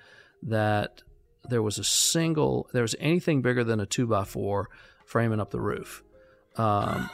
that 0.42 1.02
there 1.48 1.62
was 1.62 1.78
a 1.78 1.84
single, 1.84 2.68
there 2.72 2.82
was 2.82 2.94
anything 3.00 3.42
bigger 3.42 3.64
than 3.64 3.80
a 3.80 3.86
two 3.86 4.06
by 4.06 4.24
four 4.24 4.68
framing 5.06 5.40
up 5.40 5.50
the 5.50 5.60
roof. 5.60 6.02
Um, 6.56 7.10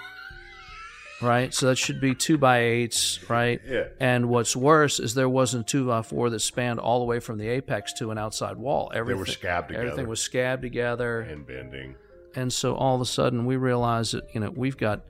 right? 1.21 1.53
So 1.53 1.67
that 1.67 1.77
should 1.77 2.01
be 2.01 2.15
two 2.15 2.39
by 2.39 2.61
eights, 2.61 3.19
right? 3.29 3.61
Yeah. 3.67 3.85
And 3.99 4.29
what's 4.29 4.57
worse 4.57 5.01
is 5.01 5.15
there 5.15 5.29
wasn't 5.29 5.67
two 5.67 5.87
by 5.87 6.03
four 6.03 6.31
that 6.31 6.41
spanned 6.41 6.81
all 6.81 6.99
the 7.01 7.05
way 7.05 7.21
from 7.21 7.39
the 7.39 7.49
apex 7.49 7.93
to 7.95 8.11
an 8.11 8.19
outside 8.19 8.57
wall. 8.57 8.91
Everything, 8.95 9.21
were 9.21 9.27
scabbed 9.27 9.69
together. 9.69 9.87
Everything 9.87 10.09
was 10.09 10.21
scabbed 10.21 10.63
together. 10.63 11.21
And 11.21 11.47
bending. 11.47 11.97
And 12.35 12.53
so 12.53 12.75
all 12.75 12.95
of 12.95 13.01
a 13.01 13.07
sudden 13.07 13.45
we 13.45 13.57
realize 13.57 14.13
that, 14.13 14.25
you 14.35 14.41
know, 14.41 14.51
we've 14.51 14.77
got, 14.77 15.03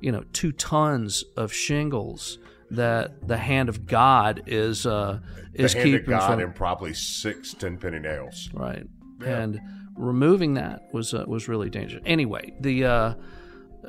you 0.00 0.10
know, 0.12 0.24
two 0.32 0.52
tons 0.52 1.24
of 1.36 1.52
shingles 1.52 2.38
that 2.70 3.28
the 3.28 3.36
hand 3.36 3.68
of 3.68 3.86
God 3.86 4.42
is 4.46 4.86
uh 4.86 5.20
is 5.52 5.72
the 5.72 5.78
hand 5.78 5.90
keeping 5.90 6.14
of 6.14 6.20
God 6.20 6.30
from 6.30 6.40
and 6.40 6.54
probably 6.54 6.94
six 6.94 7.54
ten 7.54 7.76
penny 7.76 7.98
nails. 7.98 8.48
right. 8.52 8.84
And 9.24 9.60
removing 9.96 10.54
that 10.54 10.82
was 10.92 11.14
uh, 11.14 11.24
was 11.26 11.46
really 11.48 11.70
dangerous. 11.70 12.02
Anyway, 12.04 12.52
the 12.60 12.84
uh 12.84 13.14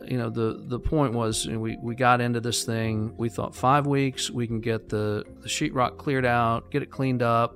you 0.08 0.18
know 0.18 0.30
the 0.30 0.64
the 0.68 0.80
point 0.80 1.14
was 1.14 1.46
you 1.46 1.54
know, 1.54 1.60
we 1.60 1.78
we 1.82 1.96
got 1.96 2.22
into 2.22 2.39
this 2.39 2.64
thing. 2.64 3.14
We 3.18 3.30
thought 3.30 3.56
five 3.56 3.88
weeks 3.88 4.30
we 4.30 4.48
can 4.48 4.60
get 4.60 4.89
the 4.89 5.26
the 5.41 5.48
sheetrock 5.48 5.98
cleared 5.98 6.26
out, 6.26 6.72
get 6.72 6.84
it 6.84 6.91
cleaned 6.91 7.22
up, 7.22 7.56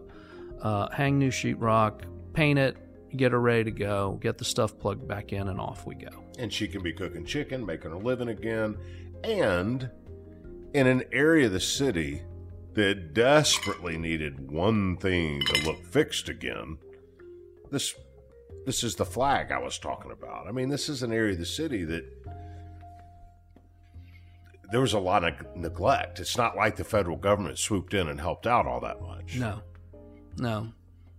uh, 0.62 0.90
hang 0.92 1.20
new 1.20 1.32
sheetrock, 1.32 2.02
paint 2.34 2.60
it, 2.60 2.78
get 3.16 3.32
her 3.32 3.40
ready 3.40 3.66
to 3.66 3.72
go, 3.72 4.20
get 4.22 4.38
the 4.38 4.46
stuff 4.46 4.78
plugged 4.78 5.08
back 5.08 5.34
in, 5.34 5.48
and 5.48 5.60
off 5.60 5.86
we 5.86 5.96
go. 5.96 6.24
And 6.38 6.52
she 6.52 6.68
can 6.68 6.82
be 6.82 6.94
cooking 6.94 7.26
chicken, 7.26 7.66
making 7.66 7.92
a 7.92 7.98
living 7.98 8.30
again. 8.30 8.78
And 9.24 9.90
in 10.74 10.88
an 10.88 11.04
area 11.12 11.48
of 11.48 11.54
the 11.54 11.60
city 11.60 12.22
that 12.74 13.14
desperately 13.14 13.98
needed 13.98 14.52
one 14.52 14.98
thing 14.98 15.42
to 15.42 15.66
look 15.66 15.86
fixed 15.86 16.30
again, 16.30 16.78
this 17.72 17.94
this 18.70 18.84
is 18.84 18.94
the 18.94 19.04
flag 19.04 19.52
I 19.52 19.58
was 19.58 19.80
talking 19.80 20.12
about. 20.12 20.46
I 20.46 20.52
mean, 20.52 20.70
this 20.70 20.90
is 20.90 21.02
an 21.02 21.12
area 21.12 21.34
of 21.34 21.40
the 21.40 21.46
city 21.48 21.86
that 21.86 22.06
there 24.72 24.80
was 24.80 24.94
a 24.94 25.00
lot 25.00 25.24
of 25.24 25.34
neglect. 25.56 26.20
It's 26.20 26.38
not 26.38 26.56
like 26.56 26.76
the 26.76 26.84
federal 26.84 27.18
government 27.18 27.58
swooped 27.58 27.96
in 27.96 28.08
and 28.08 28.22
helped 28.22 28.46
out 28.46 28.68
all 28.68 28.80
that 28.82 29.02
much. 29.02 29.38
No, 29.38 29.64
no. 30.38 30.72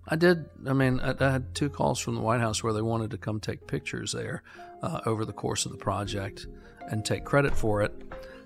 I 0.06 0.14
did. 0.14 0.44
I 0.64 0.74
mean, 0.74 1.00
I, 1.00 1.12
I 1.18 1.30
had 1.32 1.52
two 1.52 1.68
calls 1.68 1.98
from 1.98 2.14
the 2.14 2.20
White 2.20 2.38
House 2.38 2.62
where 2.62 2.72
they 2.72 2.82
wanted 2.82 3.10
to 3.10 3.18
come 3.18 3.40
take 3.40 3.66
pictures 3.66 4.12
there 4.12 4.44
uh, 4.80 5.00
over 5.04 5.24
the 5.24 5.32
course 5.32 5.66
of 5.66 5.72
the 5.72 5.78
project 5.78 6.46
and 6.88 7.04
take 7.04 7.24
credit 7.24 7.56
for 7.56 7.82
it. 7.82 7.92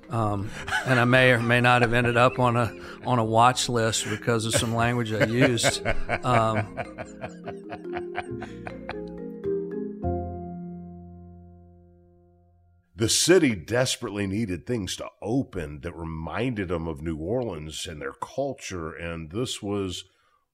Um, 0.08 0.50
and 0.86 0.98
I 0.98 1.04
may 1.04 1.32
or 1.32 1.40
may 1.40 1.60
not 1.60 1.82
have 1.82 1.92
ended 1.92 2.16
up 2.16 2.38
on 2.38 2.56
a 2.56 2.74
on 3.04 3.18
a 3.18 3.24
watch 3.24 3.68
list 3.68 4.08
because 4.08 4.46
of 4.46 4.54
some 4.54 4.74
language 4.74 5.12
I 5.12 5.26
used. 5.26 5.82
Um, 6.22 6.78
the 12.96 13.08
city 13.08 13.54
desperately 13.54 14.26
needed 14.26 14.66
things 14.66 14.96
to 14.96 15.08
open 15.20 15.80
that 15.80 15.96
reminded 15.96 16.68
them 16.68 16.86
of 16.86 17.02
New 17.02 17.16
Orleans 17.16 17.86
and 17.86 18.00
their 18.00 18.12
culture, 18.12 18.92
and 18.92 19.30
this 19.30 19.60
was 19.60 20.04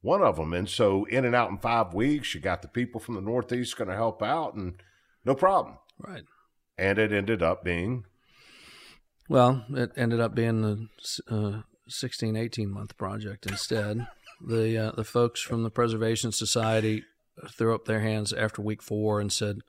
one 0.01 0.23
of 0.23 0.37
them. 0.37 0.55
And 0.55 0.69
so, 0.69 1.05
in 1.05 1.25
and 1.25 1.35
out 1.35 1.51
in 1.51 1.59
five 1.59 1.93
weeks, 1.93 2.35
you 2.35 2.41
got 2.41 2.63
the 2.63 2.69
people 2.69 3.01
from 3.01 3.15
the 3.15 3.21
Northeast 3.21 3.77
going 3.77 3.89
to 3.89 3.95
help 3.95 4.23
out, 4.23 4.55
and 4.55 4.83
no 5.25 5.35
problem. 5.35 5.77
right. 5.99 6.25
And 6.79 6.99
it 6.99 7.13
ended 7.13 7.43
up 7.43 7.63
being 7.63 8.05
Well, 9.29 9.67
it 9.71 9.93
ended 9.97 10.19
up 10.19 10.35
being 10.35 10.89
a 11.29 11.35
uh, 11.35 11.63
16, 11.89 12.37
18 12.37 12.71
month 12.71 12.97
project 12.97 13.47
instead. 13.47 14.07
The 14.43 14.79
uh, 14.79 14.93
the 14.93 15.05
folks 15.05 15.43
from 15.43 15.65
the 15.65 15.71
Preservation 15.71 16.33
Society 16.33 17.05
threw 17.51 17.75
up 17.75 17.85
their 17.85 18.01
hands 18.01 18.33
after 18.33 18.63
week 18.63 18.83
four 18.83 19.21
and 19.21 19.31
said, 19.31 19.61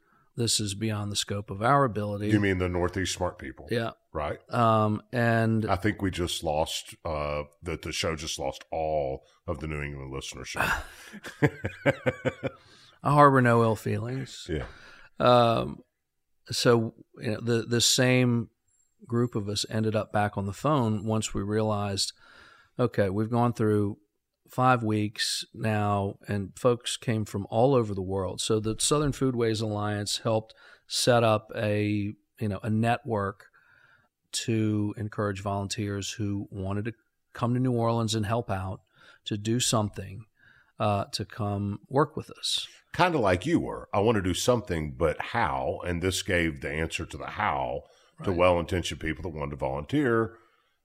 "This 0.42 0.60
is 0.60 0.74
beyond 0.74 1.12
the 1.12 1.16
scope 1.16 1.50
of 1.50 1.62
our 1.62 1.84
ability." 1.84 2.30
you 2.30 2.40
mean 2.40 2.58
the 2.58 2.68
Northeast 2.68 3.14
smart 3.14 3.38
people, 3.38 3.68
yeah. 3.70 3.92
right? 4.12 4.40
Um, 4.54 5.02
and 5.14 5.66
I 5.66 5.76
think 5.76 6.02
we 6.02 6.12
just 6.12 6.44
lost 6.44 6.96
uh, 7.06 7.44
that 7.64 7.84
the 7.84 7.92
show 7.92 8.16
just 8.16 8.40
lost 8.40 8.66
all 8.72 9.24
of 9.48 9.60
the 9.60 9.68
New 9.68 9.82
England 9.82 10.14
listenership. 10.14 10.70
I 13.04 13.12
harbor 13.12 13.42
no 13.42 13.64
ill 13.64 13.76
feelings. 13.76 14.50
yeah, 14.50 14.66
Um, 15.20 15.84
so 16.50 16.94
you 17.20 17.32
know, 17.32 17.40
the 17.42 17.64
the 17.64 17.82
same 17.82 18.50
group 19.08 19.36
of 19.36 19.50
us 19.50 19.66
ended 19.70 19.96
up 19.96 20.12
back 20.12 20.38
on 20.38 20.46
the 20.46 20.54
phone 20.54 21.06
once 21.06 21.34
we 21.34 21.42
realized, 21.42 22.14
okay, 22.80 23.10
we've 23.10 23.32
gone 23.32 23.54
through 23.54 23.98
five 24.52 24.84
weeks 24.84 25.46
now, 25.54 26.18
and 26.28 26.52
folks 26.58 26.98
came 26.98 27.26
from 27.26 27.48
all 27.50 27.74
over 27.74 27.96
the 27.96 28.02
world. 28.02 28.42
So 28.42 28.60
the 28.60 28.76
Southern 28.80 29.14
Foodways 29.14 29.62
Alliance 29.62 30.20
helped 30.20 30.54
set 30.88 31.24
up 31.24 31.52
a 31.56 32.14
you 32.40 32.48
know 32.48 32.60
a 32.62 32.70
network 32.70 33.46
to 34.34 34.94
encourage 34.98 35.42
volunteers 35.42 36.12
who 36.12 36.48
wanted 36.52 36.86
to 36.86 36.94
come 37.34 37.54
to 37.54 37.60
New 37.60 37.74
Orleans 37.74 38.14
and 38.14 38.26
help 38.26 38.52
out 38.52 38.82
to 39.26 39.38
do 39.38 39.60
something 39.60 40.26
uh, 40.80 41.06
to 41.12 41.26
come 41.26 41.80
work 41.90 42.18
with 42.18 42.30
us. 42.32 42.68
kind 42.92 43.16
of 43.16 43.22
like 43.22 43.46
you 43.46 43.60
were. 43.60 43.88
I 43.94 44.00
want 44.00 44.16
to 44.16 44.22
do 44.22 44.34
something, 44.34 44.96
but 44.98 45.20
how? 45.22 45.80
And 45.86 46.02
this 46.02 46.22
gave 46.24 46.62
the 46.62 46.72
answer 46.72 47.06
to 47.06 47.18
the 47.18 47.28
how 47.28 47.84
to 48.24 48.32
well 48.32 48.60
intentioned 48.60 49.00
people 49.00 49.24
that 49.24 49.38
wanted 49.38 49.52
to 49.52 49.58
volunteer. 49.58 50.34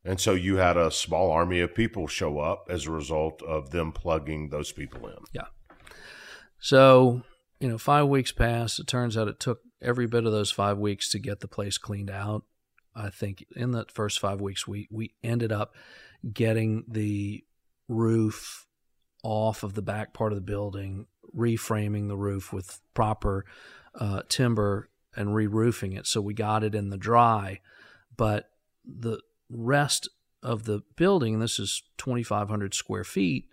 And 0.07 0.20
so 0.20 0.34
you 0.34 0.57
had 0.57 0.76
a 0.76 0.90
small 0.90 1.32
army 1.32 1.61
of 1.61 1.74
people 1.74 2.07
show 2.07 2.38
up 2.38 2.68
as 2.70 2.86
a 2.86 2.92
result 2.92 3.42
of 3.42 3.70
them 3.70 3.90
plugging 3.90 4.50
those 4.50 4.70
people 4.70 5.09
in. 5.09 5.16
Yeah. 5.32 5.46
So, 6.59 7.22
you 7.59 7.68
know, 7.68 7.76
five 7.76 8.07
weeks 8.07 8.30
passed. 8.30 8.78
It 8.78 8.86
turns 8.86 9.16
out 9.16 9.28
it 9.28 9.40
took 9.40 9.61
every 9.82 10.07
bit 10.07 10.24
of 10.24 10.32
those 10.32 10.52
five 10.52 10.78
weeks 10.78 11.11
to 11.11 11.18
get 11.18 11.40
the 11.40 11.48
place 11.48 11.76
cleaned 11.76 12.11
out. 12.11 12.44
I 12.94 13.11
think 13.11 13.44
in 13.54 13.72
the 13.72 13.84
first 13.92 14.20
five 14.20 14.40
weeks, 14.40 14.66
we, 14.66 14.88
we 14.90 15.14
ended 15.22 15.52
up 15.52 15.74
getting 16.32 16.84
the 16.88 17.44
roof 17.88 18.66
off 19.22 19.64
of 19.64 19.74
the 19.74 19.82
back 19.82 20.14
part 20.14 20.32
of 20.32 20.36
the 20.36 20.42
building, 20.42 21.07
reframing 21.36 22.09
the 22.09 22.16
roof 22.16 22.52
with 22.52 22.80
proper 22.94 23.44
uh, 23.94 24.22
timber 24.28 24.88
and 25.16 25.34
re 25.34 25.46
roofing 25.46 25.92
it. 25.92 26.07
So 26.07 26.20
we 26.20 26.32
got 26.32 26.62
it 26.62 26.74
in 26.74 26.90
the 26.90 26.96
dry. 26.96 27.61
But 28.16 28.50
the 28.84 29.20
rest 29.51 30.09
of 30.42 30.64
the 30.64 30.82
building, 30.97 31.34
and 31.34 31.42
this 31.42 31.59
is 31.59 31.82
2,500 31.99 32.74
square 32.74 33.05
feet, 33.05 33.47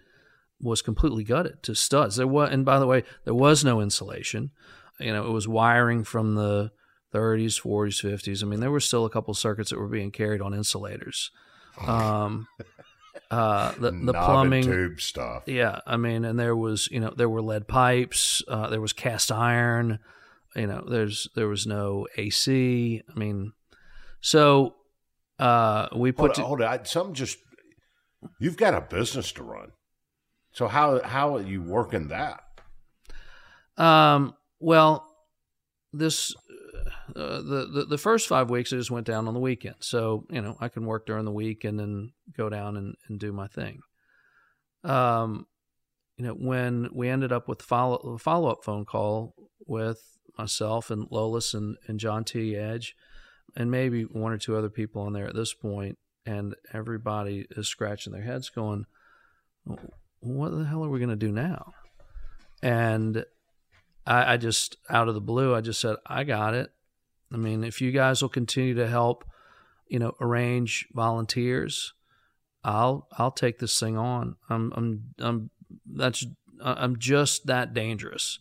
was 0.62 0.82
completely 0.82 1.24
gutted 1.24 1.62
to 1.64 1.76
studs. 1.76 2.16
There 2.16 2.28
was, 2.28 2.50
and 2.52 2.64
by 2.64 2.80
the 2.80 2.88
way, 2.88 3.04
there 3.26 3.34
was 3.34 3.64
no 3.64 3.82
insulation. 3.82 4.52
You 5.00 5.12
know, 5.12 5.26
it 5.26 5.32
was 5.32 5.48
wiring 5.48 6.04
from 6.04 6.36
the 6.36 6.72
30s, 7.14 7.62
40s, 7.62 8.04
50s. 8.04 8.44
I 8.44 8.46
mean, 8.46 8.60
there 8.60 8.72
were 8.72 8.80
still 8.80 9.06
a 9.06 9.10
couple 9.10 9.34
circuits 9.34 9.70
that 9.70 9.80
were 9.80 9.88
being 9.88 10.12
carried 10.12 10.42
on 10.42 10.54
insulators. 10.54 11.32
Um, 11.86 12.48
uh, 13.30 13.74
the 13.74 13.92
the 14.06 14.14
plumbing, 14.14 14.64
tube 14.64 15.02
stuff. 15.02 15.44
yeah. 15.48 15.80
I 15.86 15.98
mean, 15.98 16.26
and 16.26 16.40
there 16.40 16.56
was, 16.56 16.88
you 16.92 17.00
know, 17.00 17.14
there 17.16 17.30
were 17.30 17.42
lead 17.42 17.68
pipes. 17.68 18.44
Uh, 18.48 18.70
there 18.70 18.82
was 18.82 18.94
cast 18.94 19.32
iron. 19.32 20.00
You 20.56 20.68
know, 20.68 20.86
there's 20.88 21.28
there 21.36 21.48
was 21.48 21.66
no 21.66 22.08
AC. 22.16 23.02
I 23.10 23.20
mean, 23.20 23.54
so 24.22 24.76
uh, 25.44 25.90
we 25.94 26.12
Hold 26.12 26.16
put 26.16 26.30
on, 26.30 26.36
to- 26.36 26.48
hold 26.48 26.62
on. 26.62 26.86
Some 26.86 27.14
just 27.14 27.38
you've 28.40 28.58
got 28.58 28.74
a 28.74 28.82
business 28.82 29.32
to 29.34 29.44
run. 29.44 29.72
So 30.54 30.68
how 30.68 31.02
how 31.04 31.36
are 31.36 31.42
you 31.42 31.62
working 31.62 32.08
that? 32.10 32.44
Um, 33.76 34.36
well, 34.60 35.06
this 35.92 36.34
uh, 37.16 37.42
the, 37.42 37.70
the 37.74 37.86
the 37.90 37.98
first 37.98 38.28
five 38.28 38.50
weeks 38.50 38.72
I 38.72 38.78
just 38.78 38.92
went 38.92 39.08
down 39.08 39.28
on 39.28 39.34
the 39.34 39.40
weekend, 39.40 39.76
so 39.80 40.26
you 40.30 40.42
know 40.42 40.56
I 40.62 40.70
can 40.70 40.86
work 40.86 41.06
during 41.06 41.26
the 41.26 41.32
week 41.32 41.64
and 41.66 41.78
then 41.80 42.14
go 42.38 42.50
down 42.50 42.78
and, 42.78 42.96
and 43.10 43.20
do 43.20 43.34
my 43.34 43.48
thing. 43.48 43.82
Um, 44.84 45.48
you 46.18 46.26
know 46.26 46.34
when 46.34 46.90
we 46.94 47.10
ended 47.10 47.32
up 47.34 47.48
with 47.50 47.62
follow 47.62 48.18
follow 48.18 48.50
up 48.50 48.64
phone 48.64 48.86
call 48.86 49.36
with 49.66 50.00
myself 50.38 50.90
and 50.90 51.10
Lolis 51.10 51.54
and, 51.54 51.78
and 51.88 52.00
John 52.00 52.24
T 52.24 52.56
Edge, 52.56 52.96
and 53.56 53.70
maybe 53.72 54.04
one 54.04 54.32
or 54.32 54.38
two 54.38 54.56
other 54.56 54.70
people 54.70 55.02
on 55.04 55.14
there 55.14 55.28
at 55.28 55.36
this 55.36 55.54
point, 55.54 55.98
and 56.26 56.56
everybody 56.74 57.46
is 57.52 57.68
scratching 57.68 58.14
their 58.14 58.24
heads, 58.24 58.50
going, 58.50 58.86
"What 60.20 60.50
the 60.50 60.66
hell 60.66 60.84
are 60.84 60.90
we 60.90 61.00
going 61.00 61.10
to 61.10 61.16
do 61.16 61.32
now?" 61.32 61.74
And 62.62 63.26
I, 64.06 64.34
I 64.34 64.38
just 64.38 64.78
out 64.90 65.08
of 65.08 65.14
the 65.14 65.22
blue, 65.22 65.56
I 65.56 65.62
just 65.62 65.80
said, 65.80 65.98
I 66.06 66.24
got 66.24 66.54
it. 66.54 66.72
I 67.32 67.38
mean, 67.38 67.64
if 67.64 67.82
you 67.82 67.92
guys 67.92 68.22
will 68.22 68.30
continue 68.30 68.76
to 68.76 68.88
help, 68.88 69.26
you 69.88 70.00
know, 70.00 70.16
arrange 70.22 70.88
volunteers, 70.94 71.94
I'll 72.64 73.08
I'll 73.18 73.32
take 73.32 73.60
this 73.60 73.80
thing 73.80 73.98
on. 73.98 74.36
I'm 74.50 74.72
I'm 74.76 75.14
I'm 75.20 75.50
that's 75.86 76.26
I'm 76.62 76.98
just 76.98 77.48
that 77.48 77.74
dangerous 77.74 78.40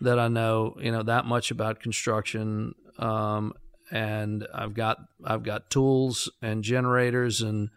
that 0.00 0.18
I 0.18 0.28
know 0.28 0.76
you 0.80 0.92
know 0.92 1.02
that 1.02 1.24
much 1.24 1.50
about 1.50 1.80
construction. 1.80 2.74
Um, 2.98 3.54
and 3.92 4.46
I've 4.52 4.74
got 4.74 4.98
I've 5.24 5.44
got 5.44 5.70
tools 5.70 6.28
and 6.42 6.64
generators 6.64 7.40
and 7.40 7.70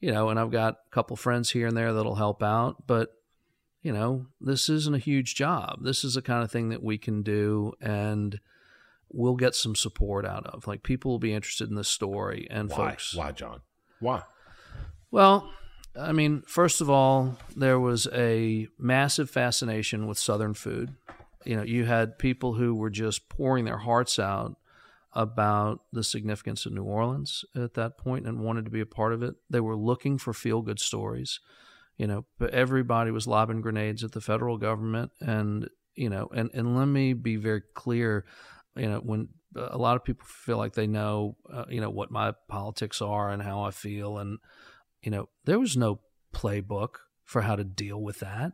you 0.00 0.12
know, 0.12 0.28
and 0.28 0.38
I've 0.38 0.52
got 0.52 0.74
a 0.86 0.90
couple 0.90 1.16
friends 1.16 1.50
here 1.50 1.66
and 1.66 1.76
there 1.76 1.92
that'll 1.92 2.14
help 2.14 2.42
out, 2.42 2.86
but 2.86 3.12
you 3.82 3.92
know, 3.92 4.26
this 4.40 4.68
isn't 4.68 4.94
a 4.94 4.98
huge 4.98 5.34
job. 5.34 5.82
This 5.82 6.04
is 6.04 6.14
the 6.14 6.22
kind 6.22 6.44
of 6.44 6.50
thing 6.50 6.68
that 6.68 6.82
we 6.82 6.98
can 6.98 7.22
do. 7.22 7.72
And, 7.80 8.40
we'll 9.10 9.36
get 9.36 9.54
some 9.54 9.74
support 9.74 10.26
out 10.26 10.46
of. 10.46 10.66
Like 10.66 10.82
people 10.82 11.10
will 11.10 11.18
be 11.18 11.32
interested 11.32 11.68
in 11.68 11.76
this 11.76 11.88
story, 11.88 12.46
and 12.50 12.70
Why? 12.70 12.90
folks. 12.90 13.14
Why, 13.14 13.32
John? 13.32 13.62
Why? 14.00 14.22
Well, 15.10 15.50
I 15.98 16.12
mean, 16.12 16.42
first 16.46 16.80
of 16.80 16.90
all, 16.90 17.38
there 17.54 17.80
was 17.80 18.06
a 18.12 18.68
massive 18.78 19.30
fascination 19.30 20.06
with 20.06 20.18
Southern 20.18 20.54
food. 20.54 20.94
You 21.44 21.56
know, 21.56 21.62
you 21.62 21.84
had 21.84 22.18
people 22.18 22.54
who 22.54 22.74
were 22.74 22.90
just 22.90 23.28
pouring 23.28 23.64
their 23.64 23.78
hearts 23.78 24.18
out 24.18 24.56
about 25.16 25.80
the 25.92 26.04
significance 26.04 26.66
of 26.66 26.72
New 26.72 26.84
Orleans 26.84 27.44
at 27.56 27.74
that 27.74 27.98
point 27.98 28.26
and 28.26 28.38
wanted 28.38 28.66
to 28.66 28.70
be 28.70 28.80
a 28.80 28.86
part 28.86 29.12
of 29.12 29.22
it. 29.22 29.34
They 29.50 29.60
were 29.60 29.74
looking 29.74 30.18
for 30.18 30.32
feel 30.32 30.62
good 30.62 30.78
stories. 30.78 31.40
You 31.96 32.06
know, 32.06 32.26
but 32.38 32.50
everybody 32.50 33.10
was 33.10 33.26
lobbing 33.26 33.62
grenades 33.62 34.04
at 34.04 34.12
the 34.12 34.20
federal 34.20 34.58
government. 34.58 35.12
And, 35.18 35.70
you 35.94 36.10
know, 36.10 36.28
and, 36.34 36.50
and 36.52 36.76
let 36.76 36.84
me 36.84 37.14
be 37.14 37.36
very 37.36 37.62
clear, 37.74 38.26
you 38.76 38.86
know, 38.86 38.98
when 38.98 39.30
a 39.56 39.78
lot 39.78 39.96
of 39.96 40.04
people 40.04 40.26
feel 40.26 40.58
like 40.58 40.74
they 40.74 40.86
know, 40.86 41.38
uh, 41.50 41.64
you 41.70 41.80
know, 41.80 41.88
what 41.88 42.10
my 42.10 42.34
politics 42.48 43.00
are 43.00 43.30
and 43.30 43.42
how 43.42 43.62
I 43.62 43.70
feel. 43.70 44.18
And, 44.18 44.38
you 45.00 45.10
know, 45.10 45.30
there 45.46 45.58
was 45.58 45.74
no 45.74 46.00
playbook 46.34 46.96
for 47.24 47.40
how 47.40 47.56
to 47.56 47.64
deal 47.64 48.02
with 48.02 48.20
that. 48.20 48.52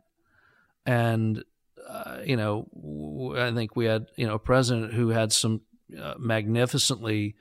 And, 0.85 1.43
uh, 1.85 2.19
you 2.25 2.37
know, 2.37 3.33
I 3.37 3.51
think 3.51 3.75
we 3.75 3.83
had, 3.83 4.05
you 4.15 4.25
know, 4.25 4.35
a 4.35 4.39
president 4.39 4.93
who 4.93 5.09
had 5.09 5.33
some 5.33 5.63
uh, 5.99 6.15
magnificently 6.17 7.35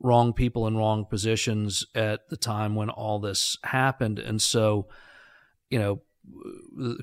wrong 0.00 0.32
people 0.32 0.66
in 0.66 0.76
wrong 0.76 1.04
positions 1.04 1.84
at 1.94 2.28
the 2.28 2.36
time 2.36 2.74
when 2.74 2.90
all 2.90 3.18
this 3.18 3.56
happened. 3.64 4.18
And 4.18 4.40
so, 4.40 4.86
you 5.70 5.78
know, 5.78 6.02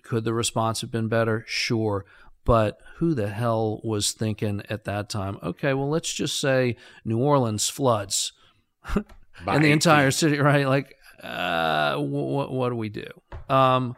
could 0.03 0.23
the 0.23 0.33
response 0.33 0.81
have 0.81 0.91
been 0.91 1.07
better? 1.07 1.43
Sure. 1.47 2.05
But 2.45 2.79
who 2.97 3.13
the 3.13 3.29
hell 3.29 3.79
was 3.83 4.11
thinking 4.11 4.61
at 4.69 4.83
that 4.83 5.09
time, 5.09 5.37
okay, 5.41 5.73
well, 5.73 5.89
let's 5.89 6.13
just 6.13 6.39
say 6.41 6.75
New 7.05 7.19
Orleans 7.19 7.69
floods 7.69 8.33
and 9.47 9.63
the 9.63 9.71
entire 9.71 10.11
city, 10.11 10.39
right? 10.39 10.67
Like, 10.67 10.95
uh, 11.23 11.97
what, 11.97 12.51
what 12.51 12.69
do 12.69 12.75
we 12.75 12.89
do? 12.89 13.07
Um, 13.47 13.95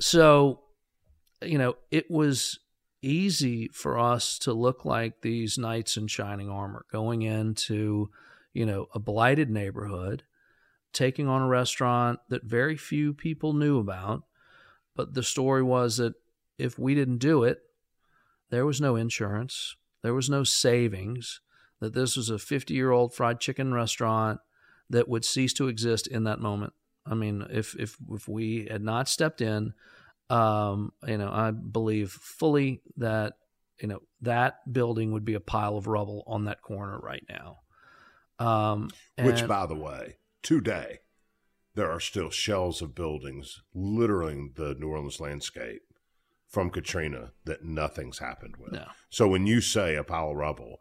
so, 0.00 0.60
you 1.42 1.58
know, 1.58 1.76
it 1.90 2.10
was 2.10 2.58
easy 3.02 3.68
for 3.68 3.98
us 3.98 4.38
to 4.40 4.52
look 4.52 4.84
like 4.84 5.20
these 5.20 5.58
knights 5.58 5.96
in 5.96 6.06
shining 6.06 6.48
armor 6.48 6.84
going 6.90 7.22
into, 7.22 8.10
you 8.52 8.66
know, 8.66 8.86
a 8.94 8.98
blighted 8.98 9.50
neighborhood, 9.50 10.24
taking 10.92 11.28
on 11.28 11.42
a 11.42 11.48
restaurant 11.48 12.18
that 12.28 12.44
very 12.44 12.76
few 12.76 13.12
people 13.14 13.52
knew 13.52 13.78
about. 13.78 14.22
But 14.96 15.14
the 15.14 15.22
story 15.22 15.62
was 15.62 15.98
that 15.98 16.14
if 16.58 16.78
we 16.78 16.94
didn't 16.94 17.18
do 17.18 17.44
it, 17.44 17.60
there 18.50 18.66
was 18.66 18.80
no 18.80 18.96
insurance, 18.96 19.76
there 20.02 20.14
was 20.14 20.28
no 20.28 20.42
savings, 20.42 21.40
that 21.80 21.94
this 21.94 22.16
was 22.16 22.30
a 22.30 22.38
50 22.38 22.74
year 22.74 22.90
old 22.90 23.14
fried 23.14 23.40
chicken 23.40 23.72
restaurant 23.72 24.40
that 24.90 25.08
would 25.08 25.24
cease 25.24 25.52
to 25.54 25.68
exist 25.68 26.06
in 26.06 26.24
that 26.24 26.40
moment. 26.40 26.72
I 27.06 27.14
mean, 27.14 27.46
if 27.50 27.74
if 27.76 27.96
if 28.10 28.28
we 28.28 28.66
had 28.70 28.82
not 28.82 29.08
stepped 29.08 29.40
in, 29.40 29.74
um, 30.30 30.92
you 31.06 31.18
know, 31.18 31.30
I 31.30 31.50
believe 31.50 32.10
fully 32.10 32.82
that 32.96 33.34
you 33.80 33.88
know 33.88 34.02
that 34.22 34.60
building 34.70 35.12
would 35.12 35.24
be 35.24 35.34
a 35.34 35.40
pile 35.40 35.76
of 35.76 35.86
rubble 35.86 36.24
on 36.26 36.44
that 36.44 36.62
corner 36.62 36.98
right 36.98 37.24
now. 37.28 37.58
Um, 38.38 38.90
Which, 39.20 39.46
by 39.46 39.66
the 39.66 39.74
way, 39.74 40.16
today 40.42 41.00
there 41.74 41.90
are 41.90 42.00
still 42.00 42.30
shells 42.30 42.82
of 42.82 42.94
buildings 42.94 43.62
littering 43.74 44.52
the 44.56 44.74
New 44.78 44.88
Orleans 44.88 45.20
landscape 45.20 45.82
from 46.48 46.70
Katrina 46.70 47.32
that 47.44 47.64
nothing's 47.64 48.18
happened 48.18 48.56
with. 48.58 48.72
No. 48.72 48.86
So 49.10 49.28
when 49.28 49.46
you 49.46 49.60
say 49.60 49.94
a 49.94 50.04
pile 50.04 50.30
of 50.30 50.36
rubble, 50.36 50.78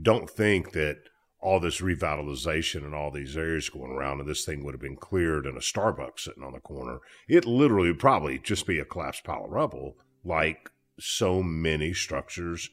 don't 0.00 0.28
think 0.28 0.72
that 0.72 0.98
all 1.46 1.60
this 1.60 1.80
revitalization 1.80 2.84
and 2.84 2.92
all 2.92 3.12
these 3.12 3.36
areas 3.36 3.68
going 3.68 3.92
around 3.92 4.18
and 4.18 4.28
this 4.28 4.44
thing 4.44 4.64
would 4.64 4.74
have 4.74 4.80
been 4.80 4.96
cleared 4.96 5.46
and 5.46 5.56
a 5.56 5.60
Starbucks 5.60 6.18
sitting 6.18 6.42
on 6.42 6.52
the 6.52 6.58
corner. 6.58 6.98
It 7.28 7.46
literally 7.46 7.86
would 7.86 8.00
probably 8.00 8.40
just 8.40 8.66
be 8.66 8.80
a 8.80 8.84
collapsed 8.84 9.22
pile 9.22 9.44
of 9.44 9.52
rubble, 9.52 9.96
like 10.24 10.68
so 10.98 11.44
many 11.44 11.94
structures 11.94 12.68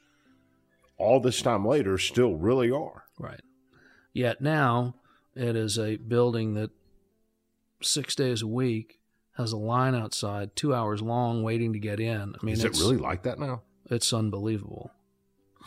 all 0.97 1.19
this 1.19 1.43
time 1.43 1.67
later 1.67 1.99
still 1.99 2.34
really 2.34 2.71
are. 2.71 3.03
Right. 3.19 3.41
Yet 4.11 4.41
now 4.41 4.95
it 5.36 5.55
is 5.55 5.78
a 5.78 5.97
building 5.97 6.55
that 6.55 6.71
six 7.80 8.15
days 8.15 8.41
a 8.41 8.47
week 8.47 8.99
has 9.38 9.51
a 9.51 9.57
line 9.57 9.93
outside, 9.93 10.55
two 10.55 10.74
hours 10.74 11.03
long, 11.03 11.43
waiting 11.43 11.74
to 11.74 11.80
get 11.80 11.99
in. 11.99 12.34
I 12.41 12.43
mean, 12.43 12.53
Is 12.53 12.63
it 12.63 12.80
really 12.80 12.97
like 12.97 13.21
that 13.21 13.38
now? 13.38 13.61
It's 13.91 14.11
unbelievable. 14.11 14.89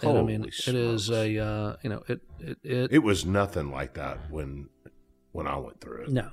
And 0.02 0.18
I 0.18 0.22
mean, 0.22 0.40
Holy 0.40 0.48
it 0.48 0.74
is 0.74 1.10
a 1.10 1.38
uh, 1.38 1.76
you 1.82 1.90
know 1.90 2.02
it 2.08 2.20
it, 2.38 2.58
it 2.62 2.92
It 2.92 2.98
was 2.98 3.24
nothing 3.24 3.70
like 3.70 3.94
that 3.94 4.30
when 4.30 4.68
when 5.32 5.46
I 5.46 5.56
went 5.56 5.80
through 5.80 6.02
it. 6.02 6.10
No, 6.10 6.30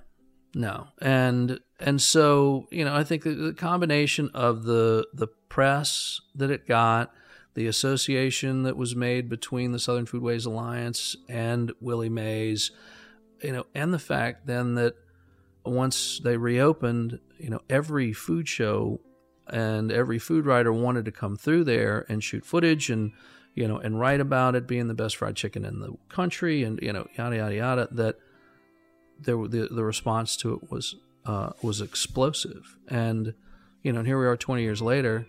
no, 0.54 0.88
and 1.02 1.60
and 1.80 2.02
so 2.02 2.68
you 2.72 2.84
know, 2.84 2.96
I 2.96 3.04
think 3.04 3.24
the, 3.24 3.34
the 3.34 3.54
combination 3.54 4.30
of 4.34 4.64
the 4.64 5.08
the 5.14 5.28
press 5.28 6.20
that 6.36 6.52
it 6.52 6.68
got, 6.68 7.14
the 7.54 7.68
association 7.68 8.64
that 8.64 8.76
was 8.76 8.96
made 8.96 9.30
between 9.30 9.72
the 9.72 9.80
Southern 9.80 10.06
Foodways 10.06 10.46
Alliance 10.46 11.16
and 11.30 11.72
Willie 11.80 12.10
Mae's, 12.10 12.72
you 13.42 13.54
know, 13.54 13.66
and 13.74 13.94
the 13.94 14.00
fact 14.00 14.48
then 14.48 14.76
that 14.76 14.96
once 15.66 16.20
they 16.24 16.36
reopened, 16.36 17.20
you 17.38 17.50
know, 17.50 17.62
every 17.70 18.12
food 18.12 18.48
show 18.48 19.00
and 19.48 19.92
every 19.92 20.20
food 20.20 20.46
writer 20.46 20.72
wanted 20.72 21.06
to 21.06 21.12
come 21.12 21.36
through 21.36 21.64
there 21.64 22.06
and 22.10 22.24
shoot 22.24 22.46
footage 22.46 22.90
and 22.90 23.12
you 23.56 23.68
know 23.68 23.78
and 23.78 24.00
write 24.00 24.20
about 24.20 24.56
it 24.56 24.68
being 24.68 24.88
the 24.88 24.94
best 24.94 25.18
fried 25.18 25.36
chicken 25.36 25.66
in 25.66 25.80
the 25.80 25.96
country 26.10 26.64
and 26.64 26.80
you 26.82 26.92
know 26.92 27.08
yada 27.18 27.36
yada 27.38 27.56
yada 27.56 27.88
that 27.92 28.18
there 29.20 29.38
the 29.48 29.68
the 29.70 29.84
response 29.84 30.36
to 30.38 30.56
it 30.56 30.72
was 30.72 30.96
uh, 31.26 31.52
was 31.62 31.82
explosive. 31.82 32.78
And 32.88 33.34
you 33.82 33.92
know 33.92 34.00
and 34.00 34.08
here 34.08 34.20
we 34.20 34.26
are 34.26 34.38
20 34.38 34.62
years 34.62 34.82
later 34.82 35.28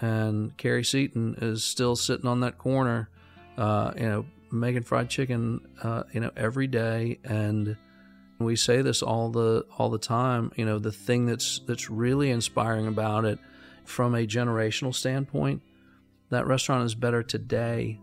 and 0.00 0.56
Kerry 0.56 0.84
Seaton 0.84 1.36
is 1.40 1.62
still 1.64 1.96
sitting 1.96 2.26
on 2.26 2.40
that 2.40 2.58
corner 2.58 3.08
uh, 3.56 3.92
you 3.96 4.08
know 4.08 4.26
making 4.50 4.82
fried 4.82 5.10
chicken 5.10 5.60
uh, 5.82 6.04
you 6.12 6.20
know 6.20 6.30
every 6.36 6.66
day. 6.66 7.18
And 7.24 7.76
we 8.38 8.56
say 8.56 8.82
this 8.82 9.02
all 9.02 9.30
the 9.30 9.64
all 9.78 9.88
the 9.90 9.98
time 9.98 10.52
you 10.56 10.64
know 10.64 10.78
the 10.78 10.92
thing 10.92 11.26
that's 11.26 11.60
that's 11.66 11.88
really 11.88 12.30
inspiring 12.30 12.86
about 12.86 13.24
it 13.24 13.38
from 13.84 14.14
a 14.14 14.26
generational 14.26 14.94
standpoint 14.94 15.62
that 16.34 16.46
restaurant 16.46 16.84
is 16.84 16.94
better 16.94 17.22
today 17.22 18.00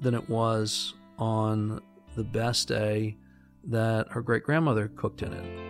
than 0.00 0.14
it 0.14 0.28
was 0.28 0.94
on 1.18 1.80
the 2.16 2.24
best 2.24 2.68
day 2.68 3.16
that 3.64 4.08
her 4.10 4.22
great 4.22 4.42
grandmother 4.42 4.88
cooked 4.88 5.22
in 5.22 5.32
it 5.32 5.68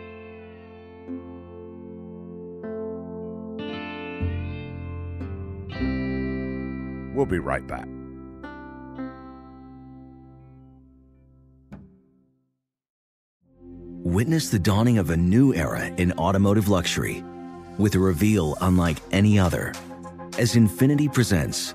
We'll 7.18 7.26
be 7.26 7.40
right 7.40 7.66
back. 7.66 7.88
Witness 14.04 14.50
the 14.50 14.59
dawning 14.61 14.98
of 14.98 15.11
a 15.11 15.16
new 15.16 15.52
era 15.52 15.86
in 15.96 16.12
automotive 16.12 16.68
luxury 16.68 17.24
with 17.76 17.96
a 17.96 17.98
reveal 17.98 18.56
unlike 18.61 18.98
any 19.11 19.36
other 19.36 19.74
as 20.38 20.54
Infiniti 20.54 21.12
presents 21.12 21.74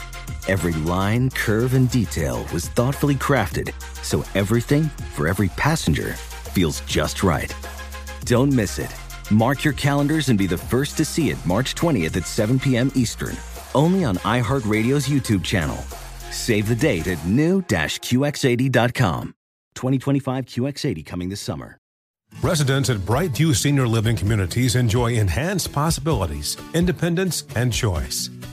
Every 0.47 0.73
line, 0.73 1.29
curve, 1.29 1.73
and 1.73 1.89
detail 1.89 2.45
was 2.51 2.67
thoughtfully 2.69 3.15
crafted 3.15 3.73
so 4.03 4.23
everything 4.35 4.83
for 5.13 5.27
every 5.27 5.49
passenger 5.49 6.13
feels 6.13 6.79
just 6.81 7.23
right. 7.23 7.53
Don't 8.25 8.53
miss 8.53 8.77
it. 8.79 8.93
Mark 9.29 9.63
your 9.63 9.73
calendars 9.73 10.29
and 10.29 10.39
be 10.39 10.47
the 10.47 10.57
first 10.57 10.97
to 10.97 11.05
see 11.05 11.29
it 11.29 11.37
March 11.45 11.75
20th 11.75 12.17
at 12.17 12.25
7 12.25 12.59
p.m. 12.59 12.91
Eastern, 12.95 13.37
only 13.73 14.03
on 14.03 14.17
iHeartRadio's 14.17 15.07
YouTube 15.07 15.43
channel. 15.43 15.77
Save 16.31 16.67
the 16.67 16.75
date 16.75 17.07
at 17.07 17.23
new-QX80.com. 17.25 19.35
2025 19.75 20.45
QX80 20.45 21.05
coming 21.05 21.29
this 21.29 21.39
summer. 21.39 21.77
Residents 22.41 22.89
at 22.89 22.97
Brightview 22.97 23.55
Senior 23.55 23.87
Living 23.87 24.15
Communities 24.15 24.75
enjoy 24.75 25.13
enhanced 25.13 25.71
possibilities, 25.71 26.57
independence, 26.73 27.43
and 27.55 27.71
choice. 27.71 28.31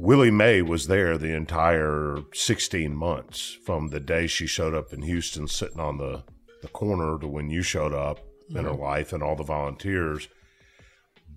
Willie 0.00 0.30
Mae 0.30 0.62
was 0.62 0.86
there 0.86 1.18
the 1.18 1.36
entire 1.36 2.16
16 2.32 2.96
months 2.96 3.58
from 3.66 3.88
the 3.88 4.00
day 4.00 4.26
she 4.26 4.46
showed 4.46 4.74
up 4.74 4.94
in 4.94 5.02
Houston, 5.02 5.46
sitting 5.46 5.78
on 5.78 5.98
the, 5.98 6.24
the 6.62 6.68
corner 6.68 7.18
to 7.18 7.28
when 7.28 7.50
you 7.50 7.62
showed 7.62 7.92
up 7.92 8.18
in 8.48 8.64
her 8.64 8.70
mm-hmm. 8.70 8.80
life 8.80 9.12
and 9.12 9.22
all 9.22 9.36
the 9.36 9.44
volunteers. 9.44 10.28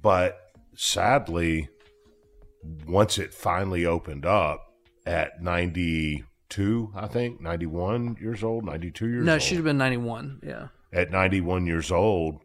But 0.01 0.39
sadly, 0.75 1.67
once 2.87 3.17
it 3.17 3.33
finally 3.33 3.85
opened 3.85 4.25
up 4.25 4.65
at 5.05 5.43
92, 5.43 6.93
I 6.95 7.07
think, 7.07 7.41
91 7.41 8.15
years 8.21 8.45
old, 8.45 8.63
92 8.63 9.07
years 9.07 9.25
No, 9.25 9.33
old. 9.33 9.41
No, 9.41 9.45
she'd 9.45 9.55
have 9.55 9.65
been 9.65 9.77
91. 9.77 10.39
Yeah. 10.41 10.67
at 10.93 11.11
91 11.11 11.65
years 11.65 11.91
old, 11.91 12.39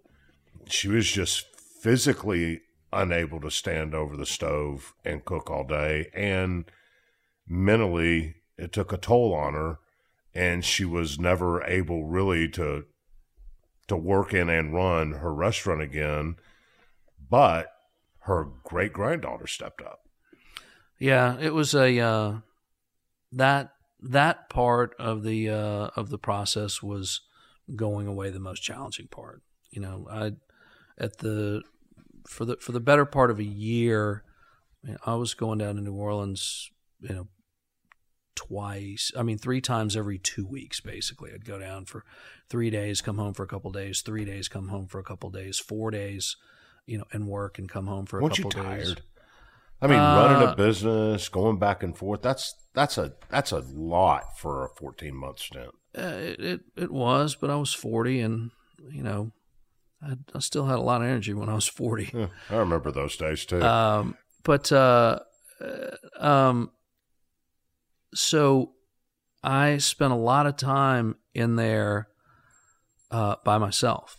she 0.66 0.88
was 0.88 1.08
just 1.08 1.46
physically 1.80 2.62
unable 2.92 3.40
to 3.40 3.50
stand 3.50 3.94
over 3.94 4.16
the 4.16 4.26
stove 4.26 4.94
and 5.04 5.24
cook 5.24 5.50
all 5.50 5.64
day. 5.64 6.10
And 6.14 6.70
mentally, 7.46 8.36
it 8.56 8.72
took 8.72 8.92
a 8.92 8.96
toll 8.96 9.34
on 9.34 9.54
her. 9.54 9.78
And 10.34 10.64
she 10.64 10.84
was 10.84 11.18
never 11.18 11.62
able 11.64 12.04
really 12.04 12.48
to 12.50 12.84
to 13.88 13.96
work 13.96 14.34
in 14.34 14.50
and 14.50 14.74
run 14.74 15.12
her 15.12 15.32
restaurant 15.32 15.80
again. 15.80 16.36
But 17.30 17.72
her 18.20 18.48
great 18.62 18.92
granddaughter 18.92 19.46
stepped 19.46 19.80
up. 19.80 20.00
Yeah, 20.98 21.38
it 21.40 21.54
was 21.54 21.74
a 21.74 21.98
uh, 21.98 22.34
that 23.32 23.72
that 24.00 24.48
part 24.48 24.94
of 24.98 25.22
the 25.22 25.48
uh, 25.48 25.90
of 25.96 26.10
the 26.10 26.18
process 26.18 26.82
was 26.82 27.22
going 27.74 28.06
away 28.06 28.30
the 28.30 28.38
most 28.38 28.60
challenging 28.60 29.08
part. 29.08 29.42
You 29.70 29.80
know, 29.80 30.06
I 30.10 30.32
at 30.98 31.18
the 31.18 31.62
for 32.28 32.44
the 32.44 32.56
for 32.60 32.72
the 32.72 32.80
better 32.80 33.04
part 33.04 33.30
of 33.30 33.38
a 33.38 33.44
year, 33.44 34.22
I, 34.84 34.86
mean, 34.88 34.96
I 35.06 35.14
was 35.14 35.34
going 35.34 35.58
down 35.58 35.76
to 35.76 35.80
New 35.80 35.94
Orleans, 35.94 36.70
you 37.00 37.14
know, 37.14 37.28
twice. 38.34 39.10
I 39.16 39.22
mean, 39.22 39.38
three 39.38 39.60
times 39.60 39.96
every 39.96 40.18
two 40.18 40.46
weeks, 40.46 40.80
basically. 40.80 41.32
I'd 41.32 41.44
go 41.44 41.58
down 41.58 41.84
for 41.86 42.04
three 42.48 42.70
days, 42.70 43.00
come 43.00 43.18
home 43.18 43.34
for 43.34 43.42
a 43.42 43.48
couple 43.48 43.70
days, 43.72 44.00
three 44.02 44.24
days, 44.24 44.48
come 44.48 44.68
home 44.68 44.86
for 44.86 44.98
a 44.98 45.04
couple 45.04 45.30
days, 45.30 45.58
four 45.58 45.90
days, 45.90 46.36
you 46.86 46.98
know, 46.98 47.04
and 47.12 47.26
work 47.26 47.58
and 47.58 47.68
come 47.68 47.86
home 47.86 48.06
for 48.06 48.18
a 48.18 48.22
Weren't 48.22 48.38
you 48.38 48.44
couple 48.44 48.62
days. 48.62 48.84
tired? 48.86 49.02
I 49.80 49.86
mean, 49.86 49.98
running 49.98 50.48
Uh, 50.48 50.52
a 50.52 50.56
business, 50.56 51.28
going 51.28 51.58
back 51.58 51.82
and 51.84 51.96
forth, 51.96 52.20
that's 52.22 52.54
that's 52.74 52.98
a 52.98 53.12
that's 53.28 53.52
a 53.52 53.60
lot 53.60 54.36
for 54.38 54.64
a 54.64 54.68
14 54.70 55.14
month 55.14 55.38
stint. 55.38 55.70
Uh, 55.96 56.02
it, 56.02 56.40
it 56.40 56.60
it 56.76 56.90
was, 56.90 57.34
but 57.36 57.48
I 57.48 57.56
was 57.56 57.72
forty, 57.72 58.20
and 58.20 58.50
you 58.90 59.02
know, 59.02 59.30
I, 60.02 60.14
I 60.34 60.38
still 60.38 60.66
had 60.66 60.78
a 60.78 60.82
lot 60.82 61.02
of 61.02 61.08
energy 61.08 61.34
when 61.34 61.48
I 61.48 61.54
was 61.54 61.66
forty. 61.66 62.10
Yeah, 62.14 62.28
I 62.50 62.56
remember 62.56 62.90
those 62.90 63.16
days 63.16 63.44
too. 63.44 63.62
Um, 63.62 64.16
but 64.44 64.70
uh, 64.72 65.20
uh, 65.60 66.24
um, 66.24 66.70
so 68.14 68.72
I 69.42 69.78
spent 69.78 70.12
a 70.12 70.16
lot 70.16 70.46
of 70.46 70.56
time 70.56 71.16
in 71.34 71.56
there 71.56 72.08
uh, 73.10 73.36
by 73.44 73.58
myself. 73.58 74.16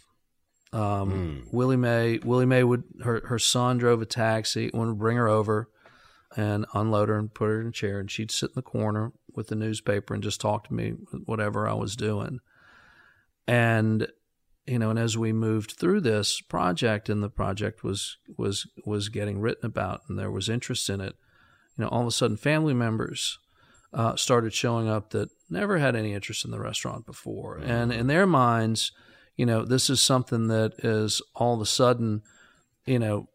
Um, 0.72 1.48
Willie 1.52 1.78
Mae, 1.78 2.20
Willie 2.20 2.46
Mae 2.46 2.64
would 2.64 2.84
her 3.04 3.22
her 3.26 3.40
son 3.40 3.78
drove 3.78 4.02
a 4.02 4.06
taxi, 4.06 4.70
wanted 4.74 4.92
to 4.92 4.96
bring 4.96 5.18
her 5.18 5.28
over 5.28 5.70
and 6.38 6.66
unload 6.74 7.10
her 7.10 7.18
and 7.18 7.34
put 7.34 7.46
her 7.46 7.62
in 7.62 7.68
a 7.68 7.72
chair, 7.72 8.00
and 8.00 8.12
she'd 8.12 8.32
sit 8.32 8.52
in 8.52 8.56
the 8.56 8.62
corner 8.62 9.12
with 9.36 9.48
the 9.48 9.56
newspaper 9.56 10.14
and 10.14 10.22
just 10.22 10.40
talk 10.40 10.68
to 10.68 10.74
me 10.74 10.92
whatever 11.26 11.68
I 11.68 11.74
was 11.74 11.96
doing. 11.96 12.40
And 13.48 14.08
you 14.70 14.78
know, 14.78 14.92
and 14.92 15.00
as 15.00 15.18
we 15.18 15.34
moved 15.34 15.72
through 15.72 16.02
this 16.02 16.42
project, 16.42 17.10
and 17.10 17.24
the 17.24 17.30
project 17.30 17.84
was 17.84 18.18
was 18.38 18.68
was 18.86 19.10
getting 19.10 19.40
written 19.40 19.66
about, 19.66 20.02
and 20.08 20.18
there 20.18 20.30
was 20.30 20.48
interest 20.48 20.90
in 20.90 21.02
it, 21.02 21.16
you 21.76 21.84
know, 21.84 21.90
all 21.90 22.02
of 22.02 22.08
a 22.08 22.12
sudden, 22.12 22.38
family 22.38 22.76
members 22.76 23.40
uh, 23.94 24.16
started 24.16 24.54
showing 24.54 24.88
up 24.88 25.10
that 25.10 25.30
never 25.50 25.80
had 25.80 25.96
any 25.96 26.14
interest 26.14 26.46
in 26.46 26.52
the 26.52 26.60
restaurant 26.60 27.08
before, 27.08 27.58
and 27.58 27.92
in 27.92 28.06
their 28.06 28.28
minds, 28.28 28.92
you 29.36 29.46
know, 29.46 29.66
this 29.66 29.90
is 29.90 30.02
something 30.02 30.50
that 30.50 30.74
is 30.84 31.20
all 31.34 31.56
of 31.56 31.62
a 31.62 31.66
sudden, 31.66 32.22
you 32.86 33.00
know, 33.00 33.28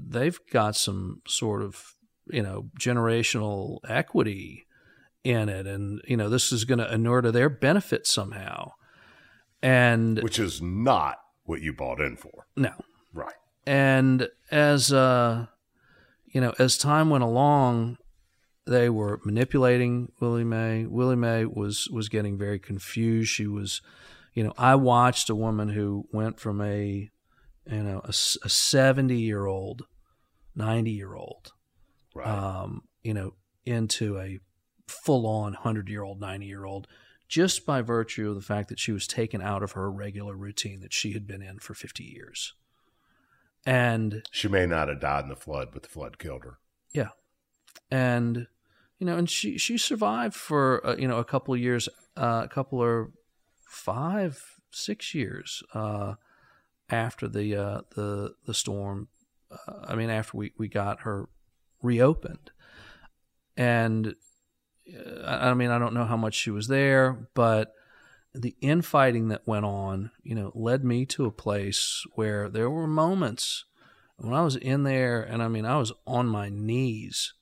they've 0.00 0.38
got 0.50 0.74
some 0.74 1.20
sort 1.28 1.60
of 1.60 1.96
you 2.30 2.42
know 2.42 2.70
generational 2.80 3.78
equity 3.86 4.66
in 5.22 5.50
it, 5.50 5.66
and 5.66 6.00
you 6.08 6.16
know, 6.16 6.30
this 6.30 6.50
is 6.50 6.64
going 6.64 6.78
to 6.78 6.90
inure 6.94 7.20
to 7.20 7.30
their 7.30 7.50
benefit 7.50 8.06
somehow. 8.06 8.72
And 9.62 10.20
which 10.22 10.38
is 10.38 10.62
not 10.62 11.16
what 11.44 11.60
you 11.62 11.72
bought 11.72 12.00
in 12.00 12.16
for. 12.16 12.46
no, 12.56 12.72
Right. 13.12 13.34
and 13.66 14.28
as 14.50 14.92
uh, 14.92 15.46
you 16.26 16.40
know, 16.40 16.54
as 16.58 16.76
time 16.78 17.10
went 17.10 17.24
along, 17.24 17.96
they 18.66 18.88
were 18.90 19.20
manipulating 19.24 20.12
Willie 20.20 20.44
Mae. 20.44 20.84
Willie 20.86 21.16
Mae 21.16 21.44
was 21.46 21.88
was 21.92 22.08
getting 22.08 22.36
very 22.38 22.58
confused. 22.58 23.30
She 23.30 23.46
was, 23.46 23.80
you 24.34 24.44
know, 24.44 24.52
I 24.58 24.74
watched 24.74 25.30
a 25.30 25.34
woman 25.34 25.70
who 25.70 26.06
went 26.12 26.38
from 26.38 26.60
a, 26.60 27.10
you 27.66 27.82
know, 27.82 28.00
a 28.04 28.12
seventy 28.12 29.18
year 29.18 29.46
old, 29.46 29.82
ninety 30.54 30.92
year 30.92 31.14
old, 31.14 31.52
Right. 32.14 32.28
um, 32.28 32.82
you 33.02 33.14
know, 33.14 33.32
into 33.64 34.18
a 34.18 34.38
full 34.86 35.26
on 35.26 35.54
hundred 35.54 35.88
year 35.88 36.02
old, 36.02 36.20
ninety 36.20 36.46
year 36.46 36.64
old. 36.64 36.86
Just 37.28 37.66
by 37.66 37.82
virtue 37.82 38.30
of 38.30 38.36
the 38.36 38.42
fact 38.42 38.68
that 38.70 38.78
she 38.78 38.90
was 38.92 39.06
taken 39.06 39.42
out 39.42 39.62
of 39.62 39.72
her 39.72 39.90
regular 39.90 40.34
routine 40.34 40.80
that 40.80 40.94
she 40.94 41.12
had 41.12 41.26
been 41.26 41.42
in 41.42 41.58
for 41.58 41.74
50 41.74 42.02
years. 42.02 42.54
And 43.66 44.22
she 44.30 44.48
may 44.48 44.66
not 44.66 44.88
have 44.88 45.00
died 45.00 45.24
in 45.24 45.28
the 45.28 45.36
flood, 45.36 45.68
but 45.72 45.82
the 45.82 45.88
flood 45.88 46.18
killed 46.18 46.44
her. 46.44 46.58
yeah. 46.92 47.10
And 47.90 48.46
you 48.98 49.06
know, 49.06 49.16
and 49.16 49.30
she 49.30 49.58
she 49.58 49.78
survived 49.78 50.34
for 50.34 50.84
uh, 50.84 50.96
you 50.96 51.06
know 51.06 51.18
a 51.18 51.24
couple 51.24 51.54
of 51.54 51.60
years, 51.60 51.88
uh, 52.16 52.42
a 52.44 52.48
couple 52.48 52.80
or 52.82 53.12
five, 53.66 54.60
six 54.70 55.14
years 55.14 55.62
uh, 55.72 56.14
after 56.90 57.28
the 57.28 57.54
uh, 57.56 57.80
the 57.94 58.34
the 58.46 58.54
storm. 58.54 59.08
Uh, 59.50 59.84
I 59.86 59.94
mean, 59.94 60.10
after 60.10 60.36
we 60.36 60.52
we 60.58 60.68
got 60.68 61.02
her 61.02 61.28
reopened, 61.80 62.50
and 63.56 64.14
I 65.24 65.54
mean, 65.54 65.70
I 65.70 65.78
don't 65.78 65.94
know 65.94 66.04
how 66.04 66.16
much 66.16 66.34
she 66.34 66.50
was 66.50 66.68
there, 66.68 67.28
but 67.34 67.74
the 68.34 68.56
infighting 68.60 69.28
that 69.28 69.46
went 69.46 69.64
on, 69.64 70.10
you 70.22 70.34
know, 70.34 70.52
led 70.54 70.84
me 70.84 71.04
to 71.06 71.26
a 71.26 71.32
place 71.32 72.04
where 72.14 72.48
there 72.48 72.70
were 72.70 72.86
moments 72.86 73.64
when 74.16 74.34
I 74.34 74.42
was 74.42 74.56
in 74.56 74.82
there, 74.82 75.22
and 75.22 75.42
I 75.42 75.48
mean, 75.48 75.64
I 75.64 75.76
was 75.76 75.92
on 76.06 76.26
my 76.26 76.48
knees 76.48 77.34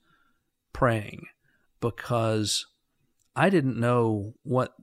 praying 0.73 1.25
because 1.79 2.67
I 3.35 3.49
didn't 3.49 3.79
know 3.79 4.35
what 4.43 4.73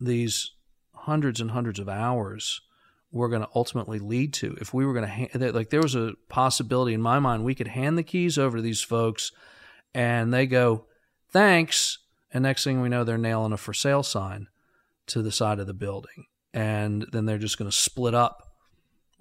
these 0.00 0.52
hundreds 0.94 1.40
and 1.40 1.50
hundreds 1.50 1.78
of 1.78 1.88
hours 1.88 2.60
were 3.10 3.28
going 3.28 3.42
to 3.42 3.48
ultimately 3.54 3.98
lead 3.98 4.32
to. 4.32 4.56
If 4.60 4.72
we 4.72 4.86
were 4.86 4.94
going 4.94 5.04
to, 5.04 5.12
ha- 5.12 5.50
like, 5.50 5.68
there 5.68 5.82
was 5.82 5.94
a 5.94 6.14
possibility 6.30 6.94
in 6.94 7.02
my 7.02 7.18
mind 7.18 7.44
we 7.44 7.54
could 7.54 7.68
hand 7.68 7.98
the 7.98 8.02
keys 8.02 8.38
over 8.38 8.56
to 8.56 8.62
these 8.62 8.80
folks 8.80 9.32
and 9.94 10.32
they 10.32 10.46
go, 10.46 10.86
thanks. 11.32 11.98
And 12.32 12.42
next 12.42 12.64
thing 12.64 12.80
we 12.80 12.88
know, 12.88 13.04
they're 13.04 13.18
nailing 13.18 13.52
a 13.52 13.56
for 13.56 13.74
sale 13.74 14.02
sign 14.02 14.48
to 15.08 15.22
the 15.22 15.32
side 15.32 15.58
of 15.58 15.66
the 15.66 15.74
building. 15.74 16.26
And 16.54 17.06
then 17.12 17.26
they're 17.26 17.38
just 17.38 17.58
going 17.58 17.70
to 17.70 17.76
split 17.76 18.14
up 18.14 18.52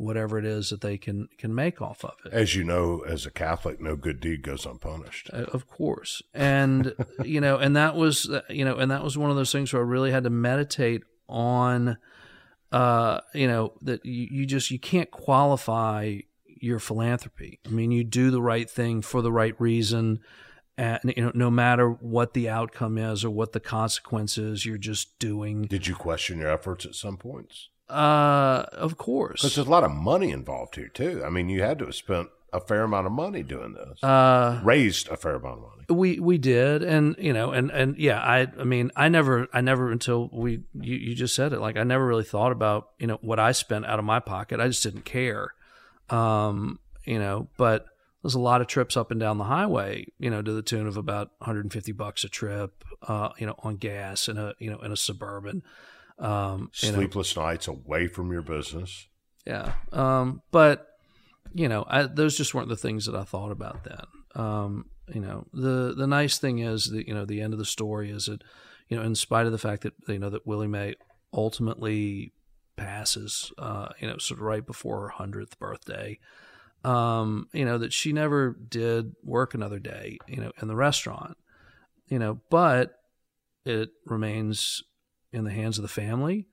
whatever 0.02 0.40
it 0.40 0.46
is 0.46 0.72
that 0.72 0.82
they 0.82 0.98
can 0.98 1.30
can 1.38 1.54
make 1.54 1.82
off 1.82 2.04
of 2.04 2.14
it. 2.26 2.34
As 2.34 2.56
you 2.56 2.64
know, 2.64 3.04
as 3.08 3.26
a 3.26 3.32
Catholic, 3.32 3.80
no 3.80 3.96
good 3.96 4.20
deed 4.20 4.42
goes 4.42 4.66
unpunished. 4.66 5.30
Uh, 5.32 5.44
of 5.54 5.68
course, 5.68 6.22
and 6.34 6.94
you 7.24 7.40
know, 7.40 7.58
and 7.58 7.76
that 7.76 7.96
was 7.96 8.30
uh, 8.30 8.42
you 8.50 8.66
know, 8.66 8.78
and 8.78 8.92
that 8.92 9.04
was 9.04 9.18
one 9.18 9.30
of 9.30 9.36
those 9.36 9.52
things 9.52 9.72
where 9.72 9.82
I 9.82 9.86
really 9.86 10.12
had 10.12 10.24
to 10.24 10.30
meditate 10.30 11.04
on, 11.30 11.98
uh, 12.72 13.22
you 13.34 13.48
know, 13.48 13.74
that 13.82 14.06
you, 14.06 14.28
you 14.32 14.46
just 14.46 14.72
you 14.72 14.80
can't 14.80 15.12
qualify 15.12 16.18
your 16.46 16.80
philanthropy. 16.80 17.60
I 17.66 17.70
mean, 17.70 17.92
you 17.92 18.04
do 18.04 18.32
the 18.32 18.42
right 18.42 18.70
thing 18.70 19.02
for 19.02 19.22
the 19.22 19.32
right 19.32 19.60
reason. 19.60 20.20
And 20.82 21.14
you 21.16 21.26
know, 21.26 21.32
no 21.36 21.52
matter 21.52 21.92
what 21.92 22.34
the 22.34 22.50
outcome 22.50 22.98
is 22.98 23.24
or 23.24 23.30
what 23.30 23.52
the 23.52 23.60
consequences, 23.60 24.66
you're 24.66 24.80
just 24.80 25.20
doing. 25.20 25.64
Did 25.64 25.86
you 25.86 25.94
question 25.94 26.40
your 26.40 26.50
efforts 26.50 26.88
at 26.88 26.96
some 26.96 27.18
points? 27.18 27.70
Uh, 27.88 28.66
of 28.72 28.98
course. 28.98 29.42
Because 29.42 29.56
there's 29.56 29.68
a 29.68 29.70
lot 29.70 29.84
of 29.84 29.92
money 29.92 30.32
involved 30.32 30.78
here 30.78 30.88
too. 30.88 31.22
I 31.24 31.30
mean, 31.30 31.50
you 31.50 31.62
had 31.62 31.78
to 31.80 31.86
have 31.86 31.94
spent 31.94 32.30
a 32.52 32.60
fair 32.60 32.82
amount 32.82 33.06
of 33.06 33.14
money 33.14 33.44
doing 33.44 33.74
this. 33.74 34.04
Uh, 34.04 34.60
Raised 34.64 35.08
a 35.10 35.18
fair 35.18 35.36
amount 35.36 35.60
of 35.60 35.62
money. 35.62 35.86
we 35.90 36.20
we 36.20 36.40
did, 36.40 36.82
and 36.82 37.16
you 37.20 37.32
know, 37.32 37.52
and 37.52 37.70
and 37.70 37.96
yeah, 38.00 38.20
I 38.20 38.48
I 38.60 38.64
mean, 38.64 38.90
I 38.96 39.08
never 39.08 39.48
I 39.54 39.62
never 39.62 39.92
until 39.92 40.30
we 40.34 40.62
you, 40.74 40.96
you 40.96 41.14
just 41.14 41.36
said 41.36 41.54
it, 41.54 41.60
like 41.60 41.78
I 41.78 41.84
never 41.84 42.08
really 42.08 42.24
thought 42.24 42.52
about 42.52 42.90
you 42.98 43.06
know 43.06 43.20
what 43.22 43.40
I 43.40 43.52
spent 43.52 43.86
out 43.86 44.00
of 44.00 44.06
my 44.06 44.20
pocket. 44.20 44.60
I 44.60 44.68
just 44.68 44.82
didn't 44.82 45.06
care, 45.06 45.54
um, 46.10 46.80
you 47.06 47.20
know. 47.20 47.50
But 47.56 47.86
there's 48.22 48.36
a 48.36 48.40
lot 48.40 48.62
of 48.62 48.68
trips 48.68 48.96
up 48.96 49.12
and 49.12 49.20
down 49.20 49.38
the 49.38 49.46
highway, 49.46 50.06
you 50.20 50.30
know, 50.30 50.42
to 50.42 50.52
the 50.52 50.62
tune 50.62 50.88
of 50.88 50.98
about 50.98 51.32
150 51.40 51.92
bucks 51.94 52.24
a 52.24 52.30
trip, 52.30 52.84
uh, 53.08 53.30
you 53.38 53.48
know, 53.48 53.56
on 53.60 53.78
gas 53.78 54.28
in 54.28 54.38
a 54.38 54.54
you 54.60 54.70
know 54.70 54.80
in 54.80 54.92
a 54.92 54.98
suburban. 54.98 55.64
Um, 56.20 56.70
you 56.82 56.92
know, 56.92 56.98
Sleepless 57.00 57.36
nights 57.36 57.68
away 57.68 58.08
from 58.08 58.32
your 58.32 58.44
business. 58.44 59.08
yeah. 59.46 59.74
Um, 59.92 60.42
but 60.52 60.88
you 61.54 61.68
know, 61.68 61.86
I, 61.88 62.04
those 62.04 62.38
just 62.38 62.54
weren't 62.54 62.70
the 62.70 62.78
things 62.78 63.06
that 63.06 63.16
I 63.16 63.24
thought 63.24 63.52
about 63.52 63.84
then. 63.84 64.06
Um, 64.36 64.86
you 65.14 65.22
know, 65.22 65.48
the 65.54 65.94
the 65.98 66.08
nice 66.08 66.38
thing 66.38 66.60
is 66.60 66.86
that 66.92 67.08
you 67.08 67.14
know 67.14 67.26
the 67.26 67.42
end 67.42 67.54
of 67.54 67.60
the 67.60 67.66
story 67.66 68.12
is 68.12 68.26
that 68.26 68.44
you 68.88 68.98
know, 68.98 69.04
in 69.04 69.16
spite 69.16 69.46
of 69.46 69.52
the 69.52 69.58
fact 69.58 69.84
that 69.84 69.94
you 70.08 70.20
know 70.20 70.30
that 70.30 70.46
Willie 70.46 70.68
Mae 70.68 70.96
ultimately 71.34 72.34
passes, 72.76 73.52
uh, 73.58 73.90
you 74.00 74.08
know, 74.08 74.18
sort 74.18 74.40
of 74.40 74.46
right 74.46 74.66
before 74.66 75.02
her 75.02 75.10
hundredth 75.10 75.58
birthday. 75.58 76.20
Um, 76.84 77.48
you 77.54 77.64
know 77.66 77.78
that 77.78 77.94
she 77.94 78.12
never 78.12 78.52
did 78.54 79.16
work 79.24 79.54
another 79.54 79.78
day, 79.80 80.18
you 80.28 80.38
know, 80.42 80.52
in 80.62 80.68
the 80.68 80.76
restaurant, 80.76 81.38
you 82.08 82.18
know, 82.18 82.40
but 82.50 82.96
it 83.66 83.90
remains 84.06 84.84
in 85.32 85.44
the 85.44 85.52
hands 85.52 85.78
of 85.78 85.84
the 85.84 85.88
family. 85.88 86.48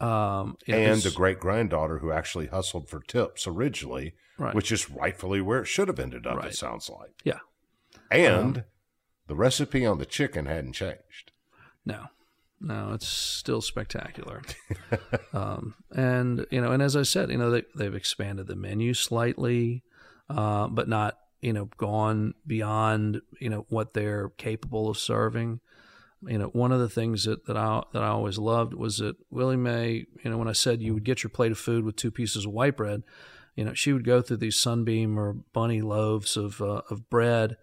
Um, 0.00 0.56
and 0.66 1.04
a 1.06 1.10
great 1.10 1.38
granddaughter 1.40 1.98
who 1.98 2.10
actually 2.12 2.46
hustled 2.46 2.88
for 2.88 3.00
tips 3.00 3.46
originally, 3.46 4.14
Right. 4.38 4.54
which 4.54 4.70
is 4.72 4.90
rightfully 4.90 5.40
where 5.40 5.60
it 5.60 5.66
should 5.66 5.88
have 5.88 5.98
ended 6.00 6.26
up, 6.26 6.36
Right. 6.38 6.48
it 6.52 6.56
sounds 6.56 6.88
like. 6.90 7.14
yeah, 7.24 7.38
And 8.10 8.58
Um, 8.58 8.64
the 9.26 9.34
recipe 9.36 9.84
on 9.86 9.98
the 9.98 10.04
chicken 10.06 10.46
hadn't 10.46 10.74
changed. 10.74 11.32
No, 11.84 12.06
no, 12.60 12.92
it's 12.94 13.06
still 13.06 13.60
spectacular. 13.60 14.42
um, 15.32 15.74
and 15.94 16.46
you 16.50 16.60
know, 16.60 16.72
and 16.72 16.82
as 16.82 16.96
I 16.96 17.02
said, 17.02 17.30
you 17.30 17.38
know, 17.38 17.50
they, 17.50 17.64
they've 17.74 17.94
expanded 17.94 18.46
the 18.46 18.56
menu 18.56 18.94
slightly, 18.94 19.82
uh, 20.30 20.68
but 20.68 20.88
not 20.88 21.18
you 21.40 21.52
know 21.52 21.68
gone 21.76 22.34
beyond 22.46 23.20
you 23.40 23.50
know 23.50 23.66
what 23.68 23.94
they're 23.94 24.30
capable 24.30 24.88
of 24.88 24.98
serving. 24.98 25.60
You 26.26 26.38
know, 26.38 26.46
one 26.46 26.72
of 26.72 26.80
the 26.80 26.88
things 26.88 27.24
that, 27.24 27.46
that 27.46 27.56
I 27.56 27.82
that 27.92 28.02
I 28.02 28.08
always 28.08 28.38
loved 28.38 28.72
was 28.72 28.98
that 28.98 29.16
Willie 29.30 29.56
Mae, 29.56 30.06
you 30.24 30.30
know, 30.30 30.38
when 30.38 30.48
I 30.48 30.52
said 30.52 30.82
you 30.82 30.94
would 30.94 31.04
get 31.04 31.22
your 31.22 31.30
plate 31.30 31.52
of 31.52 31.58
food 31.58 31.84
with 31.84 31.96
two 31.96 32.10
pieces 32.10 32.46
of 32.46 32.52
white 32.52 32.76
bread, 32.76 33.02
you 33.54 33.64
know, 33.64 33.74
she 33.74 33.92
would 33.92 34.04
go 34.04 34.22
through 34.22 34.38
these 34.38 34.60
sunbeam 34.60 35.18
or 35.18 35.34
bunny 35.52 35.82
loaves 35.82 36.36
of 36.36 36.60
uh, 36.60 36.82
of 36.90 37.10
bread, 37.10 37.58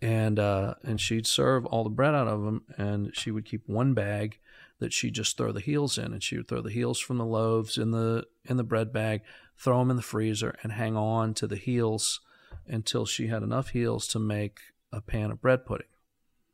and 0.00 0.38
uh, 0.38 0.74
and 0.82 1.00
she'd 1.00 1.26
serve 1.26 1.66
all 1.66 1.84
the 1.84 1.90
bread 1.90 2.14
out 2.14 2.28
of 2.28 2.42
them, 2.42 2.64
and 2.76 3.14
she 3.14 3.30
would 3.30 3.44
keep 3.44 3.68
one 3.68 3.94
bag 3.94 4.38
that 4.78 4.92
she'd 4.92 5.14
just 5.14 5.36
throw 5.36 5.52
the 5.52 5.60
heels 5.60 5.96
in, 5.96 6.12
and 6.12 6.22
she 6.22 6.36
would 6.36 6.48
throw 6.48 6.60
the 6.60 6.70
heels 6.70 6.98
from 6.98 7.18
the 7.18 7.24
loaves 7.24 7.78
in 7.78 7.90
the 7.92 8.24
in 8.44 8.56
the 8.56 8.64
bread 8.64 8.92
bag, 8.92 9.22
throw 9.56 9.78
them 9.78 9.90
in 9.90 9.96
the 9.96 10.02
freezer, 10.02 10.56
and 10.62 10.72
hang 10.72 10.96
on 10.96 11.34
to 11.34 11.46
the 11.46 11.56
heels 11.56 12.20
until 12.66 13.06
she 13.06 13.28
had 13.28 13.42
enough 13.42 13.70
heels 13.70 14.06
to 14.08 14.18
make 14.18 14.60
a 14.92 15.00
pan 15.00 15.30
of 15.30 15.40
bread 15.40 15.64
pudding. 15.64 15.86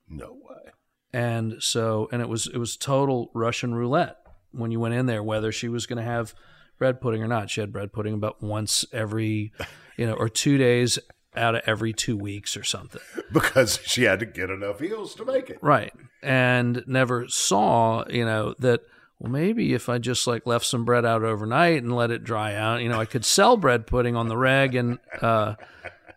No 0.08 0.32
way. 0.32 0.72
And 1.12 1.56
so, 1.60 2.08
and 2.12 2.22
it 2.22 2.28
was 2.28 2.46
it 2.46 2.58
was 2.58 2.76
total 2.76 3.30
Russian 3.34 3.74
roulette 3.74 4.18
when 4.52 4.70
you 4.70 4.80
went 4.80 4.94
in 4.94 5.06
there 5.06 5.22
whether 5.22 5.52
she 5.52 5.68
was 5.68 5.86
going 5.86 5.98
to 5.98 6.10
have 6.10 6.34
bread 6.78 7.00
pudding 7.00 7.22
or 7.22 7.28
not. 7.28 7.50
She 7.50 7.60
had 7.60 7.72
bread 7.72 7.92
pudding 7.92 8.14
about 8.14 8.42
once 8.42 8.84
every, 8.92 9.52
you 9.96 10.06
know, 10.06 10.14
or 10.14 10.28
two 10.28 10.58
days 10.58 10.98
out 11.36 11.54
of 11.54 11.62
every 11.66 11.92
two 11.92 12.16
weeks 12.16 12.56
or 12.56 12.64
something. 12.64 13.00
Because 13.32 13.80
she 13.84 14.02
had 14.02 14.20
to 14.20 14.26
get 14.26 14.50
enough 14.50 14.78
heels 14.80 15.14
to 15.14 15.24
make 15.24 15.48
it. 15.48 15.58
Right. 15.62 15.92
And 16.22 16.84
never 16.86 17.26
saw, 17.28 18.04
you 18.10 18.26
know, 18.26 18.54
that 18.58 18.80
well 19.18 19.32
maybe 19.32 19.72
if 19.72 19.88
I 19.88 19.96
just 19.98 20.26
like 20.26 20.46
left 20.46 20.66
some 20.66 20.84
bread 20.84 21.06
out 21.06 21.22
overnight 21.22 21.82
and 21.82 21.96
let 21.96 22.10
it 22.10 22.24
dry 22.24 22.54
out, 22.54 22.82
you 22.82 22.90
know, 22.90 23.00
I 23.00 23.06
could 23.06 23.24
sell 23.24 23.56
bread 23.56 23.86
pudding 23.86 24.16
on 24.16 24.28
the 24.28 24.36
reg 24.36 24.74
and 24.74 24.98
uh 25.22 25.54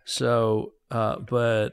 so 0.04 0.74
uh 0.90 1.18
but 1.20 1.70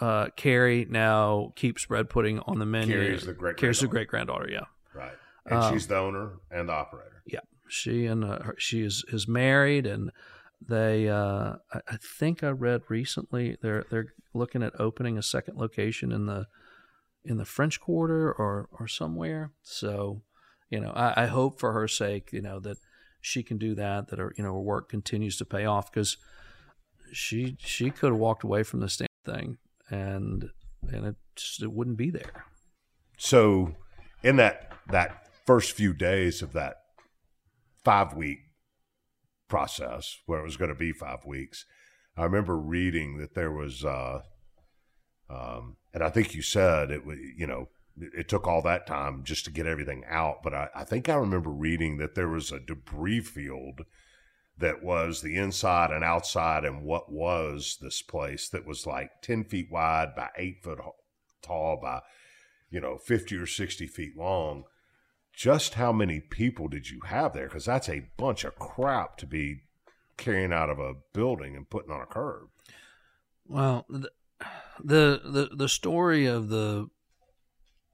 uh 0.00 0.28
Kerry 0.36 0.86
now 0.88 1.52
keeps 1.56 1.84
bread 1.86 2.08
pudding 2.08 2.40
on 2.40 2.58
the 2.58 2.66
menu. 2.66 2.94
Kerry's 2.94 3.26
the 3.26 3.32
great 3.34 3.56
Kerry's 3.58 3.80
the 3.80 3.86
great 3.88 4.08
granddaughter, 4.08 4.48
yeah. 4.50 4.64
Right. 4.94 5.12
And 5.44 5.58
Um, 5.62 5.72
she's 5.72 5.86
the 5.86 5.96
owner 5.98 6.32
and 6.50 6.68
the 6.68 6.72
operator. 6.72 7.22
Yeah, 7.26 7.40
she 7.68 8.06
and 8.06 8.24
uh, 8.24 8.42
her, 8.42 8.54
she 8.58 8.82
is 8.82 9.04
is 9.12 9.28
married, 9.28 9.86
and 9.86 10.10
they. 10.60 11.08
Uh, 11.08 11.56
I, 11.72 11.96
think 12.00 12.42
I 12.42 12.50
read 12.50 12.82
recently 12.88 13.56
they're 13.60 13.84
they're 13.90 14.14
looking 14.34 14.62
at 14.62 14.78
opening 14.80 15.18
a 15.18 15.22
second 15.22 15.58
location 15.58 16.12
in 16.12 16.26
the 16.26 16.46
in 17.24 17.36
the 17.36 17.44
French 17.44 17.80
Quarter 17.80 18.32
or 18.32 18.68
or 18.78 18.88
somewhere. 18.88 19.52
So, 19.62 20.22
you 20.70 20.80
know, 20.80 20.90
I, 20.90 21.24
I 21.24 21.26
hope 21.26 21.58
for 21.58 21.72
her 21.72 21.88
sake, 21.88 22.32
you 22.32 22.42
know, 22.42 22.60
that 22.60 22.78
she 23.20 23.42
can 23.42 23.58
do 23.58 23.74
that. 23.74 24.08
That 24.08 24.18
her 24.18 24.32
you 24.36 24.44
know 24.44 24.52
her 24.52 24.60
work 24.60 24.88
continues 24.88 25.36
to 25.38 25.44
pay 25.44 25.64
off 25.64 25.92
because 25.92 26.16
she 27.12 27.56
she 27.60 27.90
could 27.90 28.10
have 28.10 28.18
walked 28.18 28.44
away 28.44 28.62
from 28.62 28.80
this 28.80 28.96
damn 28.96 29.06
thing 29.24 29.58
and 29.90 30.50
and 30.88 31.06
it 31.06 31.16
just 31.34 31.62
it 31.62 31.72
wouldn't 31.72 31.96
be 31.96 32.10
there. 32.10 32.44
So, 33.18 33.74
in 34.22 34.36
that 34.36 34.72
that 34.90 35.28
first 35.44 35.72
few 35.72 35.94
days 35.94 36.42
of 36.42 36.52
that 36.52 36.76
five 37.84 38.14
week 38.14 38.38
process, 39.48 40.18
where 40.26 40.40
it 40.40 40.44
was 40.44 40.56
going 40.56 40.70
to 40.70 40.74
be 40.74 40.92
five 40.92 41.24
weeks, 41.24 41.64
I 42.16 42.24
remember 42.24 42.56
reading 42.56 43.18
that 43.18 43.34
there 43.34 43.52
was, 43.52 43.84
uh, 43.84 44.20
um, 45.28 45.76
and 45.92 46.02
I 46.02 46.10
think 46.10 46.34
you 46.34 46.42
said 46.42 46.90
it 46.90 47.04
was, 47.04 47.18
you 47.36 47.46
know, 47.46 47.68
it, 47.98 48.28
took 48.28 48.46
all 48.46 48.62
that 48.62 48.86
time 48.86 49.22
just 49.24 49.44
to 49.44 49.50
get 49.50 49.66
everything 49.66 50.04
out. 50.08 50.42
But 50.42 50.54
I, 50.54 50.68
I 50.74 50.84
think 50.84 51.08
I 51.08 51.14
remember 51.14 51.50
reading 51.50 51.98
that 51.98 52.14
there 52.14 52.28
was 52.28 52.52
a 52.52 52.60
debris 52.60 53.20
field 53.20 53.82
that 54.58 54.82
was 54.82 55.20
the 55.20 55.36
inside 55.36 55.90
and 55.90 56.02
outside 56.02 56.64
and 56.64 56.82
what 56.82 57.12
was 57.12 57.78
this 57.80 58.02
place 58.02 58.48
that 58.48 58.66
was 58.66 58.86
like 58.86 59.10
10 59.22 59.44
feet 59.44 59.68
wide 59.70 60.14
by 60.16 60.28
eight 60.36 60.62
foot 60.62 60.78
tall 61.42 61.78
by 61.80 62.00
you 62.70 62.80
know 62.80 62.96
50 62.96 63.36
or 63.36 63.46
60 63.46 63.86
feet 63.86 64.16
long 64.16 64.64
just 65.36 65.74
how 65.74 65.92
many 65.92 66.18
people 66.18 66.66
did 66.66 66.90
you 66.90 67.00
have 67.02 67.34
there? 67.34 67.46
Because 67.46 67.66
that's 67.66 67.90
a 67.90 68.08
bunch 68.16 68.42
of 68.42 68.56
crap 68.56 69.18
to 69.18 69.26
be 69.26 69.60
carrying 70.16 70.52
out 70.52 70.70
of 70.70 70.78
a 70.78 70.94
building 71.12 71.54
and 71.54 71.68
putting 71.68 71.92
on 71.92 72.00
a 72.00 72.06
curb. 72.06 72.48
Well, 73.46 73.86
the 73.88 74.10
the 74.82 75.50
the, 75.54 75.68
story 75.68 76.24
of 76.26 76.48
the 76.48 76.88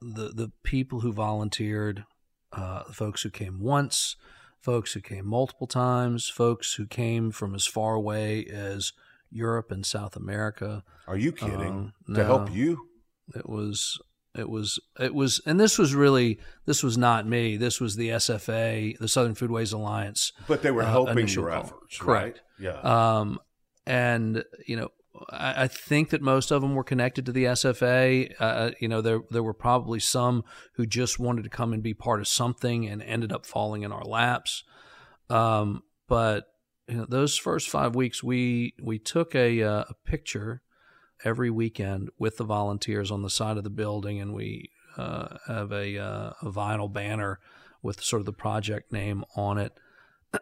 the 0.01 0.29
the 0.29 0.53
people 0.63 1.01
who 1.01 1.13
volunteered, 1.13 2.05
uh, 2.53 2.85
folks 2.85 3.23
who 3.23 3.31
came 3.31 3.61
once, 3.61 4.17
folks 4.61 4.93
who 4.93 5.01
came 5.01 5.27
multiple 5.27 5.67
times, 5.67 6.29
folks 6.29 6.75
who 6.75 6.87
came 6.87 7.33
from 7.33 7.55
as 7.55 7.67
far 7.67 7.95
away 7.95 8.47
as 8.47 8.93
Europe 9.31 9.73
and 9.73 9.85
South 9.85 10.15
America. 10.15 10.85
are 11.09 11.19
you 11.19 11.33
kidding? 11.33 11.93
Um, 12.09 12.15
to 12.15 12.25
help 12.25 12.53
you? 12.53 12.89
It 13.35 13.49
was 13.49 14.01
it 14.35 14.49
was 14.49 14.81
it 14.99 15.15
was 15.15 15.41
and 15.45 15.61
this 15.61 15.79
was 15.79 15.95
really 15.95 16.39
this 16.65 16.83
was 16.83 16.97
not 16.97 17.27
me. 17.27 17.57
This 17.57 17.81
was 17.81 17.97
the 17.97 18.11
SFA, 18.11 18.97
the 18.99 19.09
Southern 19.09 19.35
Foodways 19.35 19.73
Alliance. 19.73 20.33
but 20.47 20.63
they 20.63 20.71
were 20.71 20.83
uh, 20.83 20.91
helping 20.91 21.19
initial 21.19 21.45
your 21.45 21.53
call. 21.53 21.65
efforts 21.65 21.99
Correct. 21.99 22.43
right? 22.59 22.65
yeah 22.65 22.81
Um, 23.19 23.39
and 23.87 24.45
you 24.67 24.77
know, 24.77 24.89
I, 25.31 25.65
I 25.65 25.69
think 25.69 26.11
that 26.11 26.23
most 26.23 26.51
of 26.51 26.63
them 26.63 26.75
were 26.75 26.85
connected 26.85 27.27
to 27.27 27.33
the 27.33 27.45
SFA. 27.45 28.33
Uh, 28.39 28.71
you 28.81 28.89
know, 28.89 29.01
there 29.01 29.21
there 29.31 29.43
were 29.43 29.55
probably 29.55 30.01
some 30.01 30.45
who 30.75 30.87
just 30.87 31.19
wanted 31.19 31.45
to 31.45 31.51
come 31.51 31.73
and 31.73 31.83
be 31.83 31.95
part 31.95 32.21
of 32.21 32.29
something 32.29 32.87
and 32.87 33.03
ended 33.03 33.33
up 33.33 33.45
falling 33.45 33.83
in 33.83 33.93
our 33.93 34.05
laps. 34.05 34.65
Um, 35.29 35.83
but 36.09 36.47
you 36.89 36.97
know, 36.97 37.07
those 37.09 37.37
first 37.37 37.69
five 37.69 37.95
weeks, 37.95 38.23
we 38.23 38.75
we 38.81 38.99
took 38.99 39.35
a 39.35 39.63
uh, 39.63 39.85
a 39.89 39.95
picture 40.05 40.63
every 41.25 41.51
weekend 41.51 42.11
with 42.19 42.37
the 42.37 42.45
volunteers 42.45 43.11
on 43.11 43.23
the 43.23 43.31
side 43.31 43.57
of 43.57 43.65
the 43.65 43.71
building, 43.71 44.21
and 44.21 44.35
we 44.35 44.71
uh, 44.97 45.37
have 45.47 45.73
a 45.73 45.99
uh, 45.99 46.33
a 46.43 46.51
vinyl 46.51 46.93
banner 46.93 47.39
with 47.83 48.03
sort 48.03 48.21
of 48.21 48.27
the 48.27 48.33
project 48.33 48.93
name 48.93 49.25
on 49.37 49.59
it 49.59 49.73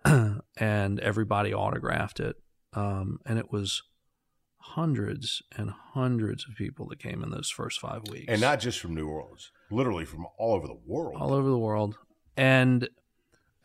and 0.57 1.01
everybody 1.01 1.55
autographed 1.55 2.21
it. 2.21 2.37
Um, 2.73 3.19
and 3.27 3.39
it 3.39 3.51
was 3.51 3.83
hundreds 4.59 5.43
and 5.57 5.71
hundreds 5.71 6.47
of 6.49 6.55
people 6.55 6.87
that 6.89 7.01
came 7.01 7.23
in 7.23 7.31
those 7.31 7.51
first 7.51 7.81
five 7.81 8.03
weeks, 8.09 8.27
and 8.29 8.41
not 8.41 8.61
just 8.61 8.79
from 8.79 8.95
New 8.95 9.09
Orleans, 9.09 9.51
literally 9.71 10.05
from 10.05 10.27
all 10.39 10.55
over 10.55 10.67
the 10.67 10.79
world, 10.87 11.21
all 11.21 11.33
over 11.33 11.49
the 11.49 11.59
world. 11.59 11.99
And 12.37 12.89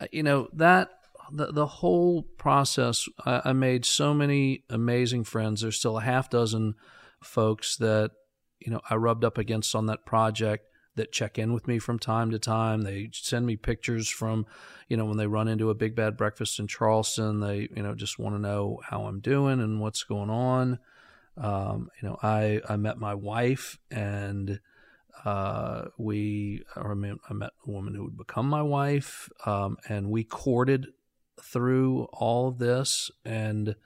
uh, 0.00 0.06
you 0.10 0.22
know 0.24 0.48
that 0.52 0.90
the 1.30 1.52
the 1.52 1.66
whole 1.66 2.22
process, 2.22 3.08
I, 3.24 3.42
I 3.46 3.52
made 3.52 3.84
so 3.84 4.12
many 4.12 4.64
amazing 4.68 5.24
friends. 5.24 5.60
There's 5.60 5.78
still 5.78 5.98
a 5.98 6.02
half 6.02 6.28
dozen 6.28 6.74
folks 7.26 7.76
that 7.76 8.12
you 8.60 8.72
know 8.72 8.80
I 8.88 8.96
rubbed 8.96 9.24
up 9.24 9.38
against 9.38 9.74
on 9.74 9.86
that 9.86 10.06
project 10.06 10.66
that 10.96 11.12
check 11.12 11.38
in 11.38 11.52
with 11.52 11.68
me 11.68 11.78
from 11.78 11.98
time 11.98 12.30
to 12.30 12.38
time. 12.38 12.82
They 12.82 13.10
send 13.12 13.46
me 13.46 13.56
pictures 13.56 14.08
from, 14.08 14.46
you 14.88 14.96
know, 14.96 15.04
when 15.04 15.18
they 15.18 15.26
run 15.26 15.46
into 15.46 15.68
a 15.70 15.74
big 15.74 15.94
bad 15.94 16.16
breakfast 16.16 16.58
in 16.58 16.66
Charleston. 16.66 17.40
They, 17.40 17.68
you 17.74 17.82
know, 17.82 17.94
just 17.94 18.18
want 18.18 18.34
to 18.34 18.40
know 18.40 18.80
how 18.82 19.04
I'm 19.04 19.20
doing 19.20 19.60
and 19.60 19.80
what's 19.80 20.02
going 20.02 20.30
on. 20.30 20.78
Um, 21.36 21.90
you 22.00 22.08
know, 22.08 22.18
I 22.22 22.62
I 22.68 22.76
met 22.76 22.98
my 22.98 23.14
wife 23.14 23.78
and 23.90 24.58
uh, 25.24 25.86
we 25.98 26.62
I, 26.74 26.94
mean, 26.94 27.18
I 27.28 27.34
met 27.34 27.50
a 27.66 27.70
woman 27.70 27.94
who 27.94 28.04
would 28.04 28.16
become 28.16 28.48
my 28.48 28.62
wife, 28.62 29.28
um, 29.44 29.76
and 29.88 30.10
we 30.10 30.24
courted 30.24 30.88
through 31.42 32.04
all 32.12 32.48
of 32.48 32.58
this. 32.58 33.10
And 33.24 33.76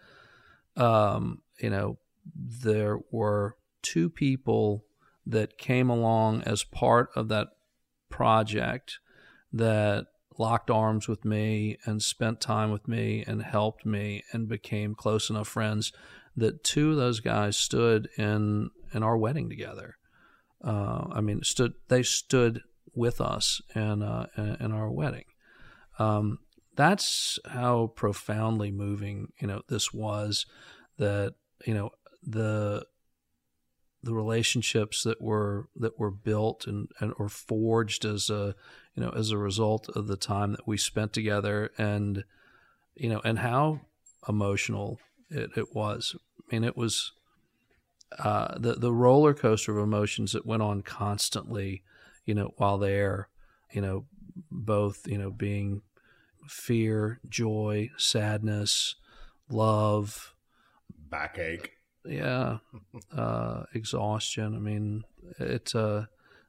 um, 0.76 1.42
you 1.60 1.70
know, 1.70 1.98
there 2.34 2.98
were 3.10 3.56
two 3.82 4.10
people 4.10 4.84
that 5.26 5.58
came 5.58 5.88
along 5.90 6.42
as 6.42 6.64
part 6.64 7.10
of 7.14 7.28
that 7.28 7.48
project 8.08 8.98
that 9.52 10.06
locked 10.38 10.70
arms 10.70 11.06
with 11.06 11.24
me 11.24 11.76
and 11.84 12.02
spent 12.02 12.40
time 12.40 12.70
with 12.70 12.88
me 12.88 13.22
and 13.26 13.42
helped 13.42 13.84
me 13.84 14.22
and 14.32 14.48
became 14.48 14.94
close 14.94 15.28
enough 15.28 15.48
friends 15.48 15.92
that 16.36 16.64
two 16.64 16.90
of 16.90 16.96
those 16.96 17.20
guys 17.20 17.56
stood 17.56 18.08
in 18.16 18.70
in 18.92 19.02
our 19.02 19.16
wedding 19.16 19.48
together. 19.48 19.96
Uh, 20.62 21.04
I 21.12 21.20
mean, 21.20 21.42
stood 21.42 21.74
they 21.88 22.02
stood 22.02 22.62
with 22.94 23.20
us 23.20 23.60
in 23.74 24.02
uh, 24.02 24.26
in, 24.60 24.72
our 24.72 24.90
wedding. 24.90 25.24
Um, 25.98 26.38
that's 26.76 27.38
how 27.46 27.92
profoundly 27.94 28.70
moving 28.70 29.32
you 29.40 29.46
know 29.46 29.62
this 29.68 29.92
was. 29.92 30.46
That 30.98 31.34
you 31.66 31.74
know 31.74 31.90
the 32.22 32.84
the 34.02 34.14
relationships 34.14 35.02
that 35.02 35.20
were 35.20 35.68
that 35.76 35.98
were 35.98 36.10
built 36.10 36.66
and, 36.66 36.88
and 37.00 37.12
or 37.18 37.28
forged 37.28 38.04
as 38.04 38.30
a 38.30 38.54
you 38.94 39.02
know 39.02 39.10
as 39.10 39.30
a 39.30 39.38
result 39.38 39.88
of 39.94 40.06
the 40.06 40.16
time 40.16 40.52
that 40.52 40.66
we 40.66 40.76
spent 40.76 41.12
together 41.12 41.70
and 41.76 42.24
you 42.94 43.08
know 43.08 43.20
and 43.24 43.40
how 43.40 43.80
emotional 44.28 44.98
it, 45.28 45.50
it 45.56 45.74
was. 45.74 46.16
I 46.38 46.54
mean 46.54 46.64
it 46.64 46.76
was 46.76 47.12
uh, 48.18 48.58
the 48.58 48.74
the 48.74 48.92
roller 48.92 49.34
coaster 49.34 49.76
of 49.76 49.84
emotions 49.84 50.32
that 50.32 50.46
went 50.46 50.62
on 50.62 50.82
constantly 50.82 51.82
you 52.24 52.34
know 52.34 52.52
while 52.56 52.78
there 52.78 53.28
you 53.72 53.80
know 53.80 54.06
both 54.50 55.06
you 55.06 55.18
know 55.18 55.30
being 55.30 55.82
fear 56.48 57.20
joy 57.28 57.90
sadness 57.98 58.96
love. 59.50 60.34
Backache 61.10 61.79
yeah, 62.04 62.58
uh, 63.16 63.64
exhaustion. 63.74 64.54
I 64.54 64.58
mean, 64.58 65.04
it's 65.38 65.74
uh, 65.74 66.06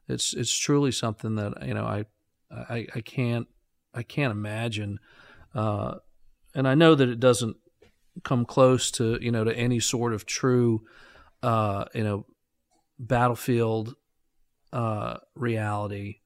it's 0.08 0.34
it's 0.34 0.56
truly 0.56 0.92
something 0.92 1.36
that 1.36 1.66
you 1.66 1.74
know 1.74 1.86
I 1.86 2.06
I, 2.52 2.88
I 2.96 3.02
can't 3.02 3.48
I 3.94 4.04
can't 4.04 4.32
imagine, 4.32 5.00
uh, 5.54 5.96
and 6.56 6.68
I 6.68 6.76
know 6.76 6.96
that 6.96 7.10
it 7.10 7.20
doesn't 7.20 7.58
come 8.24 8.46
close 8.46 8.92
to 8.92 9.18
you 9.22 9.32
know 9.32 9.44
to 9.44 9.56
any 9.56 9.80
sort 9.80 10.14
of 10.14 10.26
true 10.26 10.86
uh, 11.44 11.86
you 11.94 12.04
know 12.04 12.26
battlefield 13.00 13.96
uh, 14.72 15.18
reality. 15.36 16.20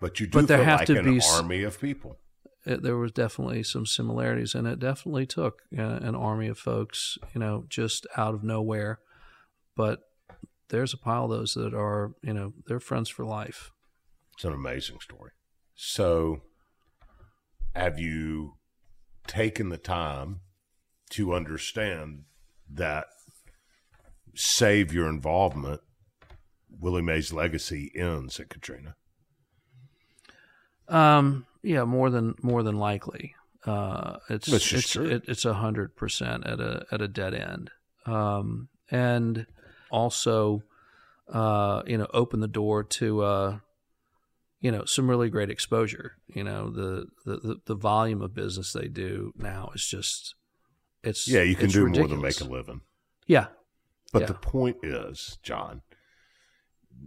But 0.00 0.20
you 0.20 0.26
do 0.26 0.40
but 0.40 0.48
there 0.48 0.64
have 0.64 0.80
like 0.80 0.86
to 0.88 0.98
an 0.98 1.04
be 1.04 1.20
army 1.32 1.62
of 1.62 1.80
people 1.80 2.18
it, 2.66 2.82
there 2.82 2.96
was 2.96 3.12
definitely 3.12 3.62
some 3.62 3.86
similarities, 3.86 4.54
and 4.54 4.66
it 4.66 4.78
definitely 4.78 5.26
took 5.26 5.62
uh, 5.76 5.82
an 5.82 6.14
army 6.14 6.48
of 6.48 6.58
folks, 6.58 7.18
you 7.34 7.40
know, 7.40 7.64
just 7.68 8.06
out 8.16 8.34
of 8.34 8.42
nowhere. 8.42 9.00
But 9.76 10.00
there's 10.68 10.94
a 10.94 10.98
pile 10.98 11.24
of 11.24 11.30
those 11.30 11.54
that 11.54 11.74
are, 11.74 12.14
you 12.22 12.32
know, 12.32 12.54
they're 12.66 12.80
friends 12.80 13.08
for 13.08 13.24
life. 13.24 13.70
It's 14.34 14.44
an 14.44 14.52
amazing 14.52 15.00
story. 15.00 15.32
So, 15.74 16.40
have 17.76 17.98
you 17.98 18.54
taken 19.26 19.68
the 19.68 19.78
time 19.78 20.40
to 21.10 21.34
understand 21.34 22.24
that 22.70 23.06
save 24.34 24.92
your 24.92 25.08
involvement, 25.08 25.80
Willie 26.80 27.02
Mae's 27.02 27.32
legacy 27.32 27.92
ends 27.94 28.40
at 28.40 28.48
Katrina? 28.48 28.96
Um, 30.88 31.46
yeah, 31.64 31.84
more 31.84 32.10
than 32.10 32.34
more 32.42 32.62
than 32.62 32.78
likely. 32.78 33.34
Uh, 33.66 34.18
it's 34.28 34.48
it's 34.48 34.96
it, 34.96 35.24
it's 35.26 35.44
a 35.44 35.54
hundred 35.54 35.96
percent 35.96 36.46
at 36.46 36.60
a 36.60 36.84
at 36.92 37.00
a 37.00 37.08
dead 37.08 37.34
end, 37.34 37.70
um, 38.06 38.68
and 38.90 39.46
also, 39.90 40.62
uh, 41.32 41.82
you 41.86 41.96
know, 41.96 42.06
open 42.12 42.40
the 42.40 42.48
door 42.48 42.84
to 42.84 43.22
uh, 43.22 43.58
you 44.60 44.70
know 44.70 44.84
some 44.84 45.08
really 45.08 45.30
great 45.30 45.50
exposure. 45.50 46.12
You 46.28 46.44
know, 46.44 46.70
the 46.70 47.06
the 47.24 47.56
the 47.64 47.74
volume 47.74 48.20
of 48.20 48.34
business 48.34 48.72
they 48.72 48.88
do 48.88 49.32
now 49.36 49.70
is 49.74 49.86
just 49.86 50.34
it's 51.02 51.26
yeah, 51.26 51.42
you 51.42 51.54
can 51.54 51.70
do 51.70 51.84
ridiculous. 51.84 52.10
more 52.10 52.16
than 52.16 52.22
make 52.22 52.40
a 52.40 52.44
living. 52.44 52.82
Yeah, 53.26 53.46
but 54.12 54.22
yeah. 54.22 54.26
the 54.26 54.34
point 54.34 54.76
is, 54.82 55.38
John, 55.42 55.80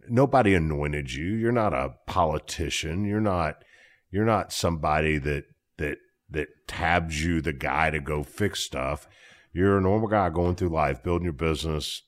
nobody 0.09 0.55
anointed 0.55 1.13
you. 1.13 1.35
You're 1.35 1.51
not 1.51 1.73
a 1.73 1.93
politician. 2.07 3.05
You're 3.05 3.21
not 3.21 3.63
you're 4.11 4.25
not 4.25 4.53
somebody 4.53 5.17
that 5.17 5.45
that 5.77 5.97
that 6.29 6.47
tabs 6.67 7.23
you 7.23 7.41
the 7.41 7.53
guy 7.53 7.89
to 7.89 7.99
go 7.99 8.23
fix 8.23 8.61
stuff. 8.61 9.07
You're 9.53 9.77
a 9.77 9.81
normal 9.81 10.09
guy 10.09 10.29
going 10.29 10.55
through 10.55 10.69
life, 10.69 11.03
building 11.03 11.25
your 11.25 11.33
business, 11.33 12.03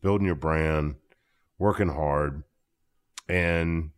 building 0.00 0.26
your 0.26 0.36
brand, 0.36 0.96
working 1.58 1.88
hard, 1.88 2.44
and 3.28 3.90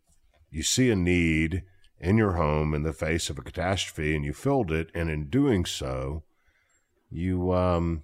you 0.50 0.62
see 0.62 0.90
a 0.90 0.96
need 0.96 1.62
in 1.98 2.16
your 2.16 2.32
home 2.32 2.74
in 2.74 2.82
the 2.82 2.92
face 2.92 3.30
of 3.30 3.38
a 3.38 3.42
catastrophe 3.42 4.14
and 4.14 4.24
you 4.24 4.32
filled 4.32 4.70
it 4.70 4.90
and 4.94 5.08
in 5.08 5.28
doing 5.28 5.64
so 5.64 6.22
you 7.10 7.52
um 7.52 8.02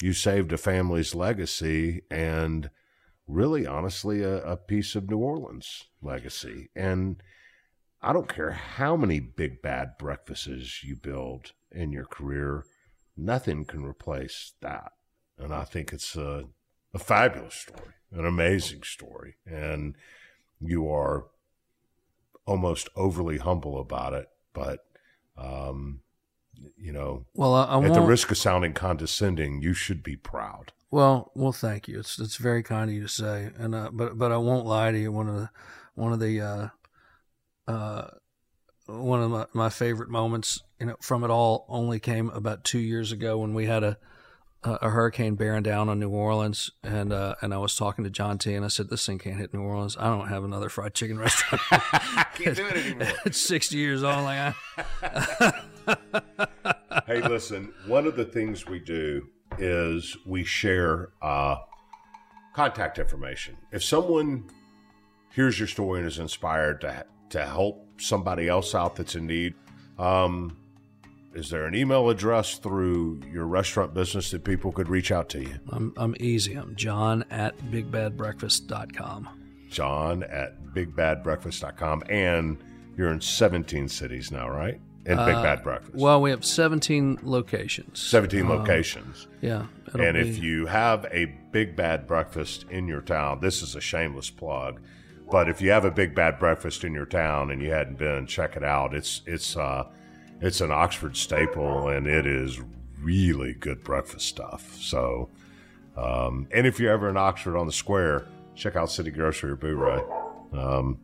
you 0.00 0.12
saved 0.12 0.52
a 0.52 0.58
family's 0.58 1.14
legacy 1.14 2.02
and 2.10 2.68
really 3.28 3.66
honestly 3.66 4.22
a, 4.22 4.42
a 4.44 4.56
piece 4.56 4.96
of 4.96 5.08
New 5.08 5.18
Orleans 5.18 5.84
legacy 6.02 6.68
and 6.74 7.22
I 8.02 8.12
don't 8.12 8.28
care 8.28 8.50
how 8.50 8.96
many 8.96 9.20
big 9.20 9.62
bad 9.62 9.96
breakfasts 9.98 10.82
you 10.82 10.96
build 10.96 11.52
in 11.70 11.92
your 11.92 12.04
career, 12.04 12.64
nothing 13.16 13.64
can 13.64 13.84
replace 13.84 14.52
that. 14.60 14.92
And 15.38 15.54
I 15.54 15.64
think 15.64 15.92
it's 15.92 16.16
a, 16.16 16.44
a 16.92 16.98
fabulous 16.98 17.54
story, 17.54 17.94
an 18.10 18.26
amazing 18.26 18.82
story. 18.82 19.36
And 19.46 19.96
you 20.60 20.90
are 20.90 21.26
almost 22.46 22.88
overly 22.96 23.38
humble 23.38 23.80
about 23.80 24.14
it, 24.14 24.28
but 24.52 24.80
um, 25.36 26.00
you 26.76 26.92
know, 26.92 27.24
well, 27.34 27.54
I, 27.54 27.64
I 27.64 27.84
at 27.84 27.94
the 27.94 28.00
risk 28.00 28.30
of 28.30 28.38
sounding 28.38 28.72
condescending, 28.72 29.62
you 29.62 29.74
should 29.74 30.02
be 30.02 30.16
proud. 30.16 30.72
Well, 30.90 31.32
well, 31.34 31.52
thank 31.52 31.88
you. 31.88 32.00
It's 32.00 32.18
it's 32.18 32.36
very 32.36 32.62
kind 32.62 32.90
of 32.90 32.94
you 32.94 33.02
to 33.02 33.08
say, 33.08 33.50
and 33.56 33.74
uh, 33.74 33.90
but 33.92 34.18
but 34.18 34.30
I 34.30 34.36
won't 34.36 34.66
lie 34.66 34.92
to 34.92 34.98
you. 34.98 35.10
One 35.10 35.28
of 35.28 35.36
the 35.36 35.50
one 35.94 36.12
of 36.12 36.20
the 36.20 36.40
uh, 36.40 36.68
uh, 37.66 38.08
one 38.86 39.22
of 39.22 39.30
my, 39.30 39.46
my 39.52 39.68
favorite 39.68 40.08
moments 40.10 40.62
you 40.80 40.86
know 40.86 40.96
from 41.00 41.24
it 41.24 41.30
all 41.30 41.64
only 41.68 42.00
came 42.00 42.28
about 42.30 42.64
two 42.64 42.78
years 42.78 43.12
ago 43.12 43.38
when 43.38 43.54
we 43.54 43.66
had 43.66 43.84
a 43.84 43.96
a 44.64 44.90
hurricane 44.90 45.34
bearing 45.34 45.64
down 45.64 45.88
on 45.88 45.98
New 45.98 46.10
Orleans, 46.10 46.70
and 46.84 47.12
uh, 47.12 47.34
and 47.42 47.52
I 47.52 47.58
was 47.58 47.74
talking 47.74 48.04
to 48.04 48.10
John 48.10 48.38
T. 48.38 48.54
and 48.54 48.64
I 48.64 48.68
said, 48.68 48.90
"This 48.90 49.04
thing 49.04 49.18
can't 49.18 49.36
hit 49.36 49.52
New 49.52 49.60
Orleans. 49.60 49.96
I 49.98 50.04
don't 50.04 50.28
have 50.28 50.44
another 50.44 50.68
fried 50.68 50.94
chicken 50.94 51.18
restaurant. 51.18 51.62
can't 52.34 52.56
do 52.56 52.66
it 52.66 52.76
anymore. 52.76 53.08
it's 53.24 53.40
sixty 53.40 53.78
years 53.78 54.04
old. 54.04 54.22
Like 54.22 54.54
I... 55.02 55.62
hey, 57.06 57.22
listen. 57.22 57.72
One 57.86 58.06
of 58.06 58.14
the 58.14 58.24
things 58.24 58.66
we 58.66 58.78
do 58.78 59.28
is 59.58 60.16
we 60.24 60.44
share 60.44 61.08
uh, 61.20 61.56
contact 62.54 63.00
information. 63.00 63.56
If 63.72 63.82
someone 63.82 64.48
hears 65.34 65.58
your 65.58 65.68
story 65.68 65.98
and 65.98 66.06
is 66.06 66.20
inspired 66.20 66.80
to 66.82 66.92
to 67.32 67.44
help 67.44 67.86
somebody 68.00 68.48
else 68.48 68.74
out 68.74 68.96
that's 68.96 69.14
in 69.14 69.26
need. 69.26 69.54
Um, 69.98 70.56
is 71.34 71.48
there 71.48 71.64
an 71.64 71.74
email 71.74 72.10
address 72.10 72.58
through 72.58 73.20
your 73.32 73.46
restaurant 73.46 73.94
business 73.94 74.30
that 74.32 74.44
people 74.44 74.70
could 74.70 74.88
reach 74.88 75.10
out 75.10 75.28
to 75.30 75.40
you? 75.40 75.54
I'm, 75.70 75.92
I'm 75.96 76.14
easy. 76.20 76.54
I'm 76.54 76.76
John 76.76 77.24
at 77.30 77.56
bigbadbreakfast.com. 77.70 79.28
John 79.70 80.22
at 80.24 80.62
bigbadbreakfast.com. 80.74 82.02
And 82.08 82.58
you're 82.96 83.10
in 83.10 83.20
17 83.20 83.88
cities 83.88 84.30
now, 84.30 84.48
right? 84.48 84.80
in 85.04 85.16
Big 85.16 85.34
Bad 85.34 85.62
Breakfast? 85.62 85.96
Well, 85.96 86.20
we 86.20 86.30
have 86.30 86.44
17 86.44 87.20
locations. 87.22 88.00
17 88.00 88.48
locations. 88.48 89.26
Yeah. 89.40 89.66
And 89.92 90.14
be- 90.14 90.20
if 90.20 90.38
you 90.38 90.66
have 90.66 91.06
a 91.10 91.26
Big 91.50 91.74
Bad 91.76 92.06
Breakfast 92.06 92.66
in 92.70 92.86
your 92.86 93.00
town, 93.00 93.40
this 93.40 93.62
is 93.62 93.74
a 93.74 93.80
shameless 93.80 94.30
plug. 94.30 94.80
But 95.32 95.48
if 95.48 95.62
you 95.62 95.70
have 95.70 95.86
a 95.86 95.90
Big 95.90 96.14
Bad 96.14 96.38
Breakfast 96.38 96.84
in 96.84 96.92
your 96.92 97.06
town 97.06 97.50
and 97.50 97.62
you 97.62 97.70
hadn't 97.70 97.96
been, 97.96 98.26
check 98.26 98.54
it 98.54 98.62
out. 98.62 98.94
It's 98.94 99.22
it's 99.24 99.56
uh 99.56 99.84
it's 100.42 100.60
an 100.60 100.70
Oxford 100.70 101.16
staple 101.16 101.88
and 101.88 102.06
it 102.06 102.26
is 102.26 102.60
really 103.00 103.54
good 103.54 103.82
breakfast 103.82 104.28
stuff. 104.28 104.76
So 104.78 105.30
um, 105.96 106.48
and 106.52 106.66
if 106.66 106.78
you're 106.78 106.92
ever 106.92 107.08
in 107.08 107.16
Oxford 107.16 107.56
on 107.56 107.66
the 107.66 107.72
square, 107.72 108.26
check 108.54 108.76
out 108.76 108.90
City 108.90 109.10
Grocery 109.10 109.52
or 109.52 109.56
Bouré. 109.56 110.04
Um, 110.54 110.98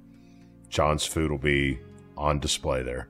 John's 0.68 1.06
food 1.06 1.30
will 1.30 1.38
be 1.38 1.78
on 2.16 2.38
display 2.38 2.82
there. 2.82 3.08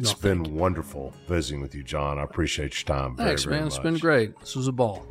It's 0.00 0.20
No, 0.20 0.20
been 0.20 0.56
wonderful 0.56 1.14
visiting 1.28 1.60
with 1.60 1.76
you, 1.76 1.84
John. 1.84 2.18
I 2.18 2.24
appreciate 2.24 2.74
your 2.74 2.96
time. 2.96 3.16
Very, 3.16 3.28
Thanks, 3.28 3.46
man. 3.46 3.68
It's 3.68 3.78
been 3.78 3.98
great. 3.98 4.36
This 4.40 4.56
was 4.56 4.66
a 4.66 4.72
ball. 4.72 5.06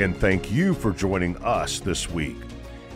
And 0.00 0.16
thank 0.16 0.50
you 0.50 0.72
for 0.72 0.92
joining 0.92 1.36
us 1.44 1.78
this 1.78 2.08
week. 2.08 2.38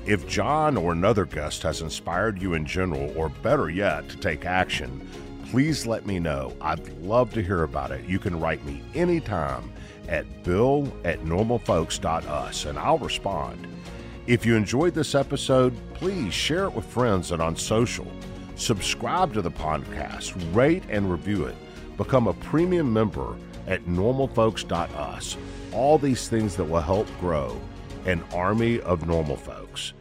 If 0.06 0.26
John 0.26 0.78
or 0.78 0.92
another 0.92 1.26
guest 1.26 1.62
has 1.62 1.82
inspired 1.82 2.40
you 2.40 2.54
in 2.54 2.64
general, 2.64 3.12
or 3.14 3.28
better 3.28 3.68
yet, 3.68 4.08
to 4.08 4.16
take 4.16 4.46
action, 4.46 5.06
please 5.50 5.86
let 5.86 6.06
me 6.06 6.18
know. 6.18 6.56
I'd 6.62 6.88
love 7.02 7.30
to 7.34 7.42
hear 7.42 7.64
about 7.64 7.90
it. 7.90 8.06
You 8.06 8.18
can 8.18 8.40
write 8.40 8.64
me 8.64 8.82
anytime 8.94 9.70
at 10.08 10.44
bill 10.44 10.90
at 11.04 11.20
normalfolks.us 11.24 12.64
and 12.64 12.78
I'll 12.78 12.96
respond. 12.96 13.66
If 14.26 14.46
you 14.46 14.56
enjoyed 14.56 14.94
this 14.94 15.14
episode, 15.14 15.74
please 15.92 16.32
share 16.32 16.64
it 16.64 16.72
with 16.72 16.86
friends 16.86 17.32
and 17.32 17.42
on 17.42 17.54
social. 17.54 18.10
Subscribe 18.56 19.34
to 19.34 19.42
the 19.42 19.50
podcast, 19.50 20.34
rate 20.54 20.84
and 20.88 21.12
review 21.12 21.44
it. 21.44 21.56
Become 21.98 22.28
a 22.28 22.32
premium 22.32 22.90
member 22.90 23.36
at 23.66 23.84
normalfolks.us. 23.84 25.36
All 25.74 25.98
these 25.98 26.28
things 26.28 26.54
that 26.56 26.64
will 26.64 26.80
help 26.80 27.08
grow 27.18 27.60
an 28.06 28.22
army 28.32 28.80
of 28.80 29.06
normal 29.06 29.36
folks. 29.36 29.92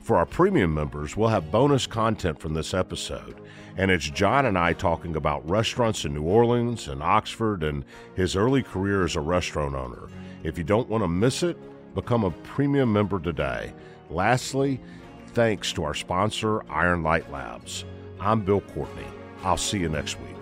For 0.00 0.16
our 0.16 0.26
premium 0.26 0.74
members, 0.74 1.16
we'll 1.16 1.28
have 1.28 1.52
bonus 1.52 1.86
content 1.86 2.38
from 2.38 2.54
this 2.54 2.74
episode. 2.74 3.40
And 3.76 3.90
it's 3.90 4.10
John 4.10 4.46
and 4.46 4.58
I 4.58 4.72
talking 4.72 5.16
about 5.16 5.48
restaurants 5.48 6.04
in 6.04 6.12
New 6.12 6.24
Orleans 6.24 6.88
and 6.88 7.02
Oxford 7.02 7.62
and 7.62 7.84
his 8.14 8.36
early 8.36 8.62
career 8.62 9.04
as 9.04 9.16
a 9.16 9.20
restaurant 9.20 9.74
owner. 9.74 10.08
If 10.42 10.58
you 10.58 10.64
don't 10.64 10.88
want 10.88 11.04
to 11.04 11.08
miss 11.08 11.42
it, 11.42 11.56
become 11.94 12.24
a 12.24 12.30
premium 12.30 12.92
member 12.92 13.20
today. 13.20 13.72
Lastly, 14.10 14.80
thanks 15.28 15.72
to 15.74 15.84
our 15.84 15.94
sponsor, 15.94 16.62
Iron 16.68 17.02
Light 17.02 17.30
Labs. 17.30 17.84
I'm 18.20 18.44
Bill 18.44 18.60
Courtney. 18.60 19.06
I'll 19.44 19.56
see 19.56 19.78
you 19.78 19.88
next 19.88 20.20
week. 20.20 20.41